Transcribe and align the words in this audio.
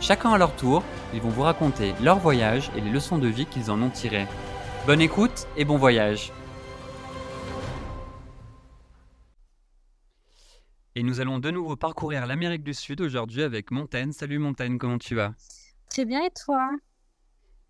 Chacun 0.00 0.32
à 0.32 0.38
leur 0.38 0.56
tour, 0.56 0.82
ils 1.12 1.20
vont 1.20 1.28
vous 1.28 1.42
raconter 1.42 1.94
leur 2.02 2.18
voyage 2.18 2.70
et 2.74 2.80
les 2.80 2.90
leçons 2.90 3.18
de 3.18 3.28
vie 3.28 3.44
qu'ils 3.44 3.70
en 3.70 3.82
ont 3.82 3.90
tirées. 3.90 4.26
Bonne 4.86 5.02
écoute 5.02 5.46
et 5.58 5.66
bon 5.66 5.76
voyage 5.76 6.32
Et 10.96 11.02
nous 11.02 11.20
allons 11.20 11.38
de 11.38 11.50
nouveau 11.50 11.76
parcourir 11.76 12.26
l'Amérique 12.26 12.64
du 12.64 12.74
Sud 12.74 13.00
aujourd'hui 13.00 13.42
avec 13.42 13.70
Montaigne. 13.70 14.12
Salut 14.12 14.38
Montaigne, 14.38 14.78
comment 14.78 14.98
tu 14.98 15.14
vas? 15.14 15.34
Très 15.90 16.04
bien 16.04 16.24
et 16.24 16.30
toi? 16.30 16.70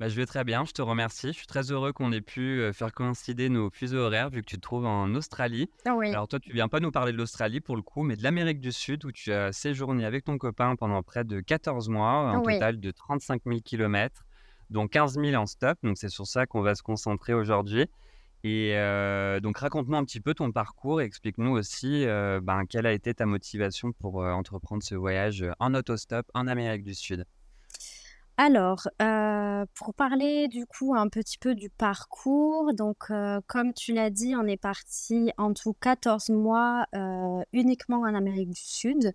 Bah, 0.00 0.08
je 0.08 0.16
vais 0.16 0.24
très 0.24 0.44
bien, 0.44 0.64
je 0.64 0.72
te 0.72 0.80
remercie. 0.80 1.26
Je 1.28 1.32
suis 1.34 1.46
très 1.46 1.70
heureux 1.70 1.92
qu'on 1.92 2.10
ait 2.10 2.22
pu 2.22 2.58
euh, 2.58 2.72
faire 2.72 2.90
coïncider 2.90 3.50
nos 3.50 3.68
fuseaux 3.68 3.98
horaires 3.98 4.30
vu 4.30 4.40
que 4.40 4.46
tu 4.46 4.56
te 4.56 4.62
trouves 4.62 4.86
en 4.86 5.14
Australie. 5.14 5.68
Ah 5.84 5.94
oui. 5.94 6.08
Alors 6.08 6.26
toi, 6.26 6.40
tu 6.40 6.54
viens 6.54 6.68
pas 6.68 6.80
nous 6.80 6.90
parler 6.90 7.12
de 7.12 7.18
l'Australie 7.18 7.60
pour 7.60 7.76
le 7.76 7.82
coup, 7.82 8.02
mais 8.02 8.16
de 8.16 8.22
l'Amérique 8.22 8.60
du 8.60 8.72
Sud 8.72 9.04
où 9.04 9.12
tu 9.12 9.30
as 9.30 9.52
séjourné 9.52 10.06
avec 10.06 10.24
ton 10.24 10.38
copain 10.38 10.74
pendant 10.74 11.02
près 11.02 11.24
de 11.24 11.40
14 11.40 11.90
mois, 11.90 12.12
un 12.30 12.40
total 12.40 12.80
de 12.80 12.90
35 12.90 13.42
000 13.44 13.60
km, 13.62 14.24
dont 14.70 14.88
15 14.88 15.18
000 15.22 15.34
en 15.34 15.44
stop. 15.44 15.76
Donc 15.82 15.98
c'est 15.98 16.08
sur 16.08 16.26
ça 16.26 16.46
qu'on 16.46 16.62
va 16.62 16.74
se 16.74 16.82
concentrer 16.82 17.34
aujourd'hui. 17.34 17.84
Et 18.42 18.78
euh, 18.78 19.38
donc 19.40 19.58
raconte-nous 19.58 19.98
un 19.98 20.04
petit 20.06 20.20
peu 20.20 20.32
ton 20.32 20.50
parcours 20.50 21.02
et 21.02 21.04
explique-nous 21.04 21.50
aussi 21.50 22.06
euh, 22.06 22.40
ben, 22.42 22.64
quelle 22.64 22.86
a 22.86 22.92
été 22.92 23.12
ta 23.12 23.26
motivation 23.26 23.92
pour 23.92 24.24
entreprendre 24.24 24.82
ce 24.82 24.94
voyage 24.94 25.44
en 25.58 25.74
autostop 25.74 26.24
en 26.32 26.46
Amérique 26.46 26.84
du 26.84 26.94
Sud. 26.94 27.26
Alors, 28.42 28.88
euh, 29.02 29.66
pour 29.74 29.92
parler 29.92 30.48
du 30.48 30.64
coup 30.64 30.94
un 30.94 31.10
petit 31.10 31.36
peu 31.36 31.54
du 31.54 31.68
parcours, 31.68 32.72
donc 32.72 33.10
euh, 33.10 33.38
comme 33.46 33.74
tu 33.74 33.92
l'as 33.92 34.08
dit, 34.08 34.34
on 34.34 34.46
est 34.46 34.56
parti 34.56 35.30
en 35.36 35.52
tout 35.52 35.74
14 35.74 36.30
mois 36.30 36.86
euh, 36.94 37.42
uniquement 37.52 37.98
en 37.98 38.14
Amérique 38.14 38.48
du 38.48 38.62
Sud. 38.62 39.12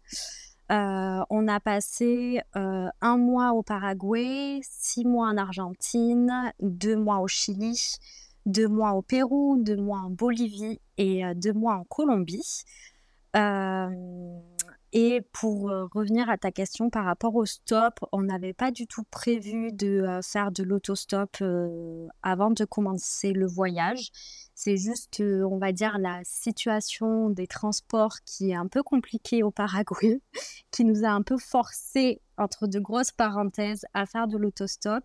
on 0.70 1.48
a 1.48 1.60
passé 1.60 2.40
un 2.54 3.18
mois 3.18 3.54
au 3.54 3.64
Paraguay, 3.64 4.60
six 4.62 5.06
mois 5.06 5.30
en 5.30 5.38
Argentine, 5.38 6.54
deux 6.60 6.96
mois 6.96 7.18
au 7.18 7.28
Chili, 7.28 7.98
deux 8.46 8.68
mois 8.68 8.92
au 8.92 9.02
Pérou, 9.02 9.58
deux 9.60 9.78
mois 9.78 10.02
en 10.02 10.12
Bolivie 10.12 10.80
et 11.00 11.24
deux 11.34 11.54
mois 11.54 11.78
en 11.78 11.84
Colombie. 11.86 12.64
Et 14.98 15.20
pour 15.34 15.64
revenir 15.94 16.30
à 16.30 16.38
ta 16.38 16.54
question 16.54 16.90
par 16.90 17.04
rapport 17.04 17.36
au 17.36 17.46
stop, 17.46 18.00
on 18.14 18.22
n'avait 18.22 18.54
pas 18.54 18.72
du 18.72 18.88
tout 18.88 19.04
prévu 19.12 19.74
de 19.74 20.22
faire 20.24 20.54
de 20.54 20.64
l'autostop 20.64 21.44
avant 22.24 22.50
de 22.50 22.64
commencer 22.64 23.34
le 23.34 23.46
voyage. 23.46 24.10
C'est 24.54 24.78
juste, 24.78 25.22
on 25.22 25.58
va 25.58 25.74
dire, 25.74 25.98
la 25.98 26.22
situation 26.24 27.30
des 27.30 27.46
transports 27.46 28.16
qui 28.24 28.52
est 28.52 28.56
un 28.56 28.68
peu 28.68 28.84
compliquée 28.84 29.44
au 29.44 29.52
Paraguay, 29.52 30.22
qui 30.72 30.86
nous 30.86 31.04
a 31.04 31.10
un 31.10 31.24
peu 31.24 31.38
forcé, 31.38 32.22
entre 32.38 32.66
de 32.66 32.80
grosses 32.80 33.12
parenthèses, 33.12 33.86
à 33.94 34.06
faire 34.06 34.30
de 34.30 34.38
l'autostop. 34.38 35.04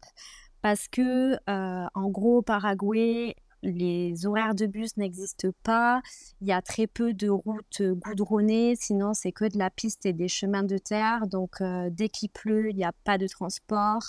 Parce 0.62 0.86
que, 0.86 1.36
en 1.48 2.08
gros, 2.10 2.38
au 2.38 2.42
Paraguay, 2.42 3.34
les 3.62 4.26
horaires 4.26 4.54
de 4.54 4.66
bus 4.66 4.96
n'existent 4.96 5.50
pas, 5.62 6.00
il 6.40 6.48
y 6.48 6.52
a 6.52 6.62
très 6.62 6.86
peu 6.86 7.12
de 7.12 7.28
routes 7.28 7.80
euh, 7.80 7.94
goudronnées, 7.94 8.74
sinon 8.76 9.12
c'est 9.14 9.32
que 9.32 9.44
de 9.44 9.58
la 9.58 9.70
piste 9.70 10.06
et 10.06 10.12
des 10.12 10.28
chemins 10.28 10.62
de 10.62 10.78
terre. 10.78 11.26
Donc 11.26 11.60
euh, 11.60 11.90
dès 11.90 12.08
qu'il 12.08 12.30
pleut, 12.30 12.70
il 12.70 12.76
n'y 12.76 12.84
a 12.84 12.92
pas 13.04 13.18
de 13.18 13.26
transport. 13.26 14.02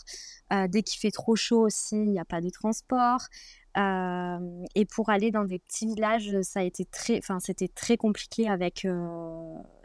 Euh, 0.54 0.68
dès 0.68 0.84
qu'il 0.84 1.00
fait 1.00 1.12
trop 1.12 1.36
chaud 1.36 1.66
aussi, 1.66 1.96
il 1.96 2.12
n'y 2.12 2.20
a 2.20 2.26
pas 2.26 2.42
de 2.42 2.50
transport. 2.50 3.22
et 3.78 4.86
pour 4.86 5.10
aller 5.10 5.32
dans 5.32 5.46
des 5.46 5.60
petits 5.60 5.88
villages, 5.88 6.42
ça 6.42 6.60
a 6.62 6.64
été 6.64 6.86
très, 6.86 7.18
enfin 7.18 7.40
c'était 7.40 7.70
très 7.70 7.98
compliqué 7.98 8.50
avec 8.50 8.86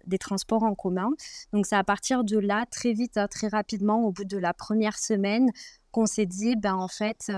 des 0.07 0.19
transports 0.19 0.63
en 0.65 0.75
commun. 0.75 1.11
Donc 1.53 1.67
c'est 1.67 1.77
à 1.77 1.85
partir 1.85 2.25
de 2.25 2.39
là, 2.39 2.67
très 2.71 2.93
vite, 2.93 3.17
hein, 3.17 3.29
très 3.29 3.49
rapidement, 3.49 4.05
au 4.05 4.13
bout 4.13 4.25
de 4.25 4.39
la 4.39 4.55
première 4.55 4.99
semaine, 4.99 5.51
qu'on 5.93 6.07
s'est 6.07 6.27
dit, 6.27 6.57
ben 6.57 6.75
en 6.75 6.89
fait 6.89 7.31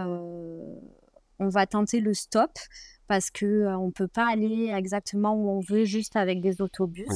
on 1.38 1.48
va 1.48 1.66
tenter 1.66 2.00
le 2.00 2.14
stop 2.14 2.50
parce 3.06 3.30
que 3.30 3.64
ne 3.64 3.74
on 3.74 3.90
peut 3.90 4.08
pas 4.08 4.28
aller 4.28 4.72
exactement 4.74 5.34
où 5.34 5.48
on 5.50 5.60
veut 5.60 5.84
juste 5.84 6.16
avec 6.16 6.40
des 6.40 6.60
autobus. 6.60 7.08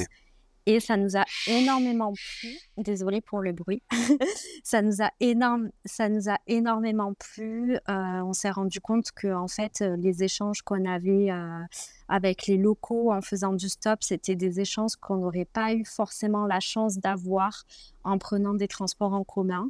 Et 0.64 0.78
ça 0.78 0.96
nous 0.96 1.16
a 1.16 1.24
énormément 1.48 2.12
plu. 2.12 2.56
Désolée 2.76 3.20
pour 3.20 3.40
le 3.40 3.52
bruit. 3.52 3.82
ça, 4.62 4.80
nous 4.80 5.02
a 5.02 5.10
énorme, 5.18 5.70
ça 5.84 6.08
nous 6.08 6.28
a 6.28 6.38
énormément 6.46 7.14
plu. 7.14 7.74
Euh, 7.74 8.20
on 8.22 8.32
s'est 8.32 8.50
rendu 8.50 8.80
compte 8.80 9.10
que 9.10 9.32
en 9.32 9.48
fait, 9.48 9.80
les 9.80 10.22
échanges 10.22 10.62
qu'on 10.62 10.84
avait 10.84 11.32
euh, 11.32 11.62
avec 12.08 12.46
les 12.46 12.58
locaux 12.58 13.12
en 13.12 13.22
faisant 13.22 13.54
du 13.54 13.68
stop, 13.68 14.04
c'était 14.04 14.36
des 14.36 14.60
échanges 14.60 14.94
qu'on 14.96 15.16
n'aurait 15.16 15.48
pas 15.52 15.74
eu 15.74 15.84
forcément 15.84 16.46
la 16.46 16.60
chance 16.60 16.98
d'avoir 16.98 17.64
en 18.04 18.18
prenant 18.18 18.54
des 18.54 18.68
transports 18.68 19.14
en 19.14 19.24
commun. 19.24 19.68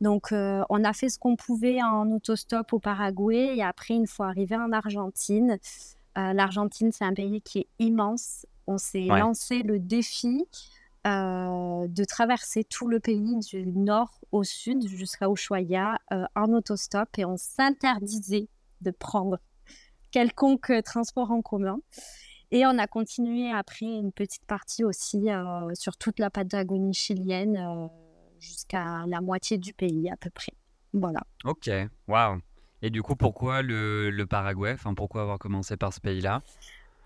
Donc, 0.00 0.32
euh, 0.32 0.62
on 0.68 0.84
a 0.84 0.92
fait 0.92 1.08
ce 1.08 1.18
qu'on 1.18 1.36
pouvait 1.36 1.82
en 1.82 2.10
autostop 2.10 2.72
au 2.72 2.78
Paraguay 2.78 3.56
et 3.56 3.62
après, 3.62 3.94
une 3.94 4.06
fois 4.06 4.26
arrivé 4.26 4.56
en 4.56 4.72
Argentine, 4.72 5.58
euh, 6.18 6.32
l'Argentine, 6.32 6.92
c'est 6.92 7.04
un 7.04 7.14
pays 7.14 7.40
qui 7.42 7.60
est 7.60 7.68
immense. 7.78 8.46
On 8.66 8.78
s'est 8.78 9.06
lancé 9.06 9.62
le 9.62 9.78
défi 9.78 10.46
euh, 11.06 11.86
de 11.86 12.04
traverser 12.04 12.64
tout 12.64 12.88
le 12.88 12.98
pays 12.98 13.38
du 13.40 13.66
nord 13.66 14.20
au 14.32 14.42
sud 14.42 14.86
jusqu'à 14.88 15.28
Ushuaia 15.28 15.98
en 16.34 16.52
autostop 16.52 17.08
et 17.18 17.24
on 17.24 17.36
s'interdisait 17.36 18.48
de 18.80 18.90
prendre 18.90 19.38
quelconque 20.10 20.72
transport 20.84 21.30
en 21.30 21.42
commun. 21.42 21.78
Et 22.50 22.64
on 22.66 22.78
a 22.78 22.86
continué 22.86 23.50
après 23.50 23.86
une 23.86 24.12
petite 24.12 24.46
partie 24.46 24.84
aussi 24.84 25.26
sur 25.74 25.96
toute 25.98 26.18
la 26.18 26.30
Patagonie 26.30 26.94
chilienne 26.94 27.90
jusqu'à 28.44 29.04
la 29.06 29.20
moitié 29.20 29.58
du 29.58 29.72
pays 29.72 30.10
à 30.10 30.16
peu 30.16 30.30
près. 30.30 30.52
Voilà. 30.92 31.20
Ok, 31.44 31.70
waouh. 32.06 32.40
Et 32.82 32.90
du 32.90 33.02
coup, 33.02 33.16
pourquoi 33.16 33.62
le, 33.62 34.10
le 34.10 34.26
Paraguay? 34.26 34.72
Enfin, 34.74 34.94
Pourquoi 34.94 35.22
avoir 35.22 35.38
commencé 35.38 35.76
par 35.76 35.92
ce 35.92 36.00
pays-là? 36.00 36.42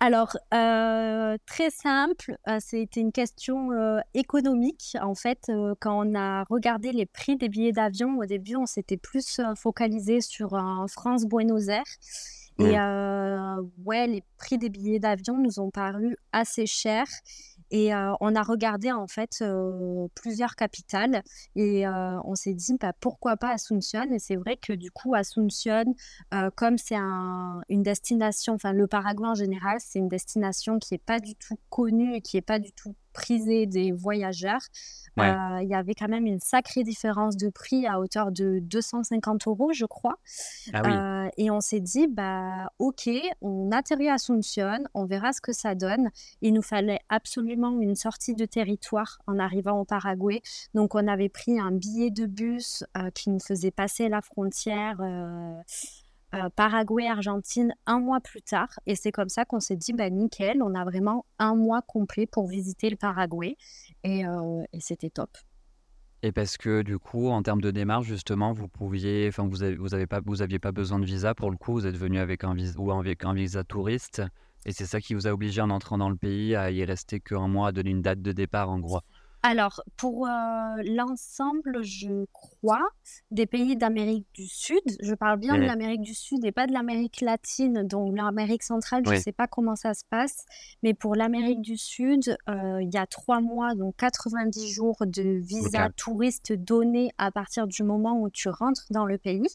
Alors, 0.00 0.36
euh, 0.54 1.36
très 1.46 1.70
simple, 1.70 2.36
euh, 2.46 2.58
c'était 2.60 3.00
une 3.00 3.10
question 3.10 3.72
euh, 3.72 3.98
économique. 4.14 4.96
En 5.00 5.14
fait, 5.14 5.50
quand 5.80 6.06
on 6.06 6.14
a 6.14 6.44
regardé 6.44 6.92
les 6.92 7.06
prix 7.06 7.36
des 7.36 7.48
billets 7.48 7.72
d'avion, 7.72 8.16
au 8.18 8.24
début, 8.24 8.54
on 8.54 8.66
s'était 8.66 8.96
plus 8.96 9.40
focalisé 9.56 10.20
sur 10.20 10.50
France-Buenos 10.88 11.68
Aires. 11.68 11.82
Et 12.60 12.76
ouais, 13.84 14.06
les 14.06 14.22
prix 14.36 14.58
des 14.58 14.68
billets 14.68 15.00
d'avion 15.00 15.38
nous 15.38 15.58
ont 15.58 15.70
paru 15.70 16.16
assez 16.32 16.66
chers. 16.66 17.08
Et 17.70 17.92
on 17.94 18.34
a 18.34 18.42
regardé 18.42 18.92
en 18.92 19.06
fait 19.06 19.44
plusieurs 20.14 20.56
capitales 20.56 21.22
et 21.54 21.86
on 21.86 22.34
s'est 22.34 22.54
dit 22.54 22.76
bah, 22.80 22.92
pourquoi 22.98 23.36
pas 23.36 23.50
Asunción? 23.50 24.12
Et 24.12 24.18
c'est 24.18 24.36
vrai 24.36 24.56
que 24.56 24.72
du 24.72 24.90
coup, 24.90 25.14
Asunción, 25.14 25.94
comme 26.56 26.78
c'est 26.78 26.96
un, 26.96 27.60
une 27.68 27.82
destination, 27.82 28.54
enfin 28.54 28.72
le 28.72 28.86
Paraguay 28.86 29.28
en 29.28 29.34
général, 29.34 29.78
c'est 29.80 29.98
une 29.98 30.08
destination 30.08 30.78
qui 30.78 30.94
n'est 30.94 30.98
pas 30.98 31.20
du 31.20 31.34
tout 31.34 31.58
connue 31.70 32.14
et 32.14 32.20
qui 32.20 32.36
n'est 32.36 32.42
pas 32.42 32.58
du 32.58 32.72
tout 32.72 32.94
des 33.66 33.92
voyageurs. 33.92 34.60
Euh, 35.18 35.62
il 35.62 35.68
y 35.68 35.74
avait 35.74 35.94
quand 35.94 36.08
même 36.08 36.26
une 36.26 36.38
sacrée 36.38 36.84
différence 36.84 37.36
de 37.36 37.48
prix 37.48 37.86
à 37.86 37.98
hauteur 37.98 38.30
de 38.30 38.60
250 38.60 39.48
euros, 39.48 39.72
je 39.72 39.84
crois. 39.84 40.16
Ah 40.72 41.24
euh, 41.24 41.28
et 41.36 41.50
on 41.50 41.60
s'est 41.60 41.80
dit, 41.80 42.06
bah, 42.06 42.70
ok, 42.78 43.10
on 43.40 43.72
atterrit 43.72 44.08
à 44.08 44.14
Asunción, 44.14 44.84
on 44.94 45.06
verra 45.06 45.32
ce 45.32 45.40
que 45.40 45.52
ça 45.52 45.74
donne. 45.74 46.10
Il 46.40 46.54
nous 46.54 46.62
fallait 46.62 47.00
absolument 47.08 47.80
une 47.80 47.96
sortie 47.96 48.34
de 48.34 48.44
territoire 48.44 49.18
en 49.26 49.38
arrivant 49.38 49.80
au 49.80 49.84
Paraguay. 49.84 50.40
Donc, 50.74 50.94
on 50.94 51.08
avait 51.08 51.28
pris 51.28 51.58
un 51.58 51.72
billet 51.72 52.10
de 52.10 52.26
bus 52.26 52.84
euh, 52.96 53.10
qui 53.10 53.30
nous 53.30 53.40
faisait 53.40 53.72
passer 53.72 54.08
la 54.08 54.22
frontière 54.22 54.98
Paraguay, 56.56 57.06
Argentine 57.06 57.74
un 57.86 58.00
mois 58.00 58.20
plus 58.20 58.42
tard. 58.42 58.80
Et 58.86 58.96
c'est 58.96 59.12
comme 59.12 59.28
ça 59.28 59.44
qu'on 59.44 59.60
s'est 59.60 59.76
dit, 59.76 59.92
bah, 59.92 60.10
nickel, 60.10 60.62
on 60.62 60.74
a 60.74 60.84
vraiment 60.84 61.24
un 61.38 61.54
mois 61.54 61.82
complet 61.82 62.26
pour 62.26 62.48
visiter 62.48 62.90
le 62.90 62.96
Paraguay. 62.96 63.56
Et, 64.04 64.24
et 64.72 64.80
c'était 64.80 65.10
top. 65.10 65.30
Et 66.22 66.32
parce 66.32 66.56
que 66.56 66.82
du 66.82 66.98
coup, 66.98 67.28
en 67.28 67.42
termes 67.42 67.60
de 67.60 67.70
démarche, 67.70 68.06
justement, 68.06 68.52
vous 68.52 68.66
pouviez, 68.66 69.28
enfin, 69.28 69.44
vous 69.44 69.56
vous 69.78 69.94
avez 69.94 70.06
pas, 70.06 70.20
vous 70.24 70.42
aviez 70.42 70.58
pas 70.58 70.72
besoin 70.72 70.98
de 70.98 71.04
visa 71.04 71.34
pour 71.34 71.50
le 71.50 71.56
coup. 71.56 71.74
Vous 71.74 71.86
êtes 71.86 71.96
venu 71.96 72.18
avec 72.18 72.42
un 72.42 72.54
visa 72.54 72.74
ou 72.78 72.90
avec 72.90 73.24
un 73.24 73.34
visa 73.34 73.62
touriste, 73.62 74.22
et 74.66 74.72
c'est 74.72 74.86
ça 74.86 75.00
qui 75.00 75.14
vous 75.14 75.28
a 75.28 75.32
obligé 75.32 75.60
en 75.60 75.70
entrant 75.70 75.96
dans 75.96 76.10
le 76.10 76.16
pays 76.16 76.56
à 76.56 76.72
y 76.72 76.84
rester 76.84 77.20
qu'un 77.20 77.46
mois, 77.46 77.68
à 77.68 77.72
donner 77.72 77.90
une 77.90 78.02
date 78.02 78.20
de 78.20 78.32
départ 78.32 78.68
en 78.68 78.80
gros. 78.80 79.00
Alors, 79.42 79.82
pour 79.96 80.26
euh, 80.26 80.30
l'ensemble, 80.84 81.82
je 81.82 82.24
crois, 82.32 82.86
des 83.30 83.46
pays 83.46 83.76
d'Amérique 83.76 84.26
du 84.34 84.48
Sud, 84.48 84.82
je 85.00 85.14
parle 85.14 85.38
bien 85.38 85.56
de 85.56 85.62
l'Amérique 85.62 86.00
du 86.00 86.14
Sud 86.14 86.44
et 86.44 86.50
pas 86.50 86.66
de 86.66 86.72
l'Amérique 86.72 87.20
latine, 87.20 87.84
donc 87.84 88.16
l'Amérique 88.16 88.64
centrale, 88.64 89.04
je 89.06 89.12
ne 89.12 89.18
sais 89.18 89.32
pas 89.32 89.46
comment 89.46 89.76
ça 89.76 89.94
se 89.94 90.02
passe, 90.10 90.44
mais 90.82 90.92
pour 90.92 91.14
l'Amérique 91.14 91.60
du 91.60 91.76
Sud, 91.76 92.36
euh, 92.48 92.82
il 92.82 92.92
y 92.92 92.96
a 92.96 93.06
trois 93.06 93.40
mois, 93.40 93.76
donc 93.76 93.94
90 93.98 94.68
jours 94.68 94.96
de 95.06 95.22
visa 95.22 95.88
touriste 95.96 96.52
donné 96.52 97.12
à 97.16 97.30
partir 97.30 97.68
du 97.68 97.84
moment 97.84 98.20
où 98.20 98.30
tu 98.30 98.48
rentres 98.48 98.86
dans 98.90 99.06
le 99.06 99.18
pays. 99.18 99.46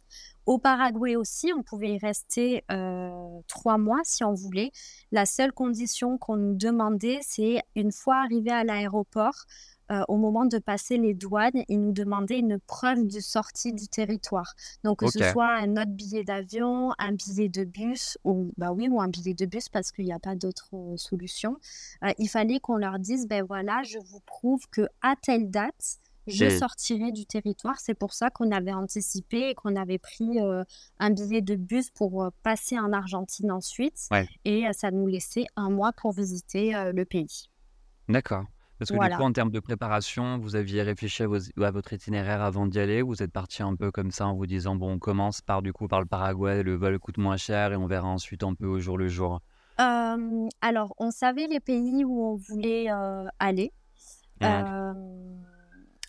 Au 0.45 0.59
Paraguay 0.59 1.15
aussi, 1.15 1.53
on 1.57 1.63
pouvait 1.63 1.93
y 1.93 1.97
rester 1.97 2.65
euh, 2.69 3.39
trois 3.47 3.77
mois 3.77 4.01
si 4.03 4.25
on 4.25 4.33
voulait. 4.33 4.71
La 5.11 5.25
seule 5.25 5.53
condition 5.53 6.17
qu'on 6.17 6.35
nous 6.35 6.55
demandait, 6.55 7.19
c'est 7.21 7.61
une 7.75 7.93
fois 7.93 8.17
arrivé 8.17 8.51
à 8.51 8.65
l'aéroport, 8.65 9.45
euh, 9.91 10.03
au 10.07 10.17
moment 10.17 10.45
de 10.45 10.57
passer 10.59 10.97
les 10.97 11.13
douanes, 11.13 11.63
ils 11.67 11.79
nous 11.79 11.91
demandaient 11.91 12.39
une 12.39 12.59
preuve 12.59 13.05
de 13.05 13.19
sortie 13.19 13.73
du 13.73 13.87
territoire. 13.87 14.53
Donc, 14.83 14.99
que 14.99 15.11
ce 15.11 15.19
soit 15.31 15.53
un 15.53 15.73
autre 15.73 15.91
billet 15.91 16.23
d'avion, 16.23 16.91
un 16.97 17.11
billet 17.11 17.49
de 17.49 17.65
bus, 17.65 18.17
ou, 18.23 18.51
bah 18.57 18.71
oui, 18.71 18.87
ou 18.89 19.01
un 19.01 19.09
billet 19.09 19.33
de 19.33 19.45
bus 19.45 19.69
parce 19.69 19.91
qu'il 19.91 20.05
n'y 20.05 20.13
a 20.13 20.19
pas 20.19 20.35
d'autre 20.35 20.69
euh, 20.73 20.95
solution. 20.95 21.57
Euh, 22.03 22.11
il 22.17 22.29
fallait 22.29 22.59
qu'on 22.59 22.77
leur 22.77 22.97
dise, 22.97 23.27
ben 23.27 23.43
voilà, 23.45 23.83
je 23.83 23.99
vous 23.99 24.21
prouve 24.21 24.61
que 24.71 24.87
à 25.01 25.15
telle 25.21 25.51
date, 25.51 25.97
je 26.27 26.47
sortirai 26.47 27.11
du 27.11 27.25
territoire. 27.25 27.77
C'est 27.81 27.93
pour 27.93 28.13
ça 28.13 28.29
qu'on 28.29 28.51
avait 28.51 28.71
anticipé 28.71 29.49
et 29.49 29.55
qu'on 29.55 29.75
avait 29.75 29.97
pris 29.97 30.39
un 30.99 31.09
billet 31.09 31.41
de 31.41 31.55
bus 31.55 31.89
pour 31.89 32.31
passer 32.43 32.79
en 32.79 32.93
Argentine 32.93 33.51
ensuite. 33.51 34.07
Et 34.45 34.63
ça 34.71 34.89
nous 34.91 35.05
laissait 35.05 35.43
un 35.57 35.69
mois 35.69 35.91
pour 35.91 36.13
visiter 36.13 36.71
le 36.93 37.03
pays. 37.03 37.49
D'accord. 38.07 38.45
Parce 38.83 38.99
que 38.99 39.09
du 39.09 39.15
coup, 39.15 39.23
en 39.23 39.31
termes 39.31 39.51
de 39.51 39.61
préparation, 39.61 40.37
vous 40.39 40.57
aviez 40.57 40.81
réfléchi 40.81 41.23
à, 41.23 41.27
votre 41.27 41.93
itinéraire 41.93 42.41
avant 42.41 42.67
d'y 42.67 42.79
aller 42.79 43.01
vous 43.01 43.23
êtes 43.23 43.31
parti 43.31 43.63
un 43.63 43.75
peu 43.75 43.91
comme 43.91 44.11
ça 44.11 44.27
en 44.27 44.35
vous 44.35 44.45
disant, 44.45 44.75
bon, 44.75 44.93
on 44.93 44.99
commence 44.99 45.41
par 45.41 45.61
du 45.61 45.71
coup 45.71 45.87
par 45.87 46.01
le 46.01 46.05
Paraguay, 46.05 46.63
le 46.63 46.75
vol 46.75 46.99
coûte 46.99 47.17
moins 47.17 47.37
cher 47.37 47.71
et 47.71 47.77
on 47.77 47.87
verra 47.87 48.07
ensuite 48.07 48.43
un 48.43 48.53
peu 48.55 48.65
au 48.65 48.79
jour 48.79 48.97
le 48.97 49.07
jour. 49.07 49.39
Alors, 49.77 50.93
on 50.97 51.11
savait 51.11 51.47
les 51.47 51.61
pays 51.61 52.03
où 52.03 52.25
on 52.25 52.35
voulait 52.35 52.87
aller. 53.39 53.71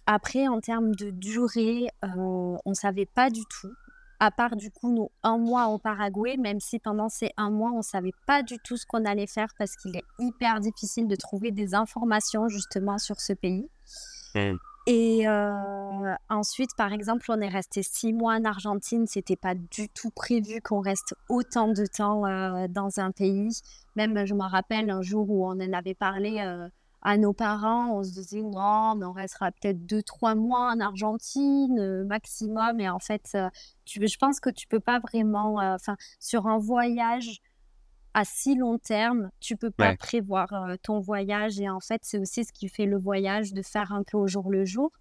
après, 0.07 0.49
en 0.49 0.61
termes 0.61 0.97
de 0.97 1.11
durée, 1.11 1.87
on 2.03 2.59
ne 2.67 2.75
savait 2.75 3.07
pas 3.07 3.31
du 3.31 3.43
tout 3.45 3.73
à 4.21 4.31
part 4.31 4.57
du 4.57 4.71
coup 4.71 4.93
nos 4.93 5.11
un 5.23 5.39
mois 5.39 5.69
au 5.69 5.79
Paraguay, 5.79 6.37
même 6.37 6.61
si 6.61 6.79
pendant 6.79 7.09
ces 7.09 7.31
un 7.37 7.51
mois, 7.51 7.71
on 7.73 7.79
ne 7.79 7.83
savait 7.83 8.15
pas 8.27 8.43
du 8.43 8.59
tout 8.59 8.77
ce 8.77 8.87
qu'on 8.87 9.05
allait 9.05 9.27
faire 9.27 9.49
parce 9.59 9.77
qu'il 9.77 9.97
est 9.97 10.05
hyper 10.19 10.61
difficile 10.61 11.09
de 11.09 11.17
trouver 11.17 11.51
des 11.51 11.75
informations 11.75 12.49
justement 12.49 12.99
sur 12.99 13.21
ce 13.21 13.33
pays. 13.33 13.69
Mmh. 14.35 14.57
Et 14.87 15.27
euh, 15.27 16.15
ensuite, 16.29 16.71
par 16.77 16.93
exemple, 16.93 17.25
on 17.31 17.41
est 17.41 17.49
resté 17.49 17.83
six 17.83 18.13
mois 18.13 18.35
en 18.35 18.45
Argentine. 18.45 19.07
C'était 19.07 19.37
pas 19.37 19.55
du 19.55 19.89
tout 19.89 20.11
prévu 20.11 20.61
qu'on 20.61 20.81
reste 20.81 21.15
autant 21.31 21.69
de 21.69 21.87
temps 21.87 22.27
euh, 22.27 22.67
dans 22.69 23.01
un 23.01 23.11
pays. 23.11 23.49
Même, 23.97 24.27
je 24.27 24.35
me 24.35 24.43
rappelle 24.45 24.91
un 24.91 25.01
jour 25.01 25.31
où 25.31 25.47
on 25.47 25.53
en 25.53 25.73
avait 25.73 25.95
parlé. 25.95 26.41
Euh, 26.41 26.69
à 27.05 27.19
nos 27.19 27.35
parents, 27.35 27.99
on 27.99 28.03
se 28.03 28.13
disait 28.13 28.41
non, 28.41 28.95
mais 28.97 29.05
on 29.05 29.13
restera 29.13 29.53
peut-être 29.53 29.85
deux, 29.85 30.03
trois 30.03 30.35
mois 30.35 30.73
en 30.73 30.81
Argentine 30.81 31.79
euh, 31.79 32.05
maximum. 32.05 32.81
Et 32.81 32.89
en 32.89 32.99
fait, 32.99 33.31
euh, 33.35 33.51
tu, 33.85 34.07
je 34.07 34.17
pense 34.17 34.41
que 34.41 34.49
tu 34.49 34.67
peux 34.67 34.81
pas 34.81 35.01
vraiment, 35.01 35.61
euh, 35.61 35.75
enfin, 35.75 35.97
sur 36.19 36.47
un 36.47 36.59
voyage 36.59 37.41
à 38.15 38.25
si 38.25 38.55
long 38.55 38.79
terme, 38.79 39.31
tu 39.41 39.57
peux 39.57 39.73
pas 39.73 39.97
prévoir 39.97 40.49
ton 40.83 41.01
voyage. 41.01 41.61
Et 41.61 41.69
en 41.69 41.81
fait, 41.81 42.01
c'est 42.05 42.19
aussi 42.19 42.45
ce 42.45 42.53
qui 42.53 42.69
fait 42.69 42.87
le 42.87 42.97
voyage, 42.97 43.53
de 43.53 43.61
faire 43.61 43.93
un 43.93 44.05
peu 44.05 44.17
au 44.17 44.29
jour 44.29 44.51
le 44.53 44.65
jour. 44.65 44.93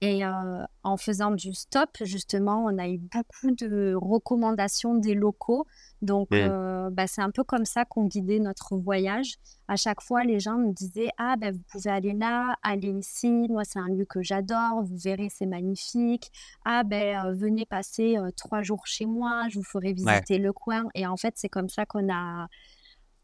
Et 0.00 0.22
en 0.24 0.96
faisant 0.96 1.32
du 1.32 1.52
stop, 1.54 1.90
justement, 2.02 2.64
on 2.64 2.78
a 2.78 2.88
eu 2.88 2.98
beaucoup 2.98 3.50
de 3.50 3.94
recommandations 3.96 4.94
des 4.94 5.14
locaux 5.14 5.66
donc, 6.00 6.28
euh, 6.32 6.90
bah, 6.90 7.06
c'est 7.08 7.22
un 7.22 7.30
peu 7.30 7.42
comme 7.42 7.64
ça 7.64 7.84
qu'on 7.84 8.04
guidait 8.04 8.38
notre 8.38 8.76
voyage. 8.76 9.34
À 9.66 9.76
chaque 9.76 10.00
fois, 10.00 10.22
les 10.22 10.38
gens 10.38 10.56
nous 10.56 10.72
disaient 10.72 11.10
Ah, 11.18 11.36
ben, 11.36 11.52
vous 11.52 11.62
pouvez 11.70 11.90
aller 11.90 12.12
là, 12.12 12.56
aller 12.62 12.90
ici. 12.90 13.46
Moi, 13.48 13.64
c'est 13.64 13.80
un 13.80 13.88
lieu 13.88 14.04
que 14.04 14.22
j'adore. 14.22 14.84
Vous 14.84 14.96
verrez, 14.96 15.28
c'est 15.28 15.46
magnifique. 15.46 16.30
Ah, 16.64 16.84
ben, 16.84 17.26
euh, 17.26 17.32
venez 17.32 17.66
passer 17.66 18.16
euh, 18.16 18.30
trois 18.36 18.62
jours 18.62 18.86
chez 18.86 19.06
moi. 19.06 19.48
Je 19.50 19.58
vous 19.58 19.64
ferai 19.64 19.92
visiter 19.92 20.38
le 20.38 20.52
coin. 20.52 20.84
Et 20.94 21.06
en 21.06 21.16
fait, 21.16 21.34
c'est 21.36 21.48
comme 21.48 21.68
ça 21.68 21.84
qu'on 21.84 22.12
a, 22.12 22.46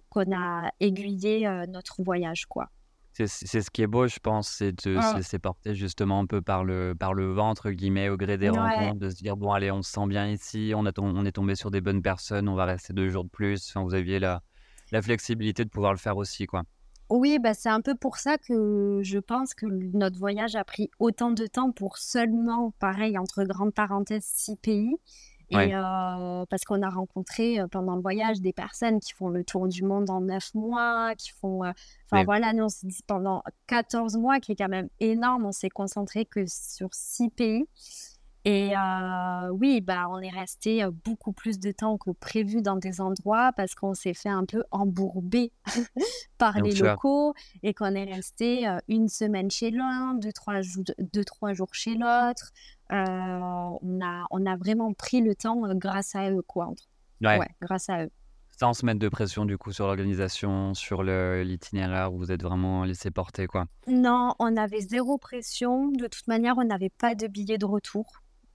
qu'on 0.08 0.32
a 0.32 0.70
aiguillé 0.80 1.48
notre 1.68 2.02
voyage, 2.02 2.46
quoi. 2.46 2.70
C'est 3.14 3.28
ce 3.62 3.70
qui 3.70 3.82
est 3.82 3.86
beau, 3.86 4.08
je 4.08 4.18
pense, 4.18 4.48
c'est 4.48 4.72
de 4.72 4.80
se 4.80 5.16
laisser 5.16 5.38
porter 5.38 5.74
justement 5.74 6.18
un 6.18 6.26
peu 6.26 6.42
par 6.42 6.64
le, 6.64 6.94
par 6.98 7.14
le 7.14 7.32
ventre, 7.32 7.70
guillemets, 7.70 8.08
au 8.08 8.16
gré 8.16 8.36
des 8.38 8.50
rencontres, 8.50 8.98
de 8.98 9.10
se 9.10 9.16
dire, 9.16 9.36
bon, 9.36 9.52
allez, 9.52 9.70
on 9.70 9.82
se 9.82 9.92
sent 9.92 10.06
bien 10.08 10.28
ici, 10.28 10.72
on, 10.74 10.84
a 10.84 10.90
on 10.98 11.24
est 11.24 11.32
tombé 11.32 11.54
sur 11.54 11.70
des 11.70 11.80
bonnes 11.80 12.02
personnes, 12.02 12.48
on 12.48 12.56
va 12.56 12.64
rester 12.64 12.92
deux 12.92 13.10
jours 13.10 13.24
de 13.24 13.30
plus. 13.30 13.68
Enfin, 13.68 13.84
vous 13.84 13.94
aviez 13.94 14.18
la, 14.18 14.42
la 14.90 15.00
flexibilité 15.00 15.64
de 15.64 15.70
pouvoir 15.70 15.92
le 15.92 15.98
faire 15.98 16.16
aussi, 16.16 16.46
quoi. 16.46 16.64
Oui, 17.10 17.38
bah, 17.38 17.54
c'est 17.54 17.68
un 17.68 17.82
peu 17.82 17.94
pour 17.94 18.16
ça 18.16 18.38
que 18.38 19.00
je 19.02 19.18
pense 19.18 19.54
que 19.54 19.66
notre 19.66 20.18
voyage 20.18 20.56
a 20.56 20.64
pris 20.64 20.90
autant 20.98 21.30
de 21.30 21.46
temps 21.46 21.70
pour 21.70 21.98
seulement, 21.98 22.72
pareil, 22.78 23.18
entre 23.18 23.44
grandes 23.44 23.74
parenthèses, 23.74 24.24
six 24.24 24.56
pays. 24.56 24.96
Et 25.60 25.74
euh, 25.74 26.44
parce 26.48 26.64
qu'on 26.64 26.82
a 26.82 26.88
rencontré 26.88 27.58
pendant 27.70 27.96
le 27.96 28.02
voyage 28.02 28.40
des 28.40 28.52
personnes 28.52 29.00
qui 29.00 29.12
font 29.12 29.28
le 29.28 29.44
tour 29.44 29.68
du 29.68 29.82
monde 29.82 30.10
en 30.10 30.20
neuf 30.20 30.54
mois, 30.54 31.14
qui 31.16 31.30
font. 31.30 31.64
Euh, 31.64 31.72
enfin 32.10 32.24
voilà, 32.24 32.52
nous 32.52 32.64
on 32.64 32.68
s'est 32.68 32.86
dit 32.86 33.02
pendant 33.06 33.42
14 33.66 34.16
mois, 34.16 34.40
qui 34.40 34.52
est 34.52 34.56
quand 34.56 34.68
même 34.68 34.88
énorme, 35.00 35.46
on 35.46 35.52
s'est 35.52 35.70
concentré 35.70 36.24
que 36.24 36.44
sur 36.46 36.88
six 36.92 37.30
pays. 37.30 37.66
Et 38.46 38.76
euh, 38.76 39.48
oui, 39.52 39.80
bah, 39.80 40.06
on 40.10 40.18
est 40.18 40.28
resté 40.28 40.84
beaucoup 41.02 41.32
plus 41.32 41.58
de 41.58 41.72
temps 41.72 41.96
que 41.96 42.10
prévu 42.10 42.60
dans 42.60 42.76
des 42.76 43.00
endroits 43.00 43.52
parce 43.56 43.74
qu'on 43.74 43.94
s'est 43.94 44.12
fait 44.12 44.28
un 44.28 44.44
peu 44.44 44.62
embourber 44.70 45.50
par 46.36 46.60
les 46.60 46.74
locaux 46.74 47.32
et 47.62 47.72
qu'on 47.72 47.94
est 47.94 48.04
resté 48.04 48.68
une 48.86 49.08
semaine 49.08 49.50
chez 49.50 49.70
l'un, 49.70 50.12
deux 50.16 50.32
trois, 50.32 50.60
deux, 50.98 51.24
trois 51.24 51.54
jours 51.54 51.72
chez 51.72 51.94
l'autre. 51.94 52.52
Euh, 52.92 52.96
on, 52.96 54.00
a, 54.02 54.26
on 54.30 54.46
a 54.46 54.56
vraiment 54.56 54.92
pris 54.92 55.20
le 55.20 55.34
temps 55.34 55.60
grâce 55.74 56.14
à 56.14 56.30
eux, 56.30 56.42
quoi. 56.42 56.72
Ouais. 57.22 57.38
grâce 57.60 57.88
à 57.88 58.04
eux. 58.04 58.10
Sans 58.58 58.72
se 58.72 58.86
mettre 58.86 59.00
de 59.00 59.08
pression 59.08 59.46
du 59.46 59.58
coup 59.58 59.72
sur 59.72 59.86
l'organisation, 59.86 60.74
sur 60.74 61.02
l'itinéraire, 61.02 62.12
vous 62.12 62.30
êtes 62.30 62.42
vraiment 62.42 62.84
laissé 62.84 63.10
porter 63.10 63.46
quoi 63.48 63.66
Non, 63.88 64.34
on 64.38 64.56
avait 64.56 64.80
zéro 64.80 65.18
pression. 65.18 65.88
De 65.88 66.06
toute 66.06 66.28
manière, 66.28 66.54
on 66.58 66.64
n'avait 66.64 66.90
pas 66.90 67.14
de 67.16 67.26
billet 67.26 67.58
de 67.58 67.66
retour. 67.66 68.06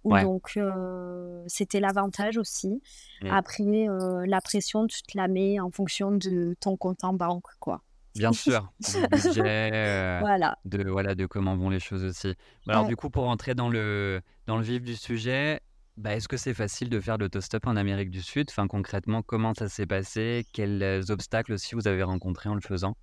Donc, 0.06 0.54
euh, 0.56 1.44
c'était 1.48 1.82
l'avantage 1.82 2.38
aussi. 2.38 2.82
Après, 3.30 3.64
euh, 3.90 4.26
la 4.26 4.40
pression, 4.40 4.88
tu 4.88 5.02
te 5.04 5.18
la 5.18 5.28
mets 5.28 5.60
en 5.60 5.70
fonction 5.70 6.12
de 6.12 6.56
ton 6.62 6.78
compte 6.78 7.04
en 7.04 7.14
banque, 7.14 7.48
quoi. 7.60 7.82
Bien 8.20 8.32
sûr, 8.34 8.72
budget, 9.12 9.72
euh, 9.74 10.20
voilà. 10.20 10.58
de, 10.66 10.90
voilà, 10.90 11.16
de 11.16 11.26
comment 11.26 11.56
vont 11.56 11.70
les 11.70 11.80
choses 11.80 12.04
aussi. 12.04 12.36
Alors, 12.68 12.86
du 12.86 12.96
coup, 12.96 13.10
pour 13.10 13.24
rentrer 13.24 13.56
dans 13.56 13.70
le, 13.70 14.22
dans 14.46 14.58
le 14.58 14.64
vif 14.64 14.84
du 14.84 14.96
sujet, 14.96 15.62
bah, 15.98 16.16
est-ce 16.16 16.28
que 16.28 16.38
c'est 16.38 16.54
facile 16.54 16.90
de 16.90 17.00
faire 17.00 17.18
l'autostop 17.18 17.66
en 17.66 17.76
Amérique 17.76 18.12
du 18.12 18.22
Sud? 18.22 18.48
Enfin, 18.50 18.68
concrètement, 18.68 19.22
comment 19.22 19.54
ça 19.54 19.70
s'est 19.70 19.88
passé? 19.88 20.46
Quels 20.54 21.10
obstacles 21.10 21.54
aussi 21.54 21.76
vous 21.76 21.88
avez 21.88 22.04
rencontrés 22.04 22.50
en 22.50 22.56
le 22.56 22.62
faisant? 22.62 22.96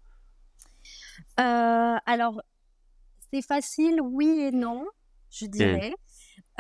Alors, 1.36 2.40
c'est 3.32 3.42
facile, 3.42 4.00
oui 4.00 4.28
et 4.40 4.50
non, 4.52 4.86
je 5.30 5.46
dirais. 5.46 5.92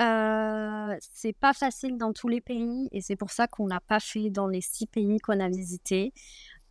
Euh, 0.00 0.96
c'est 1.00 1.32
pas 1.32 1.52
facile 1.52 1.96
dans 1.96 2.12
tous 2.12 2.28
les 2.28 2.40
pays 2.40 2.88
et 2.92 3.00
c'est 3.00 3.16
pour 3.16 3.30
ça 3.30 3.46
qu'on 3.46 3.66
n'a 3.66 3.80
pas 3.80 4.00
fait 4.00 4.30
dans 4.30 4.46
les 4.46 4.60
six 4.60 4.86
pays 4.86 5.18
qu'on 5.18 5.40
a 5.40 5.48
visités. 5.48 6.12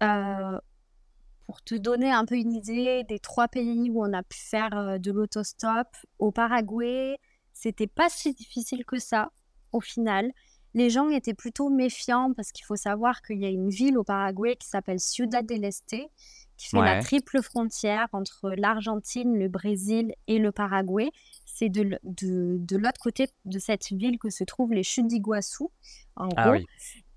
Euh, 0.04 0.60
pour 1.46 1.62
te 1.62 1.75
donner 1.75 2.12
un 2.12 2.25
peu 2.25 2.36
une 2.36 2.54
idée 2.54 3.04
des 3.08 3.20
trois 3.20 3.48
pays 3.48 3.90
où 3.90 4.04
on 4.04 4.14
a 4.14 4.24
pu 4.24 4.38
faire 4.40 4.75
euh, 4.78 4.98
de 4.98 5.12
l'autostop, 5.12 5.88
au 6.20 6.32
Paraguay, 6.32 7.18
c'était 7.54 7.88
pas 7.88 8.10
si 8.10 8.34
difficile 8.34 8.84
que 8.86 9.00
ça 9.00 9.32
au 9.72 9.82
final. 9.82 10.32
Les 10.74 10.90
gens 10.90 11.10
étaient 11.10 11.34
plutôt 11.34 11.70
méfiants 11.70 12.34
parce 12.34 12.52
qu'il 12.52 12.66
faut 12.66 12.75
savoir 12.75 13.22
qu'il 13.22 13.40
y 13.40 13.46
a 13.46 13.50
une 13.50 13.70
ville 13.70 13.98
au 13.98 14.04
Paraguay 14.04 14.56
qui 14.58 14.68
s'appelle 14.68 15.00
Ciudad 15.00 15.46
del 15.46 15.64
Este, 15.64 15.96
qui 16.58 16.68
fait 16.70 16.78
la 16.82 17.00
triple 17.02 17.42
frontière 17.42 18.08
entre 18.12 18.52
l'Argentine, 18.58 19.38
le 19.38 19.48
Brésil 19.48 20.14
et 20.28 20.38
le 20.40 20.52
Paraguay 20.52 21.12
c'est 21.46 21.70
de, 21.70 21.98
de, 22.04 22.58
de 22.60 22.78
l'autre 22.78 23.00
côté 23.00 23.30
de 23.46 23.60
cette 23.60 23.90
ville 23.94 24.20
que 24.20 24.30
se 24.30 24.44
trouvent 24.44 24.74
les 24.74 24.84
chutes 24.84 25.08
d'Iguassou, 25.08 25.72
en 26.18 26.28
Ah 26.36 26.44
gros. 26.50 26.52
oui. 26.52 26.66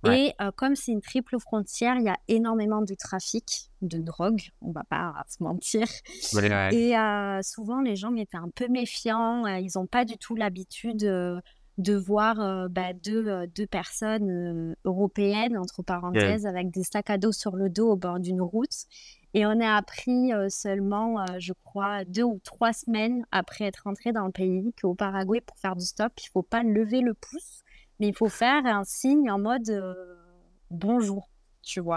Ouais. 0.05 0.27
Et 0.27 0.35
euh, 0.41 0.51
comme 0.55 0.77
c'est 0.77 0.93
une 0.93 1.01
triple 1.01 1.39
frontière, 1.41 1.97
il 1.97 2.05
y 2.05 2.09
a 2.09 2.17
énormément 2.29 2.83
de 2.83 2.95
trafic 2.95 3.71
de 3.83 3.99
drogue, 3.99 4.41
on 4.61 4.71
va 4.71 4.85
pas 4.85 5.15
se 5.29 5.43
mentir. 5.43 5.87
Ouais, 6.35 6.49
ouais. 6.49 6.75
Et 6.75 6.97
euh, 6.97 7.41
souvent, 7.43 7.81
les 7.81 7.97
gens 7.97 8.15
étaient 8.15 8.37
un 8.37 8.51
peu 8.55 8.69
méfiants. 8.69 9.45
euh, 9.47 9.59
ils 9.59 9.73
n'ont 9.75 9.87
pas 9.87 10.05
du 10.05 10.17
tout 10.17 10.35
l'habitude 10.35 10.99
de 11.79 11.95
voir 11.95 12.69
bah, 12.71 12.93
deux, 12.93 13.47
deux 13.55 13.67
personnes 13.67 14.75
européennes, 14.85 15.57
entre 15.57 15.83
parenthèses, 15.83 16.45
avec 16.47 16.71
des 16.71 16.83
sacs 16.83 17.11
à 17.11 17.19
dos 17.19 17.33
sur 17.33 17.55
le 17.55 17.69
dos 17.69 17.93
au 17.93 17.97
bord 17.97 18.19
d'une 18.19 18.41
route. 18.41 18.85
Et 19.35 19.47
on 19.47 19.61
a 19.61 19.77
appris 19.77 20.33
seulement, 20.49 21.25
je 21.39 21.53
crois, 21.65 22.05
deux 22.05 22.25
ou 22.25 22.41
trois 22.43 22.73
semaines 22.73 23.25
après 23.31 23.67
être 23.67 23.83
rentré 23.85 24.11
dans 24.13 24.25
le 24.27 24.33
pays 24.33 24.73
qu'au 24.81 24.95
Paraguay, 24.95 25.41
pour 25.41 25.57
faire 25.59 25.77
du 25.77 25.85
stop, 25.85 26.13
il 26.21 26.29
faut 26.31 26.43
pas 26.43 26.65
lever 26.65 27.01
le 27.01 27.15
pouce, 27.15 27.63
mais 27.99 28.09
il 28.09 28.15
faut 28.15 28.29
faire 28.29 28.65
un 28.67 28.85
signe 28.85 29.31
en 29.31 29.39
mode 29.39 29.69
euh, 29.71 29.95
bonjour, 30.71 31.31
tu 31.63 31.81
vois. 31.81 31.97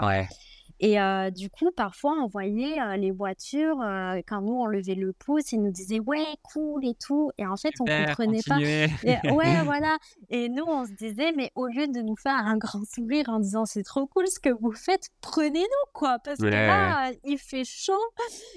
Et 0.84 1.00
euh, 1.00 1.30
du 1.30 1.48
coup, 1.48 1.70
parfois, 1.70 2.12
on 2.20 2.26
voyait 2.26 2.80
euh, 2.80 2.96
les 2.96 3.12
voitures, 3.12 3.80
euh, 3.80 4.20
quand 4.26 4.40
nous, 4.42 4.54
on 4.54 4.66
levait 4.66 4.96
le 4.96 5.12
pouce, 5.12 5.52
ils 5.52 5.62
nous 5.62 5.70
disaient 5.70 6.00
ouais, 6.00 6.26
cool 6.42 6.84
et 6.84 6.94
tout. 6.94 7.30
Et 7.38 7.46
en 7.46 7.56
fait, 7.56 7.70
on 7.80 7.84
Super, 7.86 8.08
comprenait 8.08 8.40
pas. 8.44 8.58
Et- 8.60 9.30
ouais, 9.30 9.62
voilà. 9.64 9.96
Et 10.28 10.48
nous, 10.48 10.64
on 10.66 10.84
se 10.84 10.90
disait, 10.90 11.30
mais 11.36 11.52
au 11.54 11.68
lieu 11.68 11.86
de 11.86 12.00
nous 12.00 12.16
faire 12.16 12.34
un 12.34 12.56
grand 12.56 12.82
sourire 12.84 13.28
en 13.28 13.38
disant 13.38 13.64
c'est 13.64 13.84
trop 13.84 14.08
cool 14.08 14.26
ce 14.26 14.40
que 14.40 14.48
vous 14.50 14.72
faites, 14.72 15.08
prenez-nous, 15.20 15.90
quoi. 15.92 16.18
Parce 16.18 16.38
que 16.40 16.46
là, 16.66 17.12
il 17.24 17.38
fait 17.38 17.64
chaud. 17.64 17.92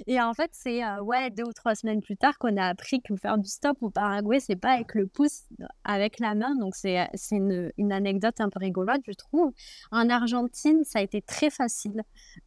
Et 0.08 0.20
en 0.20 0.34
fait, 0.34 0.50
c'est 0.52 0.82
ouais, 1.02 1.30
deux 1.30 1.44
ou 1.44 1.54
trois 1.54 1.76
semaines 1.76 2.02
plus 2.02 2.18
tard 2.18 2.40
qu'on 2.40 2.58
a 2.58 2.66
appris 2.66 3.02
que 3.04 3.16
faire 3.16 3.38
du 3.38 3.48
stop 3.48 3.78
au 3.82 3.92
Paraguay, 3.92 4.40
c'est 4.40 4.56
pas 4.56 4.72
avec 4.72 4.96
le 4.96 5.06
pouce, 5.06 5.44
avec 5.84 6.20
la 6.20 6.34
main. 6.34 6.56
Donc, 6.56 6.76
c'est 6.76 7.08
c'est 7.14 7.36
une, 7.36 7.72
une 7.78 7.92
anecdote 7.92 8.42
un 8.42 8.50
peu 8.50 8.60
rigolote, 8.60 9.02
je 9.08 9.14
trouve. 9.14 9.52
En 9.92 10.10
Argentine, 10.10 10.84
ça 10.84 10.98
a 11.00 11.02
été 11.04 11.22
très 11.22 11.52
facile, 11.52 12.02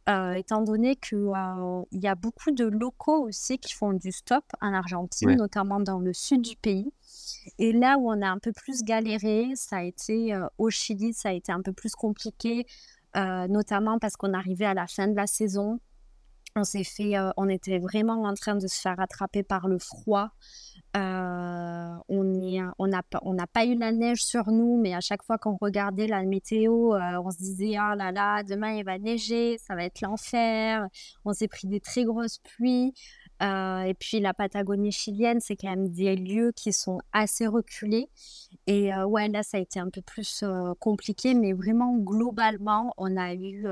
euh, 0.07 0.33
étant 0.33 0.61
donné 0.61 0.95
qu'il 0.95 1.31
y 1.91 2.07
a 2.07 2.15
beaucoup 2.15 2.51
de 2.51 2.65
locaux 2.65 3.27
aussi 3.27 3.57
qui 3.59 3.73
font 3.73 3.93
du 3.93 4.11
stop 4.11 4.43
en 4.61 4.73
Argentine, 4.73 5.29
Ouais. 5.29 5.35
notamment 5.35 5.79
dans 5.79 5.99
le 5.99 6.13
sud 6.13 6.41
du 6.41 6.55
pays. 6.55 6.91
Et 7.57 7.71
là 7.71 7.97
où 7.97 8.09
on 8.11 8.21
a 8.21 8.27
un 8.29 8.39
peu 8.39 8.51
plus 8.51 8.83
galéré, 8.83 9.51
ça 9.55 9.77
a 9.77 9.83
été 9.83 10.33
euh, 10.33 10.45
au 10.57 10.69
Chili, 10.69 11.13
ça 11.13 11.29
a 11.29 11.31
été 11.33 11.51
un 11.51 11.61
peu 11.61 11.73
plus 11.73 11.93
compliqué, 11.95 12.65
euh, 13.15 13.47
notamment 13.47 13.99
parce 13.99 14.15
qu'on 14.15 14.33
arrivait 14.33 14.65
à 14.65 14.73
la 14.73 14.87
fin 14.87 15.07
de 15.07 15.15
la 15.15 15.27
saison. 15.27 15.79
On 16.55 16.63
s'est 16.63 16.83
fait, 16.83 17.15
euh, 17.17 17.29
on 17.37 17.47
était 17.47 17.77
vraiment 17.79 18.23
en 18.23 18.33
train 18.33 18.55
de 18.55 18.67
se 18.67 18.79
faire 18.79 18.99
attraper 18.99 19.43
par 19.43 19.67
le 19.67 19.77
froid. 19.77 20.29
Euh, 20.99 21.95
on 22.09 22.87
n'a 22.87 23.03
on 23.21 23.35
pas 23.53 23.65
eu 23.65 23.75
la 23.75 23.91
neige 23.91 24.23
sur 24.23 24.49
nous, 24.49 24.79
mais 24.81 24.93
à 24.93 25.01
chaque 25.01 25.23
fois 25.23 25.37
qu'on 25.37 25.57
regardait 25.61 26.07
la 26.07 26.23
météo, 26.23 26.93
euh, 26.93 27.21
on 27.23 27.31
se 27.31 27.37
disait 27.37 27.75
ah 27.77 27.95
là 27.95 28.11
là, 28.11 28.43
demain 28.43 28.73
il 28.73 28.83
va 28.83 28.97
neiger, 28.97 29.57
ça 29.59 29.75
va 29.75 29.85
être 29.85 30.01
l'enfer. 30.01 30.87
On 31.25 31.33
s'est 31.33 31.47
pris 31.47 31.67
des 31.67 31.79
très 31.79 32.03
grosses 32.03 32.39
pluies. 32.39 32.93
Euh, 33.41 33.81
et 33.83 33.93
puis 33.93 34.19
la 34.19 34.33
Patagonie 34.33 34.91
chilienne, 34.91 35.39
c'est 35.39 35.55
quand 35.55 35.69
même 35.69 35.89
des 35.89 36.15
lieux 36.15 36.51
qui 36.53 36.73
sont 36.73 36.99
assez 37.13 37.47
reculés. 37.47 38.09
Et 38.67 38.93
ouais, 38.95 39.29
là, 39.29 39.43
ça 39.43 39.57
a 39.57 39.59
été 39.61 39.79
un 39.79 39.89
peu 39.89 40.01
plus 40.01 40.43
compliqué, 40.79 41.33
mais 41.33 41.53
vraiment 41.53 41.95
globalement, 41.97 42.93
on 42.97 43.15
a 43.15 43.33
eu, 43.33 43.65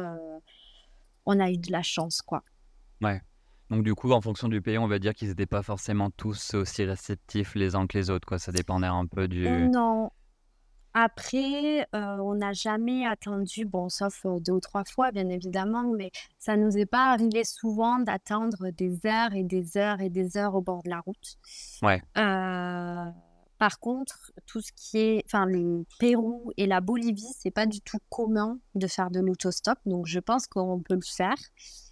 on 1.25 1.39
a 1.39 1.51
eu 1.51 1.57
de 1.57 1.71
la 1.71 1.83
chance, 1.83 2.21
quoi. 2.21 2.43
Ouais. 3.01 3.21
Donc 3.69 3.83
du 3.83 3.93
coup, 3.95 4.11
en 4.11 4.21
fonction 4.21 4.47
du 4.47 4.61
pays, 4.61 4.77
on 4.77 4.87
va 4.87 4.99
dire 4.99 5.13
qu'ils 5.13 5.29
n'étaient 5.29 5.45
pas 5.45 5.63
forcément 5.63 6.09
tous 6.09 6.53
aussi 6.53 6.83
réceptifs 6.85 7.55
les 7.55 7.75
uns 7.75 7.87
que 7.87 7.97
les 7.97 8.09
autres, 8.09 8.27
quoi. 8.27 8.39
Ça 8.39 8.51
dépendait 8.51 8.87
un 8.87 9.05
peu 9.05 9.27
du... 9.27 9.47
Non. 9.69 10.11
Après, 10.99 11.87
euh, 11.93 12.17
on 12.17 12.35
n'a 12.35 12.53
jamais 12.53 13.05
attendu, 13.05 13.65
bon, 13.65 13.87
sauf 13.87 14.25
euh, 14.25 14.39
deux 14.39 14.53
ou 14.53 14.59
trois 14.59 14.83
fois, 14.83 15.11
bien 15.11 15.29
évidemment, 15.29 15.83
mais 15.95 16.09
ça 16.39 16.57
nous 16.57 16.75
est 16.75 16.87
pas 16.87 17.11
arrivé 17.11 17.43
souvent 17.43 17.99
d'attendre 17.99 18.71
des 18.71 19.05
heures 19.05 19.33
et 19.35 19.43
des 19.43 19.77
heures 19.77 20.01
et 20.01 20.09
des 20.09 20.37
heures 20.37 20.55
au 20.55 20.61
bord 20.61 20.81
de 20.81 20.89
la 20.89 21.01
route. 21.01 21.37
Ouais. 21.83 22.01
Euh, 22.17 23.05
par 23.59 23.79
contre, 23.79 24.31
tout 24.47 24.61
ce 24.61 24.71
qui 24.75 24.97
est, 24.97 25.23
enfin, 25.25 25.45
le 25.45 25.85
Pérou 25.99 26.51
et 26.57 26.65
la 26.65 26.81
Bolivie, 26.81 27.31
c'est 27.37 27.51
pas 27.51 27.67
du 27.67 27.79
tout 27.81 27.99
commun 28.09 28.57
de 28.73 28.87
faire 28.87 29.11
de 29.11 29.19
l'autostop, 29.19 29.77
donc 29.85 30.07
je 30.07 30.19
pense 30.19 30.47
qu'on 30.47 30.79
peut 30.79 30.95
le 30.95 31.01
faire. 31.01 31.37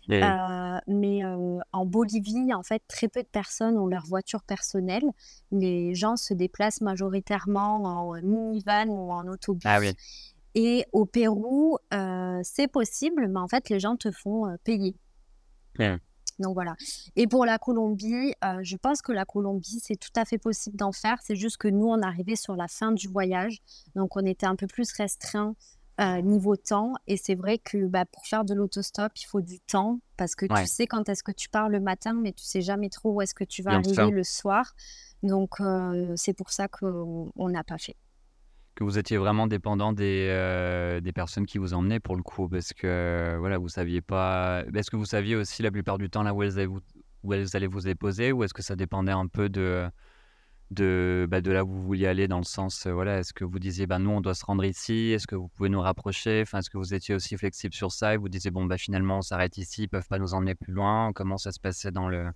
Et- 0.09 0.23
Euh, 0.23 0.79
mais 0.87 1.23
euh, 1.25 1.59
en 1.71 1.85
Bolivie, 1.85 2.53
en 2.53 2.63
fait, 2.63 2.83
très 2.87 3.07
peu 3.07 3.21
de 3.23 3.27
personnes 3.27 3.77
ont 3.77 3.87
leur 3.87 4.05
voiture 4.05 4.43
personnelle. 4.43 5.03
Les 5.51 5.95
gens 5.95 6.15
se 6.15 6.33
déplacent 6.33 6.81
majoritairement 6.81 7.75
en 7.83 8.13
minivan 8.21 8.87
ou 8.89 9.11
en 9.11 9.27
autobus. 9.27 9.63
Ah 9.65 9.79
oui. 9.79 9.93
Et 10.53 10.85
au 10.93 11.05
Pérou, 11.05 11.77
euh, 11.93 12.39
c'est 12.43 12.67
possible, 12.67 13.27
mais 13.27 13.39
en 13.39 13.47
fait, 13.47 13.69
les 13.69 13.79
gens 13.79 13.97
te 13.97 14.11
font 14.11 14.47
euh, 14.47 14.55
payer. 14.63 14.95
Ouais. 15.79 15.97
Donc 16.39 16.53
voilà. 16.53 16.75
Et 17.15 17.27
pour 17.27 17.45
la 17.45 17.57
Colombie, 17.57 18.33
euh, 18.43 18.59
je 18.61 18.75
pense 18.77 19.01
que 19.01 19.11
la 19.13 19.23
Colombie, 19.25 19.79
c'est 19.81 19.95
tout 19.95 20.11
à 20.17 20.25
fait 20.25 20.37
possible 20.37 20.75
d'en 20.77 20.91
faire. 20.91 21.17
C'est 21.23 21.35
juste 21.37 21.57
que 21.57 21.67
nous, 21.69 21.87
on 21.87 22.01
arrivait 22.01 22.35
sur 22.35 22.55
la 22.55 22.67
fin 22.67 22.91
du 22.91 23.07
voyage. 23.07 23.59
Donc 23.95 24.15
on 24.17 24.25
était 24.25 24.45
un 24.45 24.55
peu 24.57 24.67
plus 24.67 24.91
restreint 24.93 25.55
euh, 26.01 26.21
niveau 26.21 26.55
temps. 26.55 26.93
Et 27.07 27.17
c'est 27.17 27.35
vrai 27.35 27.57
que 27.57 27.87
bah, 27.87 28.05
pour 28.05 28.25
faire 28.25 28.43
de 28.45 28.53
l'autostop, 28.53 29.11
il 29.17 29.25
faut 29.25 29.41
du 29.41 29.59
temps 29.59 29.99
parce 30.17 30.35
que 30.35 30.45
Ouais. 30.51 30.61
tu 30.61 30.67
sais 30.67 30.87
quand 30.87 31.07
est-ce 31.09 31.23
que 31.23 31.31
tu 31.31 31.49
pars 31.49 31.69
le 31.69 31.79
matin, 31.79 32.13
mais 32.13 32.33
tu 32.33 32.43
sais 32.43 32.61
jamais 32.61 32.89
trop 32.89 33.13
où 33.13 33.21
est-ce 33.21 33.33
que 33.33 33.43
tu 33.43 33.61
vas 33.63 33.79
Bien 33.79 33.91
arriver 33.97 34.11
le 34.15 34.23
soir. 34.23 34.73
Donc 35.23 35.59
euh, 35.61 36.13
c'est 36.15 36.33
pour 36.33 36.51
ça 36.51 36.67
qu'on 36.67 37.31
on 37.35 37.49
n'a 37.49 37.63
pas 37.63 37.77
fait. 37.77 37.95
que 38.75 38.83
vous 38.83 38.97
étiez 38.97 39.17
vraiment 39.17 39.47
dépendant 39.47 39.93
des, 39.93 40.27
euh, 40.29 40.99
des 40.99 41.13
personnes 41.13 41.45
qui 41.45 41.57
vous 41.59 41.73
emmenaient 41.73 42.01
pour 42.01 42.17
le 42.17 42.23
coup, 42.23 42.49
parce 42.49 42.73
que 42.73 43.37
voilà, 43.39 43.57
vous 43.57 43.69
saviez 43.69 44.01
pas. 44.01 44.63
Est-ce 44.75 44.91
que 44.91 44.97
vous 44.97 45.05
saviez 45.05 45.35
aussi 45.37 45.63
la 45.63 45.71
plupart 45.71 45.97
du 45.97 46.09
temps 46.09 46.23
là 46.23 46.33
où 46.33 46.43
elles 46.43 46.57
allaient 46.59 46.65
vous, 46.65 46.81
où 47.23 47.33
elles 47.33 47.55
allaient 47.55 47.67
vous 47.67 47.79
déposer, 47.81 48.33
ou 48.33 48.43
est-ce 48.43 48.53
que 48.53 48.61
ça 48.61 48.75
dépendait 48.75 49.13
un 49.13 49.27
peu 49.27 49.47
de 49.47 49.87
de, 50.71 51.27
bah, 51.29 51.41
de 51.41 51.51
là 51.51 51.63
où 51.63 51.67
vous 51.69 51.83
vouliez 51.83 52.07
aller 52.07 52.27
dans 52.27 52.37
le 52.39 52.43
sens, 52.43 52.85
euh, 52.85 52.91
voilà, 52.93 53.19
est-ce 53.19 53.33
que 53.33 53.43
vous 53.43 53.59
disiez, 53.59 53.87
bah, 53.87 53.99
nous 53.99 54.09
on 54.09 54.21
doit 54.21 54.33
se 54.35 54.45
rendre 54.45 54.63
ici, 54.65 55.11
est-ce 55.11 55.27
que 55.27 55.35
vous 55.35 55.47
pouvez 55.49 55.69
nous 55.69 55.81
rapprocher, 55.81 56.41
enfin, 56.41 56.59
est-ce 56.59 56.69
que 56.69 56.77
vous 56.77 56.93
étiez 56.93 57.13
aussi 57.15 57.37
flexible 57.37 57.73
sur 57.73 57.91
ça 57.91 58.13
et 58.13 58.17
vous 58.17 58.29
disiez, 58.29 58.51
bon, 58.51 58.65
bah, 58.65 58.77
finalement 58.77 59.19
on 59.19 59.21
s'arrête 59.21 59.57
ici, 59.57 59.83
ils 59.83 59.87
peuvent 59.87 60.07
pas 60.07 60.19
nous 60.19 60.33
emmener 60.33 60.55
plus 60.55 60.73
loin, 60.73 61.11
comment 61.13 61.37
ça 61.37 61.51
se 61.51 61.59
passait 61.59 61.91
dans 61.91 62.07
le 62.09 62.27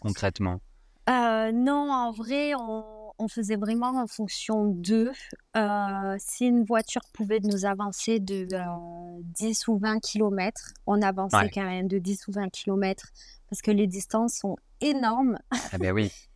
concrètement? 0.00 0.60
Euh, 1.08 1.52
non, 1.52 1.92
en 1.92 2.10
vrai, 2.10 2.54
on, 2.56 2.84
on 3.18 3.28
faisait 3.28 3.54
vraiment 3.54 3.90
en 4.02 4.08
fonction 4.08 4.66
d'eux. 4.66 5.12
Euh, 5.56 6.16
si 6.18 6.46
une 6.46 6.64
voiture 6.64 7.02
pouvait 7.14 7.38
nous 7.38 7.64
avancer 7.64 8.18
de 8.18 8.48
euh, 8.52 9.20
10 9.22 9.68
ou 9.68 9.78
20 9.78 10.00
kilomètres, 10.00 10.72
on 10.86 11.00
avançait 11.02 11.36
Ouais. 11.36 11.50
quand 11.54 11.62
même 11.62 11.86
de 11.86 11.98
10 11.98 12.26
ou 12.26 12.32
20 12.32 12.48
kilomètres 12.50 13.06
parce 13.48 13.62
que 13.62 13.70
les 13.70 13.86
distances 13.86 14.34
sont 14.34 14.56
énormes. 14.80 15.38
Ah 15.72 15.78
ben 15.78 15.92
oui, 15.92 16.10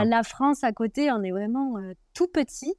Euh, 0.00 0.04
la 0.04 0.22
France 0.22 0.62
à 0.64 0.72
côté, 0.72 1.10
on 1.10 1.22
est 1.22 1.30
vraiment 1.32 1.76
euh, 1.78 1.92
tout 2.14 2.28
petit. 2.28 2.74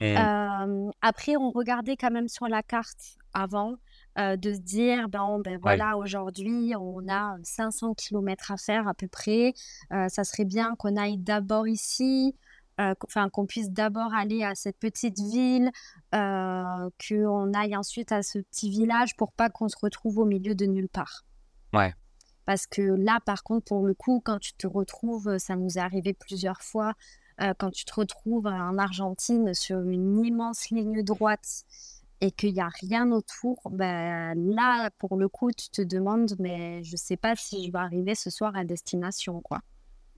Et- 0.00 0.16
Euh, 0.18 0.90
après, 1.02 1.36
on 1.36 1.50
regardait 1.50 1.96
quand 1.96 2.10
même 2.10 2.28
sur 2.28 2.46
la 2.48 2.62
carte 2.62 3.16
avant 3.32 3.76
de 4.16 4.52
se 4.54 4.60
dire, 4.60 5.08
bon, 5.08 5.40
ben 5.40 5.58
voilà, 5.60 5.96
aujourd'hui, 5.96 6.72
on 6.78 7.08
a 7.08 7.36
500 7.42 7.94
kilomètres 7.94 8.52
à 8.52 8.56
faire 8.56 8.86
à 8.86 8.94
peu 8.94 9.08
près. 9.08 9.54
Ça 9.90 10.22
serait 10.22 10.44
bien 10.44 10.76
qu'on 10.78 10.96
aille 10.96 11.18
d'abord 11.18 11.66
ici, 11.66 12.36
enfin, 12.78 13.28
qu'on 13.28 13.44
puisse 13.46 13.70
d'abord 13.70 14.14
aller 14.14 14.44
à 14.44 14.54
cette 14.54 14.78
petite 14.78 15.18
ville, 15.18 15.70
qu'on 16.12 17.52
aille 17.54 17.76
ensuite 17.76 18.12
à 18.12 18.22
ce 18.22 18.38
petit 18.38 18.70
village 18.70 19.16
pour 19.16 19.32
pas 19.32 19.50
qu'on 19.50 19.68
se 19.68 19.76
retrouve 19.80 20.18
au 20.18 20.24
milieu 20.24 20.54
de 20.54 20.66
nulle 20.66 20.88
part. 20.88 21.24
Ouais. 21.72 21.92
Parce 22.46 22.66
que 22.66 22.82
là, 22.82 23.20
par 23.24 23.42
contre, 23.42 23.66
pour 23.66 23.86
le 23.86 23.94
coup, 23.94 24.20
quand 24.24 24.38
tu 24.38 24.52
te 24.54 24.66
retrouves, 24.66 25.38
ça 25.38 25.56
nous 25.56 25.78
est 25.78 25.80
arrivé 25.80 26.12
plusieurs 26.12 26.60
fois, 26.62 26.94
euh, 27.40 27.52
quand 27.58 27.70
tu 27.70 27.84
te 27.84 27.94
retrouves 27.94 28.46
en 28.46 28.78
Argentine 28.78 29.54
sur 29.54 29.80
une 29.80 30.24
immense 30.24 30.70
ligne 30.70 31.02
droite 31.02 31.64
et 32.20 32.30
qu'il 32.30 32.54
n'y 32.54 32.60
a 32.60 32.68
rien 32.80 33.10
autour, 33.10 33.60
ben 33.70 34.34
là, 34.34 34.90
pour 34.98 35.16
le 35.16 35.28
coup, 35.28 35.50
tu 35.50 35.68
te 35.68 35.82
demandes, 35.82 36.34
mais 36.38 36.82
je 36.84 36.96
sais 36.96 37.16
pas 37.16 37.34
si 37.36 37.66
je 37.66 37.72
vais 37.72 37.78
arriver 37.78 38.14
ce 38.14 38.30
soir 38.30 38.54
à 38.56 38.64
destination, 38.64 39.40
quoi. 39.40 39.60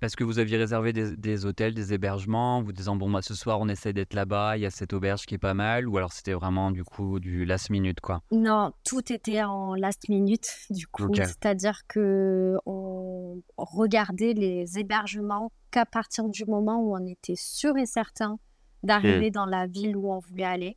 Parce 0.00 0.14
que 0.14 0.24
vous 0.24 0.38
aviez 0.38 0.56
réservé 0.58 0.92
des, 0.92 1.16
des 1.16 1.46
hôtels, 1.46 1.74
des 1.74 1.94
hébergements, 1.94 2.62
vous 2.62 2.72
disant 2.72 2.96
bon 2.96 3.08
moi 3.08 3.22
ce 3.22 3.34
soir 3.34 3.60
on 3.60 3.68
essaie 3.68 3.92
d'être 3.92 4.14
là-bas, 4.14 4.56
il 4.56 4.60
y 4.60 4.66
a 4.66 4.70
cette 4.70 4.92
auberge 4.92 5.24
qui 5.24 5.34
est 5.34 5.38
pas 5.38 5.54
mal, 5.54 5.88
ou 5.88 5.96
alors 5.96 6.12
c'était 6.12 6.34
vraiment 6.34 6.70
du 6.70 6.84
coup 6.84 7.18
du 7.18 7.44
last 7.44 7.70
minute 7.70 8.00
quoi? 8.00 8.22
Non, 8.30 8.72
tout 8.84 9.12
était 9.12 9.42
en 9.42 9.74
last 9.74 10.08
minute, 10.08 10.48
du 10.70 10.86
coup. 10.86 11.08
C'est-à-dire 11.14 11.86
que 11.88 12.56
on 12.66 13.42
regardait 13.56 14.34
les 14.34 14.78
hébergements 14.78 15.50
qu'à 15.70 15.86
partir 15.86 16.28
du 16.28 16.44
moment 16.44 16.78
où 16.80 16.94
on 16.94 17.06
était 17.06 17.36
sûr 17.36 17.76
et 17.76 17.86
certain 17.86 18.38
d'arriver 18.82 19.30
dans 19.30 19.46
la 19.46 19.66
ville 19.66 19.96
où 19.96 20.12
on 20.12 20.18
voulait 20.18 20.44
aller. 20.44 20.76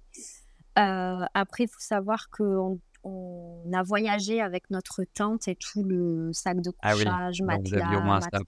Euh, 0.78 1.26
après, 1.34 1.66
il 1.66 1.68
faut 1.68 1.80
savoir 1.80 2.30
qu'on 2.30 2.80
on 3.04 3.64
a 3.74 3.84
voyagé 3.84 4.42
avec 4.42 4.70
notre 4.70 5.04
tente 5.14 5.48
et 5.48 5.56
tout 5.56 5.84
le 5.84 6.32
sac 6.34 6.62
de 6.62 6.72
Ah 6.82 6.94
oui, 6.96 7.04
couchage, 7.04 7.42
au 7.42 7.46
matelas, 7.46 7.86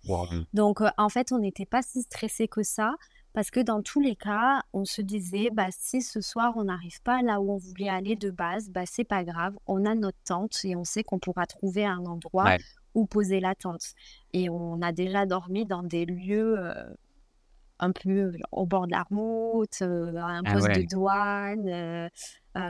pour. 0.06 0.32
euh, 0.34 0.42
donc, 0.54 0.82
euh, 0.82 0.90
en 0.98 1.10
fait, 1.10 1.32
on 1.32 1.40
n'était 1.40 1.66
pas 1.66 1.82
si 1.82 2.02
stressé 2.02 2.48
que 2.48 2.64
ça. 2.64 2.96
parce 3.34 3.50
que 3.50 3.62
dans 3.62 3.82
tous 3.82 4.02
les 4.02 4.18
cas, 4.18 4.62
on 4.74 4.84
se 4.84 5.02
disait, 5.02 5.50
bah, 5.54 5.68
si 5.72 6.02
ce 6.02 6.20
soir 6.20 6.52
on 6.58 6.66
n'arrive 6.66 7.02
pas 7.02 7.22
là 7.22 7.40
où 7.40 7.54
on 7.54 7.58
voulait 7.58 7.88
aller 7.88 8.18
de 8.18 8.30
base, 8.30 8.70
bah, 8.70 8.84
c'est 8.86 9.06
pas 9.06 9.24
grave, 9.24 9.56
on 9.68 9.86
a 9.86 9.96
notre 9.96 10.18
tente 10.26 10.60
et 10.66 10.76
on 10.76 10.84
sait 10.84 11.02
qu'on 11.04 11.18
pourra 11.20 11.46
trouver 11.46 11.86
un 11.86 12.06
endroit 12.06 12.44
où 12.94 13.06
poser 13.06 13.40
la 13.40 13.56
tente. 13.56 13.94
Et 14.34 14.50
on 14.50 14.82
a 14.82 14.92
déjà 14.92 15.26
dormi 15.26 15.66
dans 15.66 15.82
des 15.82 16.04
lieux 16.06 16.56
euh, 16.60 16.74
un 17.82 17.92
peu 17.92 18.32
au 18.52 18.66
bord 18.66 18.88
de 18.88 18.92
la 18.92 19.04
route, 19.04 19.82
à 19.82 19.86
un 19.86 20.44
ah 20.46 20.54
poste 20.54 20.68
de 20.68 20.88
douane, 20.88 22.10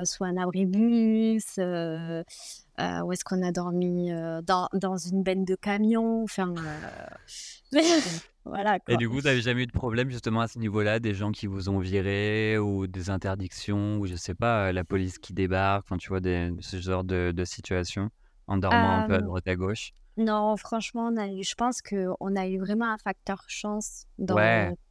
soit 0.06 0.28
un 0.28 0.38
abribus, 0.38 1.58
où 1.58 3.12
est-ce 3.12 3.24
qu'on 3.24 3.44
a 3.44 3.52
dormi 3.52 4.12
dans, 4.44 4.68
dans, 4.74 4.98
une 4.98 5.24
benne 5.24 5.46
de 5.46 5.56
camion. 5.56 6.24
Enfin, 6.24 6.54
voilà. 8.46 8.80
Et 8.88 8.98
du 8.98 9.08
coup, 9.08 9.16
vous 9.16 9.22
n'avez 9.22 9.42
jamais 9.42 9.64
eu 9.64 9.68
de 9.68 9.72
problème 9.72 10.10
justement 10.10 10.42
à 10.42 10.48
ce 10.48 10.60
niveau-là, 10.60 11.00
des 11.00 11.14
gens 11.14 11.32
qui 11.32 11.48
vous 11.48 11.70
ont 11.70 11.80
viré 11.80 12.58
ou 12.58 12.88
des 12.88 13.10
interdictions 13.10 14.00
ou 14.00 14.08
je 14.08 14.16
sais 14.16 14.36
pas, 14.36 14.72
la 14.72 14.84
police 14.84 15.20
qui 15.20 15.34
débarque, 15.34 15.86
enfin 15.86 15.98
tu 15.98 16.10
vois, 16.10 16.20
des, 16.20 16.52
ce 16.60 16.80
genre 16.80 17.04
de, 17.04 17.32
de 17.32 17.46
situation 17.46 18.10
en 18.48 18.58
dormant 18.58 18.98
un 19.00 19.08
peu 19.08 19.14
à 19.14 19.22
droite 19.22 19.48
à 19.48 19.56
gauche? 19.56 19.94
Non, 20.18 20.56
franchement, 20.58 21.10
on 21.12 21.18
a 21.18 21.28
eu, 21.28 21.44
je 21.44 21.56
pense 21.56 21.82
qu'on 21.82 22.36
a 22.36 22.48
eu 22.48 22.60
vraiment 22.60 22.92
un 22.92 22.98
facteur 22.98 23.44
chance 23.48 24.06
dans 24.18 24.36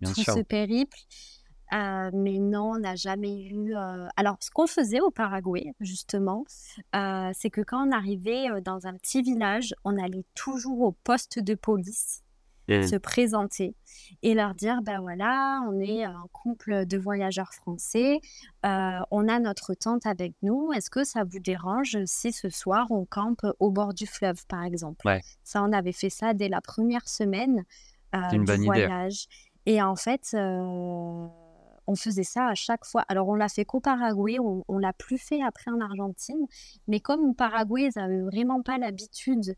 tout 0.05 0.15
ce 0.15 0.43
périple. 0.43 0.99
Euh, 1.73 2.11
mais 2.13 2.39
non, 2.39 2.73
on 2.73 2.79
n'a 2.81 2.97
jamais 2.97 3.45
eu. 3.45 3.77
Euh, 3.77 4.09
alors, 4.17 4.37
ce 4.41 4.51
qu'on 4.51 4.67
faisait 4.67 5.01
au 5.01 5.11
Paraguay, 5.11 5.73
justement, 5.79 6.45
euh, 6.97 7.31
c'est 7.33 7.51
que 7.51 7.61
quand 7.61 7.87
on 7.87 7.93
arrivait 7.93 8.49
dans 8.61 8.89
un 8.89 8.95
petit 8.95 9.23
village, 9.23 9.73
on 9.85 9.97
allait 9.97 10.25
toujours 10.35 10.81
au 10.81 10.93
poste 10.93 11.39
de 11.39 11.55
police 11.55 12.25
se 12.71 12.97
présenter 12.97 13.75
et 14.23 14.35
leur 14.35 14.55
dire 14.55 14.83
ben 14.83 15.01
voilà, 15.01 15.61
on 15.69 15.81
est 15.81 16.05
un 16.05 16.25
couple 16.33 16.87
de 16.87 16.99
voyageurs 16.99 17.53
français, 17.53 18.21
euh, 18.65 18.99
on 19.11 19.29
a 19.29 19.39
notre 19.39 19.75
tente 19.75 20.07
avec 20.07 20.35
nous. 20.43 20.73
Est-ce 20.73 20.91
que 20.91 21.05
ça 21.05 21.25
vous 21.25 21.39
dérange 21.39 21.99
si 22.05 22.33
ce 22.33 22.49
soir 22.49 22.87
on 22.91 23.05
campe 23.05 23.47
au 23.59 23.71
bord 23.71 23.95
du 23.95 24.07
fleuve, 24.07 24.47
par 24.47 24.65
exemple? 24.65 25.07
Ça, 25.43 25.63
on 25.63 25.73
avait 25.73 25.93
fait 25.93 26.11
ça 26.11 26.35
dès 26.35 26.49
la 26.49 26.61
première 26.61 27.09
semaine 27.09 27.65
euh, 28.15 28.21
du 28.31 28.65
voyage. 28.65 29.27
Et 29.67 29.83
en 29.83 29.97
fait. 29.97 30.31
Euh, 30.35 31.27
on 31.87 31.97
faisait 31.97 32.23
ça 32.23 32.47
à 32.47 32.55
chaque 32.55 32.85
fois. 32.85 33.05
Alors, 33.09 33.29
on 33.29 33.35
l'a 33.35 33.49
fait 33.49 33.65
qu'au 33.65 33.81
Paraguay, 33.81 34.39
on, 34.39 34.65
on 34.69 34.79
l'a 34.79 34.93
plus 34.93 35.19
fait 35.19 35.43
après 35.43 35.73
en 35.73 35.81
Argentine. 35.81 36.47
Mais 36.87 37.01
comme 37.01 37.25
au 37.25 37.33
Paraguay, 37.33 37.89
ils 37.93 37.99
n'avaient 37.99 38.23
vraiment 38.23 38.63
pas 38.63 38.79
l'habitude 38.79 39.57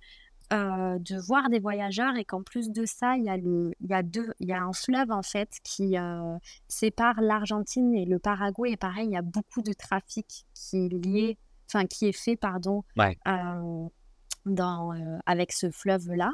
euh, 0.53 0.99
de 0.99 1.17
voir 1.17 1.49
des 1.49 1.61
voyageurs 1.61 2.17
et 2.17 2.25
qu'en 2.25 2.43
plus 2.43 2.71
de 2.71 2.85
ça, 2.85 3.17
il 3.17 3.25
y 3.25 3.31
a, 3.31 3.37
le, 3.39 3.73
il 3.81 3.89
y 3.89 3.95
a, 3.95 4.03
deux, 4.03 4.35
il 4.39 4.49
y 4.49 4.53
a 4.53 4.63
un 4.63 4.73
fleuve 4.73 5.11
en 5.11 5.23
fait 5.23 5.49
qui 5.65 5.97
euh, 5.97 6.37
sépare 6.69 7.21
l'Argentine 7.23 7.95
et 7.95 8.05
le 8.05 8.19
Paraguay. 8.19 8.73
Et 8.73 8.77
pareil, 8.77 9.07
il 9.07 9.13
y 9.13 9.17
a 9.17 9.23
beaucoup 9.23 9.63
de 9.63 9.73
trafic 9.73 10.45
qui 10.53 10.87
est 10.87 10.89
lié, 10.89 11.39
enfin 11.69 11.87
qui 11.87 12.07
est 12.07 12.13
fait, 12.13 12.37
pardon, 12.37 12.85
euh, 12.99 13.89
dans, 14.45 14.93
avec 15.25 15.53
ce 15.53 15.71
fleuve-là. 15.71 16.33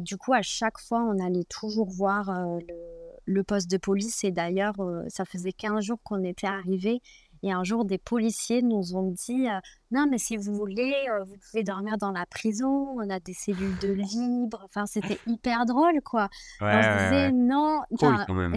du 0.00 0.18
coup, 0.18 0.34
à 0.34 0.42
chaque 0.42 0.78
fois, 0.78 1.00
on 1.00 1.18
allait 1.24 1.44
toujours 1.44 1.88
voir 1.88 2.30
le, 2.30 2.76
le, 3.24 3.42
poste 3.42 3.70
de 3.70 3.78
police. 3.78 4.22
Et 4.24 4.32
d'ailleurs, 4.32 4.76
ça 5.08 5.24
faisait 5.24 5.52
15 5.52 5.82
jours 5.82 5.98
qu'on 6.02 6.24
était 6.24 6.46
arrivés 6.46 7.00
et 7.42 7.52
un 7.52 7.64
jour, 7.64 7.84
des 7.84 7.98
policiers 7.98 8.62
nous 8.62 8.96
ont 8.96 9.10
dit 9.10 9.48
euh, 9.48 9.58
Non, 9.90 10.06
mais 10.10 10.18
si 10.18 10.36
vous 10.36 10.54
voulez, 10.54 10.94
euh, 11.10 11.24
vous 11.24 11.36
pouvez 11.50 11.62
dormir 11.62 11.96
dans 11.98 12.10
la 12.10 12.26
prison, 12.26 12.88
on 12.96 13.08
a 13.10 13.20
des 13.20 13.34
cellules 13.34 13.78
de 13.78 13.92
libre. 13.92 14.60
Enfin, 14.64 14.86
c'était 14.86 15.18
hyper 15.26 15.66
drôle, 15.66 16.00
quoi. 16.02 16.28
Ouais, 16.60 16.74
on 16.74 16.82
se 16.82 17.04
disait 17.04 17.32
Non. 17.32 17.82
quand 17.98 18.34
même. 18.34 18.56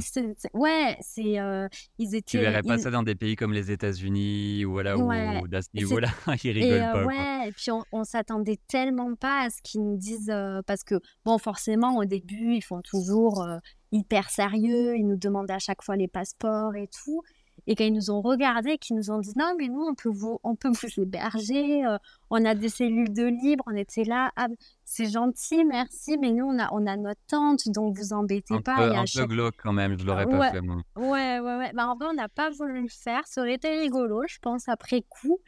Ouais, 0.54 0.98
c'est. 1.02 1.40
Euh, 1.40 1.68
ils 1.98 2.16
étaient. 2.16 2.22
Tu 2.22 2.40
verrais 2.40 2.64
pas 2.64 2.78
ça 2.78 2.92
dans 2.92 3.04
des 3.04 3.16
pays 3.16 3.36
comme 3.36 3.54
les 3.54 3.72
États-Unis 3.72 4.66
ou, 4.66 4.72
voilà, 4.72 4.98
ou 4.98 5.12
à 5.12 5.62
ce 5.62 5.70
niveau-là, 5.74 6.10
ils 6.44 6.52
rigolent 6.52 6.92
pas. 6.92 7.06
Ouais, 7.06 7.50
et 7.50 7.52
puis 7.52 7.72
on, 7.72 7.84
on 7.92 8.04
s'attendait 8.04 8.60
tellement 8.68 9.16
pas 9.16 9.46
à 9.46 9.50
ce 9.50 9.62
qu'ils 9.64 9.84
nous 9.84 9.98
disent. 9.98 10.34
parce 10.66 10.84
que, 10.84 10.96
bon, 11.26 11.38
forcément, 11.38 11.98
au 11.98 12.06
début, 12.06 12.56
ils 12.56 12.64
font 12.64 12.82
toujours 12.82 13.46
hyper 13.92 14.30
sérieux, 14.30 14.96
ils 14.96 15.06
nous 15.06 15.18
demandent 15.18 15.52
à 15.52 15.60
chaque 15.60 15.84
fois 15.84 15.96
les 15.96 16.08
passeports 16.08 16.76
et 16.76 16.88
tout. 16.88 17.22
Et 17.68 17.76
quand 17.76 17.84
ils 17.84 17.94
nous 17.94 18.10
ont 18.10 18.22
regardés, 18.22 18.78
qu'ils 18.78 18.96
nous 18.96 19.12
ont 19.12 19.20
dit 19.20 19.34
non, 19.38 19.54
mais 19.58 19.68
nous, 19.68 19.82
on 19.82 19.94
peut 19.94 20.10
vous, 20.10 20.40
on 20.44 20.56
peut 20.56 20.70
vous 20.70 21.02
héberger, 21.02 21.86
euh, 21.86 21.98
on 22.30 22.44
a 22.44 22.56
des 22.56 22.70
cellules 22.70 23.14
de 23.14 23.26
libre, 23.26 23.64
on 23.68 23.76
était 23.76 24.04
là, 24.04 24.32
ah, 24.36 24.48
c'est 24.84 25.10
gentil, 25.10 25.64
merci, 25.66 26.18
mais 26.18 26.32
nous, 26.32 26.46
on 26.46 26.60
a, 26.60 26.70
on 26.72 26.86
a 26.88 26.98
notre 26.98 27.22
tente, 27.28 27.68
donc 27.68 27.98
vous 27.98 28.14
embêtez 28.14 28.56
un 28.56 28.62
pas. 28.62 28.78
Peu, 28.78 28.96
un 28.96 29.04
peu 29.14 29.26
glauque 29.26 29.56
quand 29.62 29.74
même, 29.74 29.98
je 29.98 30.06
l'aurais 30.06 30.26
pas 30.26 30.52
fait 30.52 30.62
moi. 30.62 30.78
Ouais, 30.96 31.40
ouais, 31.40 31.58
ouais. 31.58 31.72
Bah, 31.74 31.88
en 31.88 31.96
vrai, 31.96 32.08
on 32.10 32.14
n'a 32.14 32.30
pas 32.30 32.50
voulu 32.50 32.82
le 32.82 32.90
faire, 32.90 33.28
ça 33.28 33.42
aurait 33.42 33.54
été 33.54 33.80
rigolo, 33.80 34.24
je 34.28 34.40
pense, 34.40 34.68
après 34.68 35.04
coup. 35.08 35.40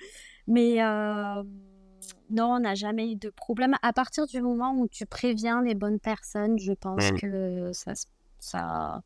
Mais 0.45 0.84
euh, 0.84 1.43
non, 2.30 2.56
on 2.56 2.60
n'a 2.60 2.76
jamais 2.76 3.12
eu 3.12 3.15
de 3.15 3.30
problème. 3.30 3.76
À 3.82 3.93
partir 3.93 4.28
du 4.28 4.41
moment 4.41 4.76
où 4.78 4.88
tu 4.88 5.06
préviens 5.06 5.62
les 5.62 5.76
bonnes 5.76 5.99
personnes, 5.99 6.60
je 6.60 6.73
pense 6.73 7.12
mmh. 7.12 7.19
que 7.19 7.71
ça, 7.73 7.93
ça, 8.39 9.02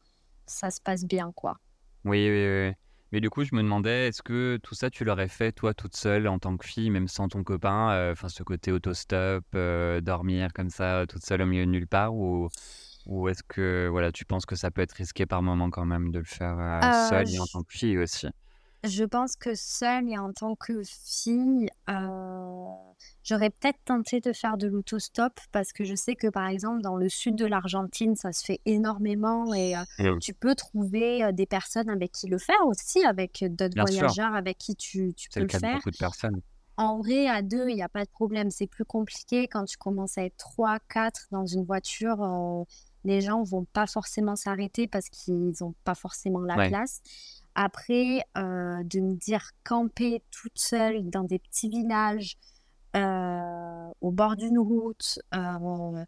ça 0.46 0.72
se 0.72 0.82
passe 0.82 1.06
bien, 1.06 1.32
quoi. 1.36 1.58
Oui, 2.06 2.30
oui, 2.30 2.48
oui. 2.48 2.74
Mais 3.12 3.22
du 3.22 3.30
coup, 3.30 3.44
je 3.44 3.56
me 3.56 3.62
demandais, 3.64 4.08
est-ce 4.08 4.22
que 4.22 4.58
tout 4.64 4.76
ça, 4.76 4.90
tu 4.90 5.06
l'aurais 5.06 5.30
fait 5.30 5.52
toi 5.52 5.74
toute 5.74 5.96
seule 5.96 6.28
en 6.28 6.40
tant 6.40 6.58
que 6.58 6.66
fille, 6.66 6.90
même 6.90 7.08
sans 7.08 7.28
ton 7.30 7.44
copain 7.44 7.92
euh, 7.92 8.12
Enfin, 8.12 8.30
ce 8.30 8.44
côté 8.44 8.72
autostop, 8.72 9.46
euh, 9.56 10.02
dormir 10.02 10.52
comme 10.54 10.70
ça, 10.70 11.06
toute 11.08 11.24
seule 11.26 11.42
au 11.42 11.46
milieu 11.46 11.66
de 11.66 11.72
nulle 11.72 11.88
part 11.88 12.14
Ou, 12.16 12.50
ou 13.06 13.30
est-ce 13.30 13.44
que 13.44 13.88
voilà, 13.90 14.12
tu 14.12 14.26
penses 14.26 14.46
que 14.46 14.56
ça 14.56 14.72
peut 14.72 14.82
être 14.82 14.94
risqué 14.94 15.26
par 15.26 15.42
moment 15.42 15.70
quand 15.70 15.86
même 15.86 16.12
de 16.12 16.20
le 16.20 16.26
faire 16.26 16.58
euh, 16.60 16.92
seule 16.92 17.30
et 17.34 17.40
en 17.40 17.48
tant 17.48 17.64
que 17.64 17.74
fille 17.74 17.98
aussi? 17.98 18.28
Je 18.84 19.04
pense 19.04 19.36
que 19.36 19.56
seule 19.56 20.10
et 20.10 20.18
en 20.18 20.32
tant 20.32 20.56
que 20.56 20.82
fille, 20.84 21.68
euh, 21.90 22.66
j'aurais 23.24 23.50
peut-être 23.50 23.80
tenté 23.86 24.20
de 24.20 24.34
faire 24.34 24.58
de 24.58 24.68
l'autostop 24.68 25.34
parce 25.52 25.74
que 25.74 25.84
je 25.84 25.96
sais 25.96 26.16
que 26.16 26.28
par 26.28 26.48
exemple 26.48 26.82
dans 26.82 26.96
le 26.96 27.10
sud 27.10 27.36
de 27.36 27.46
l'Argentine, 27.46 28.16
ça 28.16 28.32
se 28.32 28.46
fait 28.46 28.62
énormément 28.66 29.54
et 29.54 29.76
euh, 29.76 30.18
tu 30.20 30.34
peux 30.34 30.56
trouver 30.56 31.24
euh, 31.24 31.32
des 31.32 31.46
personnes 31.46 31.90
avec 31.90 32.12
qui 32.12 32.28
le 32.28 32.38
faire 32.38 32.66
aussi, 32.66 33.04
avec 33.04 33.44
d'autres 33.50 33.80
voyageurs 33.80 34.36
avec 34.36 34.58
qui 34.58 34.76
tu, 34.76 35.14
tu 35.16 35.30
peux 35.30 35.42
le, 35.42 35.48
le 35.52 35.60
faire. 35.60 35.76
beaucoup 35.76 35.92
de 35.92 35.98
personnes. 35.98 36.42
En 36.80 37.00
vrai, 37.00 37.28
à 37.28 37.42
deux, 37.42 37.70
il 37.70 37.76
n'y 37.76 37.82
a 37.82 37.90
pas 37.90 38.06
de 38.06 38.10
problème. 38.10 38.52
C'est 38.52 38.68
plus 38.68 38.86
compliqué 38.86 39.48
quand 39.48 39.66
tu 39.66 39.78
commences 39.78 40.20
à 40.20 40.24
être 40.24 40.38
trois, 40.38 40.78
quatre 40.88 41.26
dans 41.32 41.48
une 41.48 41.66
voiture. 41.66 42.66
les 43.04 43.20
gens 43.22 43.42
vont 43.42 43.66
pas 43.66 43.88
forcément 43.88 44.36
s'arrêter 44.36 44.88
parce 44.88 45.10
qu'ils 45.10 45.54
n'ont 45.62 45.74
pas 45.84 45.96
forcément 45.96 46.42
la 46.42 46.68
place. 46.68 47.02
Après, 47.60 48.22
euh, 48.38 48.84
de 48.84 49.00
me 49.00 49.16
dire 49.16 49.50
camper 49.64 50.24
toute 50.30 50.60
seule 50.60 51.10
dans 51.10 51.24
des 51.24 51.40
petits 51.40 51.70
villages, 51.70 52.38
euh, 52.96 53.90
au 54.00 54.12
bord 54.12 54.36
d'une 54.36 54.60
route, 54.60 55.18
euh, 55.34 56.06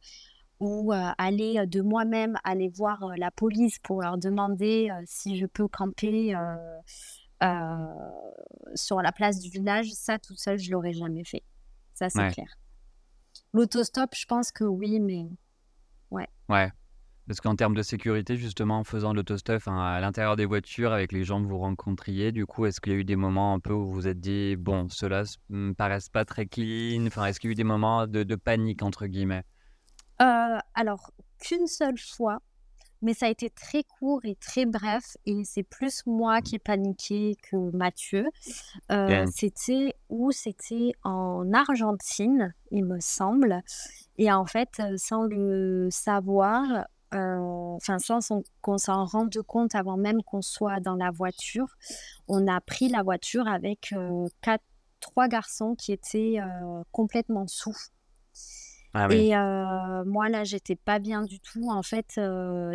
ou 0.60 0.92
aller 0.92 1.66
de 1.66 1.82
moi-même 1.82 2.38
aller 2.44 2.70
voir 2.70 3.14
la 3.18 3.32
police 3.32 3.80
pour 3.80 4.04
leur 4.04 4.20
demander 4.20 4.92
si 5.06 5.40
je 5.40 5.48
peux 5.48 5.68
camper 5.68 6.36
sur 8.76 9.02
la 9.02 9.12
place 9.12 9.40
du 9.40 9.50
village, 9.50 9.90
ça 9.94 10.20
toute 10.20 10.38
seule, 10.38 10.60
je 10.60 10.72
l'aurais 10.72 10.94
jamais 10.94 11.24
fait. 11.24 11.42
Ça, 11.96 12.10
c'est 12.10 12.28
clair. 12.28 12.60
L'autostop, 13.54 14.14
je 14.14 14.26
pense 14.26 14.52
que 14.52 14.66
oui, 14.66 15.00
mais 15.00 15.26
ouais. 16.12 16.28
Ouais. 16.48 16.70
Parce 17.30 17.42
qu'en 17.42 17.56
termes 17.56 17.76
de 17.76 17.84
sécurité, 17.84 18.38
justement, 18.38 18.80
en 18.80 18.84
faisant 18.84 19.14
l'autostuff 19.14 19.68
à 19.68 20.00
l'intérieur 20.02 20.36
des 20.36 20.48
voitures 20.48 20.92
avec 20.92 21.12
les 21.12 21.24
gens 21.24 21.40
que 21.44 21.48
vous 21.48 21.60
rencontriez, 21.60 22.32
du 22.32 22.48
coup, 22.48 22.66
est-ce 22.66 22.82
qu'il 22.82 22.92
y 22.92 22.96
a 22.96 22.98
eu 22.98 23.04
des 23.04 23.16
moments 23.16 23.54
un 23.54 23.60
peu 23.60 23.72
où 23.72 23.86
vous 23.86 23.94
vous 23.94 24.08
êtes 24.08 24.20
dit, 24.20 24.56
bon, 24.56 24.90
ceux-là 24.90 25.26
me 25.50 25.74
paraissent 25.74 26.10
pas 26.10 26.26
très 26.26 26.48
clean 26.48 27.06
Enfin, 27.06 27.26
est-ce 27.26 27.40
qu'il 27.40 27.50
y 27.50 27.52
a 27.52 27.54
eu 27.54 27.56
des 27.56 27.64
moments 27.64 28.08
de, 28.08 28.36
panique, 28.36 28.82
entre 28.82 29.06
guillemets? 29.06 29.44
Euh, 30.24 30.58
Alors, 30.74 31.12
qu'une 31.40 31.68
seule 31.68 32.00
fois, 32.00 32.40
mais 33.04 33.14
ça 33.14 33.28
a 33.28 33.30
été 33.30 33.52
très 33.52 33.84
court 33.84 34.22
et 34.24 34.34
très 34.34 34.66
bref, 34.66 35.16
et 35.28 35.44
c'est 35.44 35.62
plus 35.62 36.02
moi 36.08 36.42
qui 36.42 36.56
ai 36.56 36.60
paniqué 36.60 37.38
que 37.44 37.58
Mathieu. 37.78 38.28
Euh, 38.92 39.28
c'était 39.32 39.94
où 40.10 40.32
C'était 40.32 40.94
en 41.04 41.54
Argentine, 41.54 42.56
il 42.72 42.86
me 42.86 43.00
semble. 43.00 43.62
Et 44.18 44.32
en 44.32 44.48
fait, 44.48 44.80
euh, 44.80 44.96
sans 44.98 45.22
le 45.26 45.90
savoir, 45.92 46.88
euh, 47.14 47.76
enfin 47.76 47.98
sans 47.98 48.20
qu'on 48.62 48.78
s'en 48.78 49.06
rende 49.06 49.36
compte 49.48 49.74
avant 49.74 49.98
même 49.98 50.22
qu'on 50.24 50.42
soit 50.42 50.80
dans 50.80 50.96
la 50.96 51.12
voiture. 51.12 51.76
On 52.28 52.48
a 52.48 52.62
pris 52.62 52.90
la 52.90 53.04
voiture 53.04 53.48
avec 53.48 53.94
euh, 53.94 54.28
trois 55.00 55.28
garçons 55.28 55.76
qui 55.76 55.92
étaient 55.92 56.40
euh, 56.40 56.84
complètement 56.92 57.48
sous. 57.48 57.76
Ah 58.94 59.08
et 59.12 59.34
moi, 60.06 60.30
là, 60.30 60.44
j'étais 60.44 60.76
pas 60.76 61.00
bien 61.00 61.24
du 61.24 61.40
tout. 61.40 61.70
En 61.70 61.84
fait, 61.84 62.20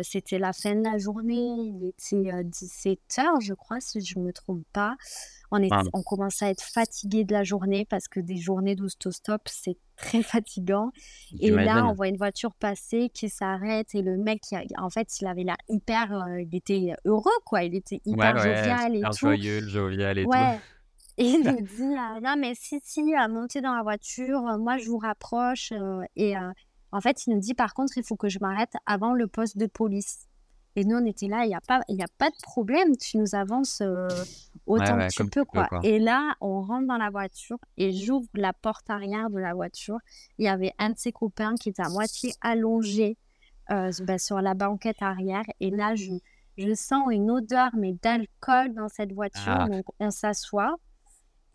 c'était 0.01 0.39
la 0.39 0.53
fin 0.53 0.75
de 0.75 0.83
la 0.83 0.97
journée. 0.97 1.35
Il 1.35 1.87
était 1.89 2.31
17h, 2.43 3.41
je 3.41 3.53
crois, 3.53 3.79
si 3.81 4.01
je 4.01 4.19
me 4.19 4.31
trompe 4.31 4.63
pas. 4.73 4.95
On, 5.51 5.61
est, 5.61 5.69
on 5.93 6.01
commençait 6.01 6.45
à 6.45 6.49
être 6.49 6.63
fatigué 6.63 7.23
de 7.23 7.31
la 7.31 7.43
journée 7.43 7.85
parce 7.85 8.07
que 8.07 8.19
des 8.19 8.37
journées 8.37 8.75
d'autostop, 8.75 9.41
c'est 9.45 9.77
très 9.95 10.23
fatigant. 10.23 10.91
Et 11.39 11.51
là, 11.51 11.85
on 11.85 11.93
voit 11.93 12.07
une 12.07 12.17
voiture 12.17 12.53
passer 12.55 13.09
qui 13.13 13.29
s'arrête 13.29 13.93
et 13.93 14.01
le 14.01 14.17
mec, 14.17 14.41
en 14.77 14.89
fait, 14.89 15.19
il 15.19 15.27
avait 15.27 15.43
l'air 15.43 15.57
hyper, 15.69 16.25
il 16.39 16.55
était 16.55 16.93
heureux, 17.05 17.31
quoi. 17.45 17.63
Il 17.63 17.75
était 17.75 18.01
hyper 18.05 18.37
jovial 18.37 18.95
et 18.95 19.01
tout. 19.01 19.17
joyeux, 19.17 19.61
jovial 19.67 20.17
et 20.17 20.23
tout. 20.23 20.61
Et 21.17 21.29
il 21.29 21.43
nous 21.43 21.61
dit 21.61 21.95
non 22.21 22.35
mais 22.37 22.53
si 22.55 22.79
si 22.83 23.01
montez 23.29 23.61
dans 23.61 23.73
la 23.73 23.83
voiture, 23.83 24.41
moi 24.59 24.77
je 24.77 24.89
vous 24.89 24.97
rapproche 24.97 25.71
et 26.17 26.35
en 26.91 27.01
fait 27.01 27.25
il 27.25 27.33
nous 27.33 27.39
dit 27.39 27.53
par 27.53 27.73
contre 27.73 27.97
il 27.97 28.03
faut 28.03 28.17
que 28.17 28.27
je 28.27 28.39
m'arrête 28.39 28.73
avant 28.85 29.13
le 29.13 29.27
poste 29.27 29.57
de 29.57 29.65
police. 29.65 30.27
Et 30.75 30.83
nous 30.83 30.97
on 30.97 31.05
était 31.05 31.27
là 31.27 31.45
il 31.45 31.51
y 31.51 31.55
a 31.55 31.61
pas 31.61 31.79
y 31.87 32.03
a 32.03 32.07
pas 32.17 32.29
de 32.29 32.35
problème 32.41 32.97
tu 32.97 33.17
nous 33.17 33.33
avances 33.33 33.81
autant 34.65 34.97
que 34.97 35.09
tu 35.09 35.25
peux 35.29 35.45
quoi. 35.45 35.69
Et 35.83 35.99
là 35.99 36.35
on 36.41 36.61
rentre 36.61 36.85
dans 36.87 36.97
la 36.97 37.09
voiture 37.09 37.59
et 37.77 37.93
j'ouvre 37.93 38.27
la 38.33 38.51
porte 38.51 38.89
arrière 38.89 39.29
de 39.29 39.39
la 39.39 39.53
voiture. 39.53 39.99
Il 40.37 40.43
y 40.43 40.49
avait 40.49 40.73
un 40.79 40.89
de 40.89 40.97
ses 40.97 41.13
copains 41.13 41.55
qui 41.55 41.69
était 41.69 41.81
à 41.81 41.89
moitié 41.89 42.33
allongé 42.41 43.17
bah, 43.69 44.17
sur 44.17 44.41
la 44.41 44.53
banquette 44.53 45.01
arrière 45.01 45.45
et 45.61 45.69
là 45.69 45.95
je 45.95 46.11
je 46.57 46.73
sens 46.73 47.07
une 47.11 47.31
odeur 47.31 47.69
mais 47.73 47.93
d'alcool 48.01 48.73
dans 48.73 48.87
cette 48.87 49.11
voiture 49.11 49.43
ah. 49.47 49.67
donc 49.67 49.85
on 49.99 50.09
s'assoit 50.09 50.75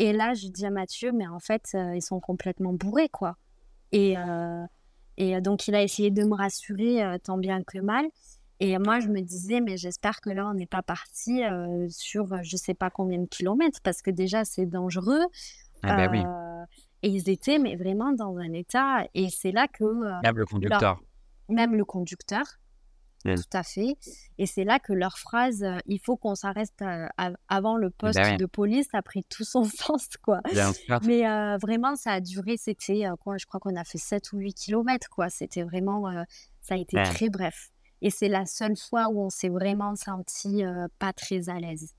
et 0.01 0.15
là, 0.15 0.33
je 0.33 0.49
dis 0.49 0.65
à 0.65 0.71
Mathieu, 0.71 1.13
mais 1.13 1.27
en 1.27 1.41
fait, 1.41 1.73
euh, 1.75 1.95
ils 1.95 2.01
sont 2.01 2.21
complètement 2.21 2.73
bourrés, 2.73 3.11
quoi. 3.11 3.37
Et, 3.93 4.17
euh, 4.17 4.65
et 5.19 5.39
donc, 5.43 5.69
il 5.69 5.75
a 5.75 5.83
essayé 5.83 6.11
de 6.11 6.25
me 6.25 6.35
rassurer 6.35 7.05
euh, 7.05 7.19
tant 7.19 7.37
bien 7.37 7.63
que 7.63 7.79
mal. 7.79 8.07
Et 8.61 8.79
moi, 8.79 9.01
je 9.01 9.09
me 9.09 9.21
disais, 9.21 9.61
mais 9.61 9.77
j'espère 9.77 10.23
que 10.23 10.31
là, 10.31 10.49
on 10.49 10.55
n'est 10.55 10.65
pas 10.65 10.81
parti 10.81 11.43
sur 11.91 12.43
je 12.43 12.57
sais 12.57 12.73
pas 12.73 12.89
combien 12.89 13.19
de 13.19 13.27
kilomètres, 13.27 13.81
parce 13.83 14.01
que 14.01 14.11
déjà, 14.11 14.47
c'est 14.47 14.65
dangereux. 14.65 15.23
Ah 15.83 15.97
ben 15.97 16.11
oui. 16.11 16.23
Et 17.03 17.09
ils 17.09 17.29
étaient, 17.29 17.59
mais 17.59 17.77
vraiment 17.77 18.13
dans 18.13 18.39
un 18.39 18.53
état. 18.55 19.07
Et 19.15 19.29
c'est 19.29 19.53
là 19.53 19.67
que. 19.69 19.85
même 20.23 20.37
le 20.37 20.47
conducteur. 20.47 21.03
Même 21.51 21.75
le 21.75 21.85
conducteur. 21.85 22.45
Tout 23.25 23.43
à 23.53 23.63
fait. 23.63 23.97
Et 24.39 24.47
c'est 24.47 24.65
là 24.65 24.79
que 24.79 24.93
leur 24.93 25.19
phrase 25.19 25.67
il 25.87 25.99
faut 25.99 26.17
qu'on 26.17 26.35
s'arrête 26.35 26.73
avant 27.49 27.77
le 27.77 27.89
bah 27.89 27.95
poste 28.13 28.39
de 28.39 28.47
police 28.47 28.89
a 28.93 29.03
pris 29.03 29.25
tout 29.25 29.45
son 29.45 29.65
sens, 29.65 30.09
quoi. 30.23 30.41
Mais 31.05 31.23
vraiment, 31.59 31.97
ça 31.97 32.13
a 32.13 32.21
duré, 32.21 32.57
c'était 32.57 33.05
quoi 33.21 33.37
Je 33.39 33.47
crois 33.47 33.61
qu'on 33.61 33.77
a 33.77 33.85
fait 33.85 33.99
7 33.99 34.33
ou 34.33 34.39
8 34.39 34.55
kilomètres, 34.55 35.09
quoi. 35.11 35.29
C'était 35.29 35.63
vraiment, 35.63 36.11
ça 36.61 36.75
a 36.75 36.79
été 36.79 36.97
très 37.03 37.29
bref. 37.29 37.71
Et 38.03 38.11
c'est 38.11 38.29
la 38.29 38.47
seule 38.47 38.77
fois 38.77 39.09
où 39.11 39.21
on 39.21 39.31
s'est 39.31 39.51
vraiment 39.51 39.95
senti 39.95 40.63
pas 40.99 41.13
très 41.13 41.49
à 41.51 41.61
l'aise. 41.61 41.95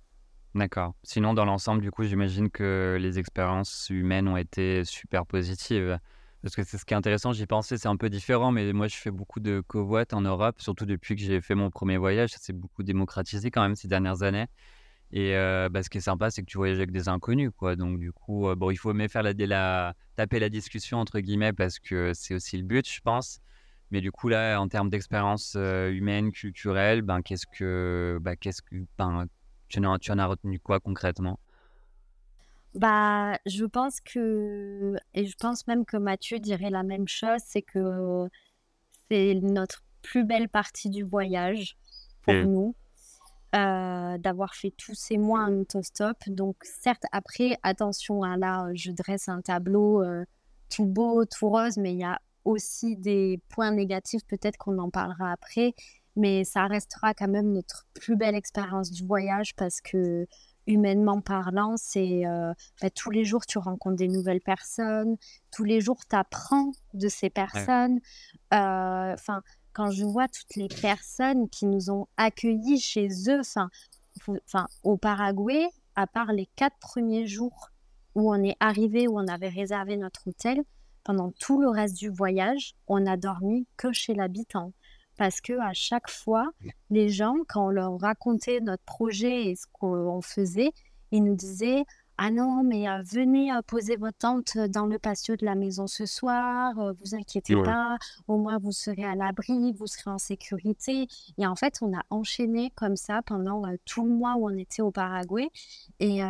D'accord. 0.53 0.95
Sinon, 1.03 1.33
dans 1.33 1.45
l'ensemble, 1.45 1.81
du 1.81 1.91
coup, 1.91 2.03
j'imagine 2.03 2.49
que 2.49 2.97
les 2.99 3.19
expériences 3.19 3.87
humaines 3.89 4.27
ont 4.27 4.37
été 4.37 4.83
super 4.83 5.25
positives. 5.25 5.97
Parce 6.41 6.55
que 6.55 6.63
c'est 6.63 6.77
ce 6.77 6.85
qui 6.85 6.93
est 6.93 6.97
intéressant, 6.97 7.33
j'y 7.33 7.45
pensais, 7.45 7.77
c'est 7.77 7.87
un 7.87 7.97
peu 7.97 8.09
différent, 8.09 8.51
mais 8.51 8.73
moi 8.73 8.87
je 8.87 8.95
fais 8.95 9.11
beaucoup 9.11 9.39
de 9.39 9.61
covoites 9.67 10.13
en 10.13 10.21
Europe, 10.21 10.59
surtout 10.59 10.85
depuis 10.87 11.15
que 11.15 11.21
j'ai 11.21 11.39
fait 11.39 11.53
mon 11.53 11.69
premier 11.69 11.97
voyage, 11.97 12.31
ça 12.31 12.39
s'est 12.39 12.53
beaucoup 12.53 12.81
démocratisé 12.83 13.51
quand 13.51 13.61
même 13.61 13.75
ces 13.75 13.87
dernières 13.87 14.23
années. 14.23 14.47
Et 15.11 15.35
euh, 15.35 15.69
bah, 15.69 15.83
ce 15.83 15.89
qui 15.89 15.97
est 15.99 16.01
sympa, 16.01 16.31
c'est 16.31 16.41
que 16.41 16.47
tu 16.47 16.57
voyages 16.57 16.77
avec 16.77 16.91
des 16.91 17.09
inconnus, 17.09 17.51
quoi. 17.57 17.75
Donc 17.75 17.99
du 17.99 18.11
coup, 18.13 18.47
euh, 18.47 18.55
bon, 18.55 18.71
il 18.71 18.77
faut 18.77 18.91
aimer 18.91 19.07
faire 19.09 19.23
la, 19.23 19.95
taper 20.15 20.39
la 20.39 20.49
discussion 20.49 20.99
entre 20.99 21.19
guillemets 21.19 21.53
parce 21.53 21.79
que 21.79 22.13
c'est 22.13 22.33
aussi 22.35 22.57
le 22.57 22.63
but, 22.63 22.89
je 22.89 23.01
pense. 23.01 23.39
Mais 23.91 24.01
du 24.01 24.11
coup 24.11 24.29
là, 24.29 24.59
en 24.59 24.67
termes 24.69 24.89
d'expérience 24.89 25.55
euh, 25.57 25.91
humaine, 25.91 26.31
culturelle, 26.31 27.01
ben 27.03 27.21
qu'est-ce 27.21 27.45
que, 27.47 28.19
bah, 28.21 28.35
qu'est-ce 28.37 28.61
que, 28.61 28.75
ben, 28.97 29.25
tu 29.67 29.85
en, 29.85 29.99
tu 29.99 30.11
en 30.11 30.17
as 30.19 30.25
retenu 30.27 30.59
quoi 30.59 30.79
concrètement? 30.79 31.39
Bah, 32.73 33.37
je 33.45 33.65
pense 33.65 33.99
que, 34.01 34.95
et 35.13 35.25
je 35.25 35.35
pense 35.37 35.67
même 35.67 35.85
que 35.85 35.97
Mathieu 35.97 36.39
dirait 36.39 36.69
la 36.69 36.83
même 36.83 37.07
chose, 37.07 37.41
c'est 37.45 37.61
que 37.61 38.27
c'est 39.09 39.35
notre 39.41 39.83
plus 40.01 40.23
belle 40.23 40.49
partie 40.49 40.89
du 40.89 41.03
voyage 41.03 41.77
pour 42.23 42.33
mmh. 42.33 42.43
nous, 42.43 42.75
euh, 43.55 44.17
d'avoir 44.17 44.55
fait 44.55 44.73
tous 44.77 44.95
ces 44.95 45.17
mois 45.17 45.41
en 45.41 45.59
autostop. 45.59 46.17
Donc, 46.27 46.55
certes, 46.63 47.03
après, 47.11 47.57
attention, 47.63 48.23
hein, 48.23 48.37
là, 48.37 48.69
je 48.73 48.91
dresse 48.91 49.27
un 49.27 49.41
tableau 49.41 50.01
euh, 50.01 50.23
tout 50.69 50.85
beau, 50.85 51.25
tout 51.25 51.49
rose, 51.49 51.77
mais 51.77 51.91
il 51.91 51.99
y 51.99 52.05
a 52.05 52.19
aussi 52.45 52.95
des 52.95 53.41
points 53.49 53.71
négatifs, 53.71 54.25
peut-être 54.27 54.57
qu'on 54.57 54.77
en 54.79 54.89
parlera 54.89 55.31
après, 55.31 55.73
mais 56.15 56.43
ça 56.43 56.67
restera 56.67 57.13
quand 57.13 57.27
même 57.27 57.51
notre 57.51 57.85
plus 57.93 58.15
belle 58.15 58.35
expérience 58.35 58.91
du 58.91 59.05
voyage 59.05 59.55
parce 59.55 59.81
que 59.81 60.25
humainement 60.71 61.21
parlant, 61.21 61.75
c'est 61.77 62.25
euh, 62.25 62.53
bah, 62.81 62.89
tous 62.89 63.11
les 63.11 63.25
jours 63.25 63.45
tu 63.45 63.57
rencontres 63.57 63.97
des 63.97 64.07
nouvelles 64.07 64.41
personnes, 64.41 65.17
tous 65.51 65.63
les 65.63 65.81
jours 65.81 65.99
tu 66.09 66.15
apprends 66.15 66.71
de 66.93 67.07
ces 67.07 67.29
personnes. 67.29 67.99
Euh, 68.53 69.13
enfin, 69.13 69.41
quand 69.73 69.91
je 69.91 70.03
vois 70.03 70.27
toutes 70.27 70.55
les 70.55 70.67
personnes 70.67 71.49
qui 71.49 71.65
nous 71.65 71.89
ont 71.89 72.07
accueillis 72.17 72.79
chez 72.79 73.07
eux, 73.29 73.39
enfin, 73.39 74.67
au 74.83 74.97
Paraguay, 74.97 75.67
à 75.95 76.07
part 76.07 76.33
les 76.33 76.47
quatre 76.55 76.77
premiers 76.79 77.27
jours 77.27 77.69
où 78.15 78.33
on 78.33 78.43
est 78.43 78.57
arrivé, 78.59 79.07
où 79.07 79.19
on 79.19 79.27
avait 79.27 79.49
réservé 79.49 79.97
notre 79.97 80.27
hôtel, 80.27 80.63
pendant 81.03 81.31
tout 81.31 81.59
le 81.59 81.69
reste 81.69 81.97
du 81.97 82.09
voyage, 82.09 82.75
on 82.87 83.05
a 83.05 83.17
dormi 83.17 83.67
que 83.77 83.91
chez 83.91 84.13
l'habitant 84.13 84.73
parce 85.21 85.39
que 85.39 85.53
à 85.59 85.71
chaque 85.71 86.09
fois, 86.09 86.49
les 86.89 87.09
gens, 87.09 87.35
quand 87.47 87.67
on 87.67 87.69
leur 87.69 87.99
racontait 87.99 88.59
notre 88.59 88.83
projet 88.85 89.49
et 89.49 89.55
ce 89.55 89.67
qu'on 89.71 90.19
faisait, 90.23 90.71
ils 91.11 91.23
nous 91.23 91.35
disaient 91.35 91.85
ah 92.17 92.31
non, 92.31 92.63
mais 92.63 92.89
euh, 92.89 93.03
venez 93.03 93.53
euh, 93.53 93.61
poser 93.61 93.97
votre 93.97 94.17
tente 94.17 94.57
dans 94.57 94.87
le 94.87 94.97
patio 94.97 95.35
de 95.35 95.45
la 95.45 95.53
maison 95.53 95.85
ce 95.85 96.07
soir, 96.07 96.75
euh, 96.79 96.93
vous 96.99 97.13
inquiétez 97.13 97.55
pas, 97.61 97.99
au 98.27 98.37
moins 98.37 98.57
vous 98.57 98.71
serez 98.71 99.03
à 99.03 99.13
l'abri, 99.13 99.73
vous 99.73 99.85
serez 99.85 100.09
en 100.09 100.17
sécurité. 100.17 101.07
Et 101.37 101.45
en 101.45 101.55
fait, 101.55 101.75
on 101.83 101.95
a 101.95 102.01
enchaîné 102.09 102.71
comme 102.75 102.95
ça 102.95 103.21
pendant 103.21 103.61
tout 103.85 104.03
le 104.03 104.15
mois 104.15 104.33
où 104.37 104.49
on 104.49 104.57
était 104.57 104.81
au 104.81 104.89
Paraguay. 104.89 105.49
Et 105.99 106.23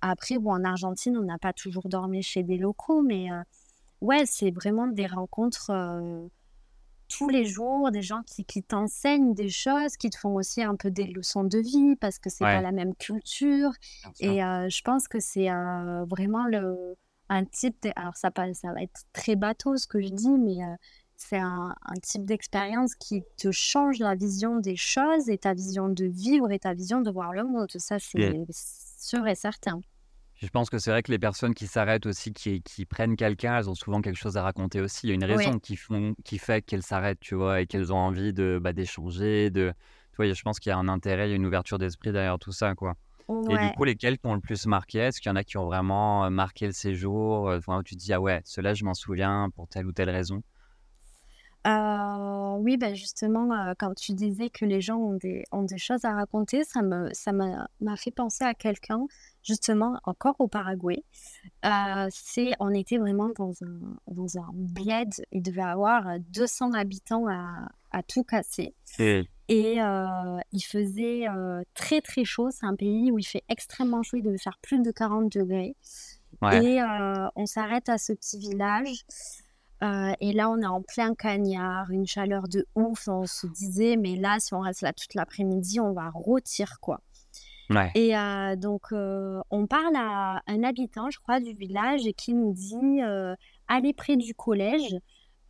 après, 0.00 0.38
bon, 0.38 0.52
en 0.52 0.64
Argentine, 0.64 1.18
on 1.18 1.24
n'a 1.24 1.36
pas 1.36 1.52
toujours 1.52 1.90
dormi 1.90 2.22
chez 2.22 2.42
des 2.42 2.56
locaux, 2.56 3.02
mais 3.02 3.28
ouais, 4.00 4.24
c'est 4.24 4.50
vraiment 4.50 4.86
des 4.86 5.06
rencontres 5.06 5.72
tous 7.08 7.28
les 7.28 7.44
jours, 7.44 7.90
des 7.90 8.02
gens 8.02 8.22
qui, 8.26 8.44
qui 8.44 8.62
t'enseignent 8.62 9.34
des 9.34 9.48
choses, 9.48 9.96
qui 9.96 10.10
te 10.10 10.18
font 10.18 10.34
aussi 10.34 10.62
un 10.62 10.76
peu 10.76 10.90
des 10.90 11.06
leçons 11.06 11.44
de 11.44 11.58
vie 11.58 11.96
parce 11.96 12.18
que 12.18 12.30
c'est 12.30 12.44
pas 12.44 12.60
la 12.60 12.72
même 12.72 12.94
culture. 12.94 13.70
Et 14.20 14.42
euh, 14.44 14.68
je 14.68 14.82
pense 14.82 15.08
que 15.08 15.20
c'est 15.20 15.50
euh, 15.50 16.04
vraiment 16.04 16.46
le, 16.46 16.96
un 17.28 17.44
type. 17.44 17.86
Alors, 17.96 18.16
ça, 18.16 18.30
ça 18.54 18.72
va 18.72 18.82
être 18.82 19.02
très 19.12 19.36
bateau 19.36 19.76
ce 19.76 19.86
que 19.86 20.00
je 20.00 20.08
dis, 20.08 20.30
mais 20.30 20.62
euh, 20.62 20.76
c'est 21.16 21.38
un, 21.38 21.74
un, 21.86 22.00
type 22.00 22.24
d'expérience 22.24 22.94
qui 22.94 23.22
te 23.36 23.50
change 23.50 23.98
la 23.98 24.14
vision 24.14 24.56
des 24.56 24.76
choses 24.76 25.28
et 25.28 25.38
ta 25.38 25.54
vision 25.54 25.88
de 25.88 26.04
vivre 26.04 26.50
et 26.52 26.58
ta 26.58 26.74
vision 26.74 27.00
de 27.00 27.10
voir 27.10 27.32
le 27.32 27.44
monde. 27.44 27.70
Ça, 27.76 27.98
c'est 27.98 28.44
sûr 28.50 29.26
et 29.26 29.34
certain. 29.34 29.80
Je 30.40 30.48
pense 30.48 30.70
que 30.70 30.78
c'est 30.78 30.90
vrai 30.90 31.02
que 31.02 31.10
les 31.10 31.18
personnes 31.18 31.52
qui 31.52 31.66
s'arrêtent 31.66 32.06
aussi, 32.06 32.32
qui, 32.32 32.62
qui 32.62 32.86
prennent 32.86 33.16
quelqu'un, 33.16 33.58
elles 33.58 33.68
ont 33.68 33.74
souvent 33.74 34.00
quelque 34.00 34.16
chose 34.16 34.36
à 34.36 34.42
raconter 34.42 34.80
aussi. 34.80 35.06
Il 35.06 35.08
y 35.08 35.12
a 35.12 35.14
une 35.16 35.24
raison 35.24 35.58
qui, 35.58 35.74
font, 35.74 36.14
qui 36.24 36.38
fait 36.38 36.62
qu'elles 36.62 36.84
s'arrêtent, 36.84 37.18
tu 37.18 37.34
vois, 37.34 37.60
et 37.60 37.66
qu'elles 37.66 37.92
ont 37.92 37.96
envie 37.96 38.32
de 38.32 38.60
bah, 38.62 38.72
d'échanger. 38.72 39.50
De, 39.50 39.72
tu 40.12 40.16
vois, 40.16 40.32
je 40.32 40.42
pense 40.42 40.60
qu'il 40.60 40.70
y 40.70 40.72
a 40.72 40.78
un 40.78 40.86
intérêt, 40.88 41.26
il 41.26 41.30
y 41.30 41.32
a 41.32 41.36
une 41.36 41.46
ouverture 41.46 41.78
d'esprit 41.78 42.12
derrière 42.12 42.38
tout 42.38 42.52
ça, 42.52 42.74
quoi. 42.74 42.94
Et 43.50 43.58
du 43.58 43.70
coup, 43.72 43.84
lesquels 43.84 44.18
t'ont 44.18 44.34
le 44.34 44.40
plus 44.40 44.66
marqué? 44.66 44.98
Est-ce 44.98 45.20
qu'il 45.20 45.28
y 45.28 45.32
en 45.32 45.36
a 45.36 45.44
qui 45.44 45.58
ont 45.58 45.66
vraiment 45.66 46.24
euh, 46.24 46.30
marqué 46.30 46.66
le 46.66 46.72
séjour? 46.72 47.48
Enfin, 47.50 47.82
Tu 47.84 47.94
te 47.96 48.00
dis, 48.00 48.12
ah 48.12 48.20
ouais, 48.20 48.40
ceux-là, 48.44 48.74
je 48.74 48.84
m'en 48.84 48.94
souviens 48.94 49.48
pour 49.54 49.68
telle 49.68 49.86
ou 49.86 49.92
telle 49.92 50.10
raison 50.10 50.42
euh, 51.66 52.56
oui, 52.60 52.76
ben 52.76 52.94
justement, 52.94 53.52
euh, 53.52 53.74
quand 53.78 53.94
tu 53.94 54.12
disais 54.12 54.48
que 54.48 54.64
les 54.64 54.80
gens 54.80 54.96
ont 54.96 55.14
des, 55.14 55.44
ont 55.50 55.62
des 55.62 55.78
choses 55.78 56.04
à 56.04 56.14
raconter, 56.14 56.64
ça 56.64 56.82
me, 56.82 57.12
ça 57.12 57.32
m'a, 57.32 57.68
fait 57.96 58.10
penser 58.10 58.44
à 58.44 58.54
quelqu'un, 58.54 59.06
justement, 59.42 59.98
encore 60.04 60.36
au 60.38 60.46
Paraguay. 60.46 61.02
Euh, 61.64 62.06
c'est, 62.10 62.52
on 62.60 62.72
était 62.72 62.98
vraiment 62.98 63.30
dans 63.36 63.52
un, 63.62 63.96
dans 64.06 64.38
un 64.38 64.50
bled, 64.52 65.12
il 65.32 65.42
devait 65.42 65.62
avoir 65.62 66.18
200 66.30 66.74
habitants 66.74 67.26
à, 67.26 67.68
à 67.90 68.02
tout 68.02 68.22
casser. 68.22 68.74
Et 69.50 69.78
il 70.52 70.60
faisait 70.60 71.24
très 71.74 72.00
très 72.02 72.24
chaud, 72.24 72.50
c'est 72.50 72.66
un 72.66 72.76
pays 72.76 73.10
où 73.10 73.18
il 73.18 73.24
fait 73.24 73.44
extrêmement 73.48 74.02
chaud, 74.02 74.18
il 74.18 74.22
devait 74.22 74.38
faire 74.38 74.58
plus 74.60 74.80
de 74.80 74.90
40 74.90 75.32
degrés. 75.32 75.74
Et 76.52 76.78
on 77.34 77.46
s'arrête 77.46 77.88
à 77.88 77.98
ce 77.98 78.12
petit 78.12 78.38
village. 78.38 79.04
Euh, 79.82 80.12
et 80.20 80.32
là, 80.32 80.50
on 80.50 80.60
est 80.60 80.66
en 80.66 80.82
plein 80.82 81.14
cagnard, 81.14 81.90
une 81.90 82.06
chaleur 82.06 82.48
de 82.48 82.66
ouf. 82.74 83.08
On 83.08 83.26
se 83.26 83.46
disait, 83.46 83.96
mais 83.96 84.16
là, 84.16 84.36
si 84.40 84.54
on 84.54 84.60
reste 84.60 84.82
là 84.82 84.92
toute 84.92 85.14
l'après-midi, 85.14 85.80
on 85.80 85.92
va 85.92 86.10
rôtir, 86.10 86.78
quoi. 86.80 87.00
Et 87.94 88.16
euh, 88.16 88.56
donc, 88.56 88.92
euh, 88.92 89.40
on 89.50 89.66
parle 89.66 89.94
à 89.94 90.42
un 90.46 90.62
habitant, 90.62 91.10
je 91.10 91.18
crois, 91.18 91.38
du 91.38 91.52
village 91.52 92.00
qui 92.16 92.32
nous 92.32 92.54
dit 92.54 93.00
allez 93.68 93.92
près 93.92 94.16
du 94.16 94.34
collège. 94.34 94.96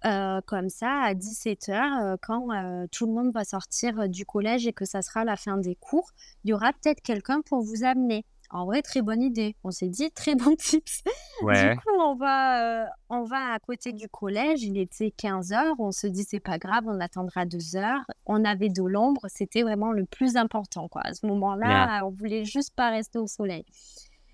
comme 0.02 0.68
ça 0.68 1.02
à 1.02 1.14
17h 1.14 2.16
quand 2.20 2.48
tout 2.90 3.06
le 3.06 3.12
monde 3.12 3.32
va 3.32 3.44
sortir 3.44 4.08
du 4.08 4.26
collège 4.26 4.66
et 4.66 4.72
que 4.72 4.84
ça 4.84 5.00
sera 5.00 5.24
la 5.24 5.36
fin 5.36 5.58
des 5.58 5.76
cours, 5.76 6.10
il 6.44 6.50
y 6.50 6.52
aura 6.52 6.72
peut-être 6.72 7.02
quelqu'un 7.02 7.40
pour 7.40 7.62
vous 7.62 7.84
amener. 7.84 8.24
En 8.50 8.64
vrai, 8.64 8.82
très 8.82 9.02
bonne 9.02 9.22
idée. 9.22 9.56
On 9.64 9.70
s'est 9.70 9.88
dit, 9.88 10.10
très 10.10 10.34
bon 10.34 10.56
tips. 10.58 11.02
Du 11.42 11.76
coup, 11.76 12.00
on 12.00 12.14
va, 12.14 12.86
on 13.10 13.22
va 13.24 13.52
à 13.52 13.58
côté 13.58 13.92
du 13.92 14.08
collège. 14.08 14.62
Il 14.62 14.78
était 14.78 15.10
15 15.10 15.50
h 15.50 15.74
On 15.78 15.92
se 15.92 16.06
dit, 16.06 16.24
c'est 16.24 16.40
pas 16.40 16.58
grave, 16.58 16.84
on 16.86 17.00
attendra 17.00 17.44
deux 17.44 17.76
heures. 17.76 18.04
On 18.26 18.44
avait 18.44 18.70
de 18.70 18.82
l'ombre. 18.82 19.22
C'était 19.28 19.62
vraiment 19.62 19.92
le 19.92 20.06
plus 20.06 20.36
important. 20.36 20.88
Quoi. 20.88 21.02
À 21.04 21.14
ce 21.14 21.26
moment-là, 21.26 22.02
on 22.04 22.10
voulait 22.10 22.44
juste 22.44 22.74
pas 22.74 22.90
rester 22.90 23.18
au 23.18 23.26
soleil. 23.26 23.64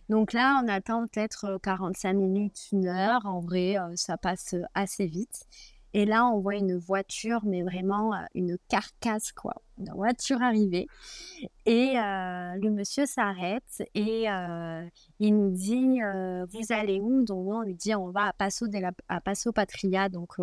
Donc 0.09 0.33
là, 0.33 0.61
on 0.63 0.69
attend 0.69 1.07
peut-être 1.07 1.59
45 1.63 2.13
minutes, 2.13 2.69
une 2.73 2.87
heure. 2.87 3.25
En 3.25 3.41
vrai, 3.41 3.77
ça 3.97 4.17
passe 4.17 4.55
assez 4.75 5.07
vite. 5.07 5.47
Et 5.97 6.05
là, 6.07 6.27
on 6.27 6.41
voit 6.41 6.57
une 6.57 6.77
voiture, 6.77 7.41
mais 7.45 7.63
vraiment 7.63 8.13
une 8.35 8.59
carcasse, 8.69 9.31
quoi. 9.31 9.55
Une 9.79 9.93
voiture 9.93 10.43
arrivée. 10.43 10.89
Et 11.67 11.93
le 11.95 12.69
monsieur 12.71 13.07
s'arrête 13.07 13.83
et 13.95 14.27
il 15.21 15.37
nous 15.37 15.51
dit 15.51 16.01
Vous 16.49 16.73
allez 16.73 17.01
où? 17.01 17.25
Donc, 17.25 17.47
on 17.47 17.63
lui 17.63 17.75
dit 17.75 17.95
On 17.95 18.11
va 18.11 18.27
à 18.27 18.33
Passo, 18.33 18.67
de 18.67 18.79
à 19.09 19.21
Passo 19.21 19.53
Patria, 19.53 20.09
donc 20.09 20.35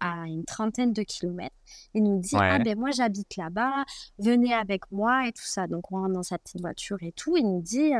à 0.00 0.26
une 0.26 0.44
trentaine 0.44 0.92
de 0.92 1.02
kilomètres. 1.02 1.54
Il 1.94 2.02
nous 2.02 2.18
dit 2.18 2.34
Ah, 2.36 2.58
ben 2.58 2.76
moi, 2.76 2.90
j'habite 2.90 3.36
là-bas, 3.36 3.84
venez 4.18 4.54
avec 4.54 4.90
moi 4.90 5.28
et 5.28 5.32
tout 5.32 5.46
ça. 5.46 5.68
Donc, 5.68 5.92
on 5.92 6.00
rentre 6.00 6.14
dans 6.14 6.24
sa 6.24 6.36
petite 6.38 6.60
voiture 6.60 6.98
et 7.02 7.12
tout. 7.12 7.36
Il 7.36 7.44
nous 7.44 7.62
dit 7.62 7.92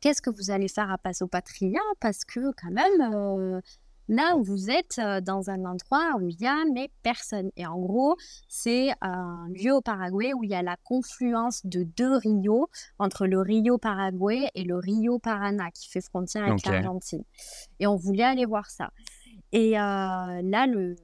Qu'est-ce 0.00 0.22
que 0.22 0.30
vous 0.30 0.50
allez 0.50 0.66
faire 0.66 0.90
à 0.90 0.98
Passo 0.98 1.28
Patria? 1.28 1.78
Parce 2.00 2.24
que, 2.24 2.52
quand 2.60 2.72
même 2.72 3.60
Là 4.10 4.36
où 4.36 4.42
vous 4.42 4.70
êtes 4.70 5.00
dans 5.22 5.50
un 5.50 5.64
endroit 5.64 6.16
où 6.18 6.28
il 6.28 6.40
y 6.40 6.46
a 6.46 6.56
mais 6.74 6.90
personne. 7.04 7.50
Et 7.56 7.64
en 7.64 7.78
gros, 7.78 8.16
c'est 8.48 8.90
un 9.00 9.46
lieu 9.54 9.72
au 9.72 9.80
Paraguay 9.80 10.32
où 10.34 10.42
il 10.42 10.50
y 10.50 10.54
a 10.54 10.62
la 10.62 10.76
confluence 10.82 11.64
de 11.64 11.84
deux 11.84 12.16
rios 12.16 12.68
entre 12.98 13.28
le 13.28 13.38
Rio 13.38 13.78
Paraguay 13.78 14.50
et 14.56 14.64
le 14.64 14.76
Rio 14.78 15.20
Parana 15.20 15.70
qui 15.70 15.88
fait 15.88 16.00
frontière 16.00 16.44
avec 16.44 16.66
l'Argentine. 16.66 17.22
Et 17.78 17.86
on 17.86 17.94
voulait 17.94 18.24
aller 18.24 18.46
voir 18.46 18.68
ça. 18.68 18.90
Et 19.52 19.70
là, 19.70 20.66
le, 20.66 20.96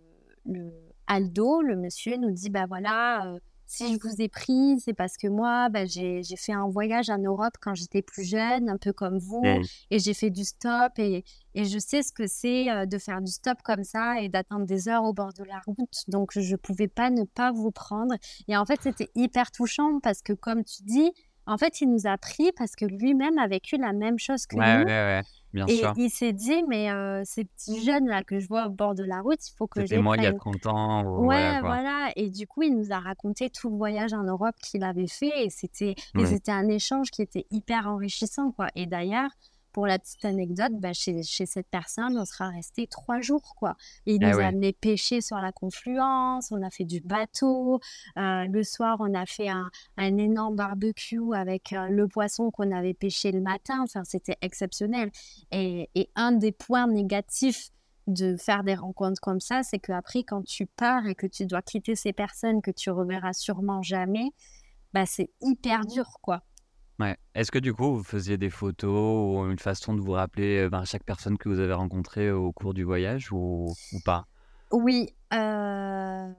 le, 0.44 0.72
Aldo, 1.06 1.62
le 1.62 1.76
monsieur, 1.76 2.16
nous 2.16 2.32
dit 2.32 2.50
bah 2.50 2.66
voilà 2.66 3.36
si 3.66 3.94
je 3.94 3.98
vous 4.00 4.20
ai 4.20 4.28
pris, 4.28 4.78
c'est 4.80 4.94
parce 4.94 5.16
que 5.16 5.26
moi, 5.26 5.68
bah, 5.68 5.86
j'ai 5.86 6.22
fait 6.36 6.52
un 6.52 6.68
voyage 6.68 7.10
en 7.10 7.18
Europe 7.18 7.54
quand 7.60 7.74
j'étais 7.74 8.02
plus 8.02 8.24
jeune, 8.24 8.68
un 8.68 8.76
peu 8.76 8.92
comme 8.92 9.18
vous, 9.18 9.42
mmh. 9.42 9.62
et 9.90 9.98
j'ai 9.98 10.14
fait 10.14 10.30
du 10.30 10.44
stop, 10.44 10.92
et, 10.98 11.24
et, 11.54 11.64
je 11.64 11.78
sais 11.78 12.02
ce 12.02 12.12
que 12.12 12.26
c'est 12.26 12.70
euh, 12.70 12.86
de 12.86 12.98
faire 12.98 13.20
du 13.20 13.32
stop 13.32 13.58
comme 13.64 13.82
ça 13.82 14.20
et 14.20 14.28
d'attendre 14.28 14.66
des 14.66 14.88
heures 14.88 15.04
au 15.04 15.12
bord 15.12 15.32
de 15.32 15.44
la 15.44 15.60
route. 15.66 16.04
Donc, 16.08 16.30
je 16.34 16.52
ne 16.52 16.56
pouvais 16.56 16.88
pas 16.88 17.10
ne 17.10 17.24
pas 17.24 17.50
vous 17.50 17.70
prendre. 17.70 18.14
Et 18.48 18.56
en 18.56 18.64
fait, 18.64 18.80
c'était 18.82 19.10
hyper 19.14 19.50
touchant 19.50 19.98
parce 20.00 20.22
que, 20.22 20.32
comme 20.32 20.64
tu 20.64 20.82
dis, 20.82 21.12
en 21.46 21.58
fait, 21.58 21.80
il 21.80 21.90
nous 21.90 22.06
a 22.06 22.18
pris 22.18 22.50
parce 22.56 22.74
que 22.74 22.84
lui-même 22.84 23.38
a 23.38 23.46
vécu 23.46 23.76
la 23.76 23.92
même 23.92 24.18
chose 24.18 24.46
que 24.46 24.56
nous. 24.56 24.62
Ouais, 24.62 24.84
ouais, 24.84 25.22
bien 25.54 25.66
et 25.66 25.76
sûr. 25.76 25.94
il 25.96 26.10
s'est 26.10 26.32
dit, 26.32 26.62
mais 26.68 26.88
ces 27.24 27.44
petits 27.44 27.84
jeunes-là 27.84 28.24
que 28.24 28.38
je 28.40 28.48
vois 28.48 28.66
au 28.66 28.70
bord 28.70 28.94
de 28.94 29.04
la 29.04 29.20
route, 29.20 29.38
il 29.46 29.52
faut 29.56 29.66
que 29.66 29.86
je 29.86 29.94
les 29.94 30.02
moi 30.02 30.16
il 30.16 30.24
y 30.24 30.26
a 30.26 30.32
30 30.32 30.66
ans. 30.66 31.24
Ouais, 31.24 31.60
voilà, 31.60 32.10
Et 32.16 32.30
du 32.30 32.46
coup, 32.46 32.62
il 32.62 32.76
nous 32.76 32.92
a 32.92 32.98
raconté 32.98 33.50
tout 33.50 33.70
le 33.70 33.76
voyage 33.76 34.12
en 34.12 34.24
Europe 34.24 34.56
qu'il 34.62 34.82
avait 34.84 35.06
fait. 35.06 35.44
Et 35.44 35.50
c'était, 35.50 35.94
et 36.18 36.26
c'était 36.26 36.52
un 36.52 36.68
échange 36.68 37.10
qui 37.10 37.22
était 37.22 37.46
hyper 37.50 37.86
enrichissant, 37.86 38.50
quoi. 38.50 38.68
Et 38.74 38.86
d'ailleurs, 38.86 39.30
pour 39.76 39.86
la 39.86 39.98
petite 39.98 40.24
anecdote, 40.24 40.72
bah, 40.80 40.94
chez, 40.94 41.22
chez, 41.22 41.44
cette 41.44 41.68
personne, 41.68 42.16
on 42.16 42.24
sera 42.24 42.48
resté 42.48 42.86
trois 42.86 43.20
jours, 43.20 43.54
quoi. 43.58 43.76
il 44.06 44.24
ah 44.24 44.30
nous 44.30 44.38
a 44.40 44.44
amené 44.46 44.72
pêcher 44.72 45.20
sur 45.20 45.36
la 45.36 45.52
confluence, 45.52 46.50
on 46.50 46.62
a 46.62 46.70
fait 46.70 46.86
du 46.86 47.02
bateau. 47.02 47.78
Euh, 48.16 48.46
le 48.46 48.64
soir, 48.64 48.96
on 49.00 49.12
a 49.12 49.26
fait 49.26 49.50
un, 49.50 49.70
un 49.98 50.16
énorme 50.16 50.56
barbecue 50.56 51.34
avec 51.34 51.74
euh, 51.74 51.88
le 51.90 52.08
poisson 52.08 52.50
qu'on 52.50 52.72
avait 52.72 52.94
pêché 52.94 53.32
le 53.32 53.42
matin. 53.42 53.82
Enfin, 53.82 54.02
c'était 54.04 54.38
exceptionnel. 54.40 55.10
Et, 55.52 55.90
et 55.94 56.08
un 56.14 56.32
des 56.32 56.52
points 56.52 56.86
négatifs 56.86 57.68
de 58.06 58.34
faire 58.38 58.64
des 58.64 58.76
rencontres 58.76 59.20
comme 59.20 59.40
ça, 59.40 59.62
c'est 59.62 59.78
qu'après, 59.78 60.22
quand 60.22 60.42
tu 60.42 60.64
pars 60.64 61.06
et 61.06 61.14
que 61.14 61.26
tu 61.26 61.44
dois 61.44 61.60
quitter 61.60 61.96
ces 61.96 62.14
personnes 62.14 62.62
que 62.62 62.70
tu 62.70 62.88
reverras 62.88 63.34
sûrement 63.34 63.82
jamais, 63.82 64.30
bah, 64.94 65.04
c'est 65.04 65.28
hyper 65.42 65.84
dur, 65.84 66.06
quoi. 66.22 66.44
Ouais. 66.98 67.16
Est-ce 67.34 67.50
que 67.50 67.58
du 67.58 67.74
coup, 67.74 67.96
vous 67.96 68.04
faisiez 68.04 68.38
des 68.38 68.48
photos 68.48 69.36
ou 69.36 69.50
une 69.50 69.58
façon 69.58 69.94
de 69.94 70.00
vous 70.00 70.12
rappeler 70.12 70.64
euh, 70.64 70.70
ben, 70.70 70.84
chaque 70.84 71.04
personne 71.04 71.36
que 71.36 71.48
vous 71.48 71.60
avez 71.60 71.74
rencontrée 71.74 72.30
au 72.30 72.52
cours 72.52 72.72
du 72.72 72.84
voyage 72.84 73.32
ou, 73.32 73.66
ou 73.92 74.00
pas? 74.04 74.26
Oui, 74.72 75.14
euh, 75.34 76.32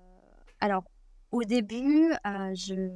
alors 0.59 0.83
au 1.31 1.43
début, 1.43 2.11
euh, 2.25 2.53
je, 2.55 2.89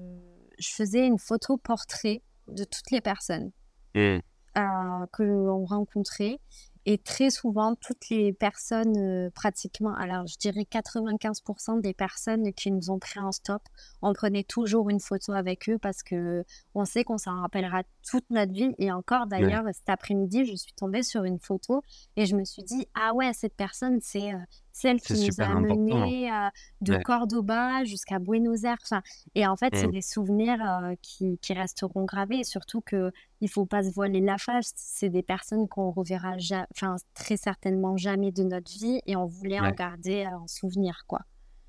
je 0.58 0.70
faisais 0.70 1.06
une 1.06 1.20
photo 1.20 1.58
portrait 1.58 2.22
de 2.48 2.64
toutes 2.64 2.90
les 2.92 3.02
personnes 3.02 3.52
mmh. 3.96 4.20
que 4.56 5.24
l'on 5.24 5.66
rencontrait. 5.66 6.40
Et 6.86 6.98
très 6.98 7.30
souvent, 7.30 7.76
toutes 7.76 8.10
les 8.10 8.34
personnes, 8.34 8.98
euh, 8.98 9.30
pratiquement, 9.36 9.94
alors 9.94 10.26
je 10.26 10.38
dirais 10.38 10.66
95% 10.70 11.80
des 11.80 11.94
personnes 11.94 12.54
qui 12.54 12.72
nous 12.72 12.90
ont 12.90 12.98
pris 12.98 13.20
en 13.20 13.32
stop, 13.32 13.62
on 14.02 14.14
prenait 14.14 14.44
toujours 14.44 14.90
une 14.90 15.00
photo 15.00 15.34
avec 15.34 15.70
eux 15.70 15.78
parce 15.78 16.02
que 16.02 16.44
on 16.74 16.86
sait 16.86 17.04
qu'on 17.04 17.20
s'en 17.20 17.40
rappellera 17.42 17.84
toute 18.10 18.28
notre 18.32 18.52
vie. 18.52 18.74
Et 18.80 18.92
encore 18.92 19.28
d'ailleurs, 19.28 19.64
cet 19.74 19.90
après-midi, 19.90 20.46
je 20.46 20.56
suis 20.56 20.74
tombée 20.74 21.04
sur 21.04 21.24
une 21.24 21.40
photo 21.40 21.84
et 22.16 22.26
je 22.26 22.36
me 22.36 22.44
suis 22.44 22.64
dit, 22.64 22.88
ah 22.96 23.14
ouais, 23.14 23.32
cette 23.34 23.56
personne, 23.56 24.00
c'est 24.02 24.34
euh, 24.34 24.38
celle 24.72 25.02
qui 25.02 25.14
nous 25.14 25.42
a 25.42 25.46
amenés 25.46 26.32
euh, 26.32 26.50
de 26.82 26.98
Cordoba 26.98 27.84
jusqu'à 27.84 28.20
Buenos 28.20 28.64
Aires. 28.64 28.78
Enfin, 28.84 29.02
et 29.36 29.46
en 29.48 29.56
fait, 29.56 29.76
c'est 29.76 29.88
mmh. 29.88 29.92
des 29.92 30.02
souvenirs 30.02 30.60
euh, 30.62 30.96
qui, 31.02 31.38
qui, 31.42 31.54
resteront 31.54 32.06
gravés. 32.06 32.40
Et 32.40 32.44
surtout 32.44 32.82
qu'il 32.82 33.12
ne 33.42 33.48
faut 33.48 33.66
pas 33.66 33.84
se 33.84 33.92
voiler 33.92 34.22
la 34.22 34.38
face. 34.38 34.74
C'est 34.76 35.10
des 35.10 35.24
personnes 35.24 35.68
qu'on 35.68 35.92
reverra 35.92 36.36
enfin, 36.72 36.96
très 37.14 37.38
certainement 37.38 37.98
jamais 37.98 38.32
de 38.32 38.44
notre 38.44 38.72
vie. 38.72 39.02
Et 39.06 39.16
on 39.16 39.26
voulait 39.26 39.60
en 39.60 39.72
garder 39.72 40.28
en 40.28 40.48
souvenir, 40.48 41.04
quoi. 41.08 41.22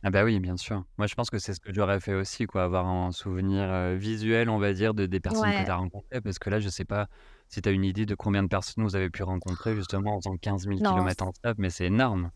Ah 0.05 0.11
bah 0.11 0.25
oui, 0.25 0.41
bien 0.41 0.57
sûr. 0.57 0.85
Moi, 0.99 1.07
je 1.07 1.15
pense 1.15 1.31
que 1.31 1.39
c'est 1.39 1.55
ce 1.55 1.61
que 1.61 1.73
j'aurais 1.73 2.01
fait 2.01 2.15
aussi, 2.15 2.47
quoi, 2.47 2.65
avoir 2.65 2.89
un 2.89 3.13
souvenir 3.13 3.95
visuel, 3.95 4.51
on 4.51 4.59
va 4.59 4.73
dire, 4.73 4.95
de 4.95 5.07
des 5.07 5.21
personnes 5.21 5.53
que 5.53 5.65
tu 5.65 5.71
as 5.71 5.77
rencontrées. 5.77 6.21
Parce 6.21 6.41
que 6.41 6.51
là, 6.51 6.59
je 6.59 6.69
sais 6.69 6.85
pas 6.85 7.09
si 7.53 7.61
tu 7.61 7.69
as 7.69 7.73
une 7.73 7.85
idée 7.85 8.07
de 8.07 8.15
combien 8.15 8.43
de 8.43 8.49
personnes 8.49 8.83
vous 8.83 8.97
avez 8.97 9.11
pu 9.11 9.23
rencontrer 9.23 9.77
justement 9.77 10.17
en 10.17 10.21
faisant 10.21 10.37
15 10.39 10.65
000 10.65 10.79
km 10.79 11.25
en 11.25 11.33
stop, 11.33 11.57
mais 11.59 11.69
c'est 11.69 11.85
énorme. 11.85 12.31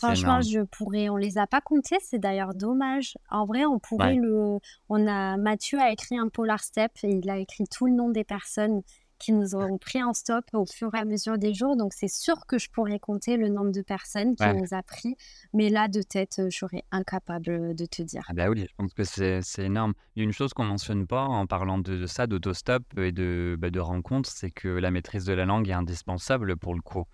Franchement, 0.00 0.40
je 0.40 0.60
pourrais. 0.60 1.08
On 1.08 1.16
les 1.16 1.38
a 1.38 1.46
pas 1.46 1.60
comptés, 1.60 1.98
c'est 2.02 2.18
d'ailleurs 2.18 2.54
dommage. 2.54 3.18
En 3.30 3.44
vrai, 3.44 3.64
on 3.66 3.78
pourrait 3.78 4.14
le. 4.14 4.58
On 4.88 5.06
a 5.06 5.36
Mathieu 5.36 5.78
a 5.78 5.90
écrit 5.92 6.18
un 6.18 6.28
polar 6.28 6.62
step 6.62 6.92
et 7.02 7.10
il 7.10 7.28
a 7.30 7.38
écrit 7.38 7.64
tout 7.70 7.86
le 7.86 7.92
nom 7.92 8.08
des 8.10 8.24
personnes 8.24 8.82
qui 9.20 9.32
nous 9.32 9.54
ont 9.54 9.78
pris 9.78 10.02
en 10.02 10.14
stop 10.14 10.44
au 10.54 10.64
fur 10.64 10.92
et 10.94 10.98
à 10.98 11.04
mesure 11.04 11.38
des 11.38 11.52
jours. 11.52 11.76
Donc, 11.76 11.92
c'est 11.92 12.08
sûr 12.08 12.46
que 12.46 12.58
je 12.58 12.70
pourrais 12.70 12.98
compter 12.98 13.36
le 13.36 13.48
nombre 13.48 13.70
de 13.70 13.82
personnes 13.82 14.34
qui 14.34 14.46
nous 14.54 14.72
a 14.72 14.82
pris. 14.82 15.16
Mais 15.52 15.68
là, 15.68 15.88
de 15.88 16.00
tête, 16.02 16.38
euh, 16.38 16.48
je 16.50 16.56
serais 16.56 16.84
incapable 16.90 17.74
de 17.74 17.86
te 17.86 18.00
dire. 18.02 18.24
Ah 18.28 18.32
bah 18.32 18.48
oui, 18.48 18.66
je 18.66 18.74
pense 18.76 18.94
que 18.94 19.04
c'est 19.04 19.64
énorme. 19.64 19.92
Il 20.16 20.20
y 20.20 20.22
a 20.22 20.24
une 20.24 20.32
chose 20.32 20.54
qu'on 20.54 20.64
mentionne 20.64 21.06
pas 21.06 21.24
en 21.24 21.46
parlant 21.46 21.78
de, 21.78 22.06
ça, 22.06 22.26
d'autostop 22.26 22.82
et 22.96 23.12
de, 23.12 23.56
bah, 23.58 23.70
de 23.70 23.80
rencontres, 23.80 24.30
c'est 24.30 24.50
que 24.50 24.68
la 24.68 24.90
maîtrise 24.90 25.26
de 25.26 25.34
la 25.34 25.44
langue 25.44 25.68
est 25.68 25.74
indispensable 25.74 26.56
pour 26.56 26.74
le 26.74 26.80
coup 26.80 27.04